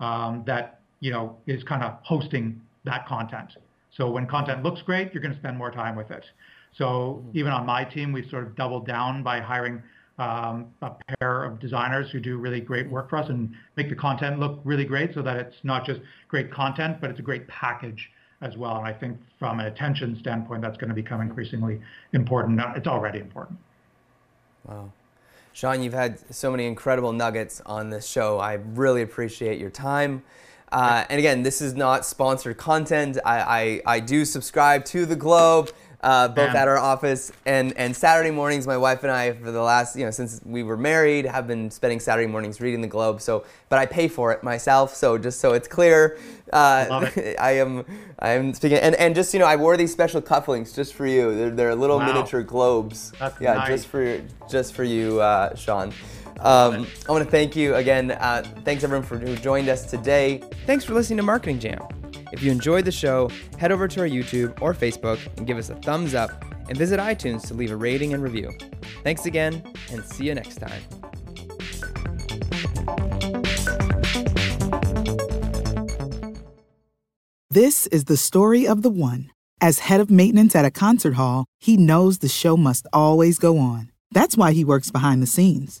um, 0.00 0.44
that 0.46 0.80
you 1.00 1.10
know 1.10 1.36
is 1.46 1.62
kind 1.64 1.82
of 1.82 1.98
hosting 2.02 2.60
that 2.84 3.06
content. 3.06 3.50
So 3.96 4.10
when 4.10 4.26
content 4.26 4.62
looks 4.62 4.82
great, 4.82 5.12
you're 5.12 5.22
going 5.22 5.34
to 5.34 5.40
spend 5.40 5.56
more 5.56 5.70
time 5.70 5.96
with 5.96 6.10
it. 6.10 6.24
So 6.76 7.22
mm-hmm. 7.24 7.38
even 7.38 7.52
on 7.52 7.64
my 7.66 7.84
team, 7.84 8.12
we've 8.12 8.28
sort 8.28 8.44
of 8.44 8.56
doubled 8.56 8.86
down 8.86 9.22
by 9.22 9.40
hiring 9.40 9.82
um, 10.18 10.66
a 10.82 10.92
pair 11.18 11.44
of 11.44 11.58
designers 11.58 12.10
who 12.10 12.20
do 12.20 12.38
really 12.38 12.60
great 12.60 12.88
work 12.88 13.10
for 13.10 13.16
us 13.16 13.28
and 13.28 13.52
make 13.76 13.88
the 13.88 13.96
content 13.96 14.38
look 14.38 14.60
really 14.64 14.84
great 14.84 15.12
so 15.14 15.22
that 15.22 15.36
it's 15.36 15.56
not 15.64 15.84
just 15.84 16.00
great 16.28 16.52
content, 16.52 17.00
but 17.00 17.10
it's 17.10 17.18
a 17.18 17.22
great 17.22 17.46
package 17.48 18.10
as 18.40 18.56
well. 18.56 18.76
And 18.76 18.86
I 18.86 18.92
think 18.92 19.18
from 19.38 19.60
an 19.60 19.66
attention 19.66 20.16
standpoint, 20.20 20.62
that's 20.62 20.76
going 20.76 20.88
to 20.88 20.94
become 20.94 21.20
increasingly 21.20 21.80
important. 22.12 22.60
It's 22.76 22.86
already 22.86 23.18
important. 23.18 23.58
Wow. 24.64 24.92
Sean, 25.52 25.82
you've 25.82 25.94
had 25.94 26.18
so 26.34 26.50
many 26.50 26.66
incredible 26.66 27.12
nuggets 27.12 27.62
on 27.64 27.90
this 27.90 28.08
show. 28.08 28.38
I 28.38 28.54
really 28.54 29.02
appreciate 29.02 29.60
your 29.60 29.70
time. 29.70 30.24
Uh, 30.72 31.04
and 31.08 31.18
again, 31.18 31.42
this 31.42 31.60
is 31.60 31.74
not 31.74 32.04
sponsored 32.04 32.56
content. 32.56 33.18
I, 33.24 33.80
I, 33.86 33.96
I 33.96 34.00
do 34.00 34.24
subscribe 34.24 34.84
to 34.86 35.06
the 35.06 35.16
Globe 35.16 35.70
uh, 36.04 36.28
both 36.28 36.54
at 36.54 36.68
our 36.68 36.76
office 36.76 37.32
and 37.46 37.72
and 37.78 37.96
Saturday 37.96 38.30
mornings. 38.30 38.66
My 38.66 38.76
wife 38.76 39.02
and 39.02 39.10
I, 39.10 39.32
for 39.32 39.50
the 39.50 39.62
last 39.62 39.96
you 39.96 40.04
know 40.04 40.10
since 40.10 40.40
we 40.44 40.62
were 40.62 40.76
married, 40.76 41.24
have 41.24 41.46
been 41.46 41.70
spending 41.70 41.98
Saturday 41.98 42.26
mornings 42.26 42.60
reading 42.60 42.82
the 42.82 42.86
Globe. 42.86 43.22
So, 43.22 43.44
but 43.70 43.78
I 43.78 43.86
pay 43.86 44.06
for 44.08 44.30
it 44.30 44.42
myself. 44.42 44.94
So 44.94 45.16
just 45.16 45.40
so 45.40 45.54
it's 45.54 45.66
clear, 45.66 46.18
uh, 46.52 47.08
I 47.40 47.52
am 47.58 47.86
I 48.18 48.30
am 48.32 48.52
speaking 48.52 48.78
and 48.78 48.94
and 48.96 49.14
just 49.14 49.32
you 49.32 49.40
know 49.40 49.46
I 49.46 49.56
wore 49.56 49.78
these 49.78 49.92
special 49.92 50.20
cufflinks 50.20 50.74
just 50.74 50.92
for 50.92 51.06
you. 51.06 51.34
They're, 51.34 51.50
they're 51.50 51.74
little 51.74 51.98
wow. 51.98 52.12
miniature 52.12 52.42
globes. 52.42 53.12
That's 53.18 53.40
yeah, 53.40 53.54
nice. 53.54 53.68
just 53.68 53.86
for 53.86 54.22
just 54.50 54.74
for 54.74 54.84
you, 54.84 55.20
uh, 55.22 55.54
Sean. 55.54 55.94
Um, 56.40 56.86
I 57.08 57.12
want 57.12 57.24
to 57.24 57.30
thank 57.30 57.56
you 57.56 57.74
again. 57.74 58.10
Uh, 58.10 58.44
thanks 58.64 58.84
everyone 58.84 59.06
for 59.06 59.18
who 59.18 59.34
joined 59.36 59.68
us 59.68 59.86
today. 59.86 60.42
Thanks 60.66 60.84
for 60.84 60.94
listening 60.94 61.16
to 61.18 61.22
Marketing 61.22 61.58
Jam. 61.58 61.86
If 62.32 62.42
you 62.42 62.50
enjoyed 62.50 62.84
the 62.84 62.92
show, 62.92 63.30
head 63.58 63.72
over 63.72 63.88
to 63.88 64.00
our 64.00 64.08
YouTube 64.08 64.60
or 64.60 64.74
Facebook 64.74 65.18
and 65.36 65.46
give 65.46 65.56
us 65.56 65.70
a 65.70 65.76
thumbs 65.76 66.14
up 66.14 66.44
and 66.68 66.76
visit 66.76 66.98
iTunes 66.98 67.46
to 67.48 67.54
leave 67.54 67.70
a 67.70 67.76
rating 67.76 68.12
and 68.12 68.22
review. 68.22 68.50
Thanks 69.02 69.26
again, 69.26 69.62
and 69.90 70.04
see 70.04 70.26
you 70.26 70.34
next 70.34 70.56
time. 70.56 70.82
This 77.50 77.86
is 77.86 78.06
the 78.06 78.16
story 78.16 78.66
of 78.66 78.82
the 78.82 78.90
one. 78.90 79.30
As 79.60 79.78
head 79.78 80.00
of 80.00 80.10
maintenance 80.10 80.56
at 80.56 80.64
a 80.64 80.70
concert 80.70 81.14
hall, 81.14 81.46
he 81.60 81.76
knows 81.76 82.18
the 82.18 82.28
show 82.28 82.56
must 82.56 82.86
always 82.92 83.38
go 83.38 83.58
on. 83.58 83.92
That's 84.10 84.36
why 84.36 84.52
he 84.52 84.64
works 84.64 84.90
behind 84.90 85.22
the 85.22 85.28
scenes, 85.28 85.80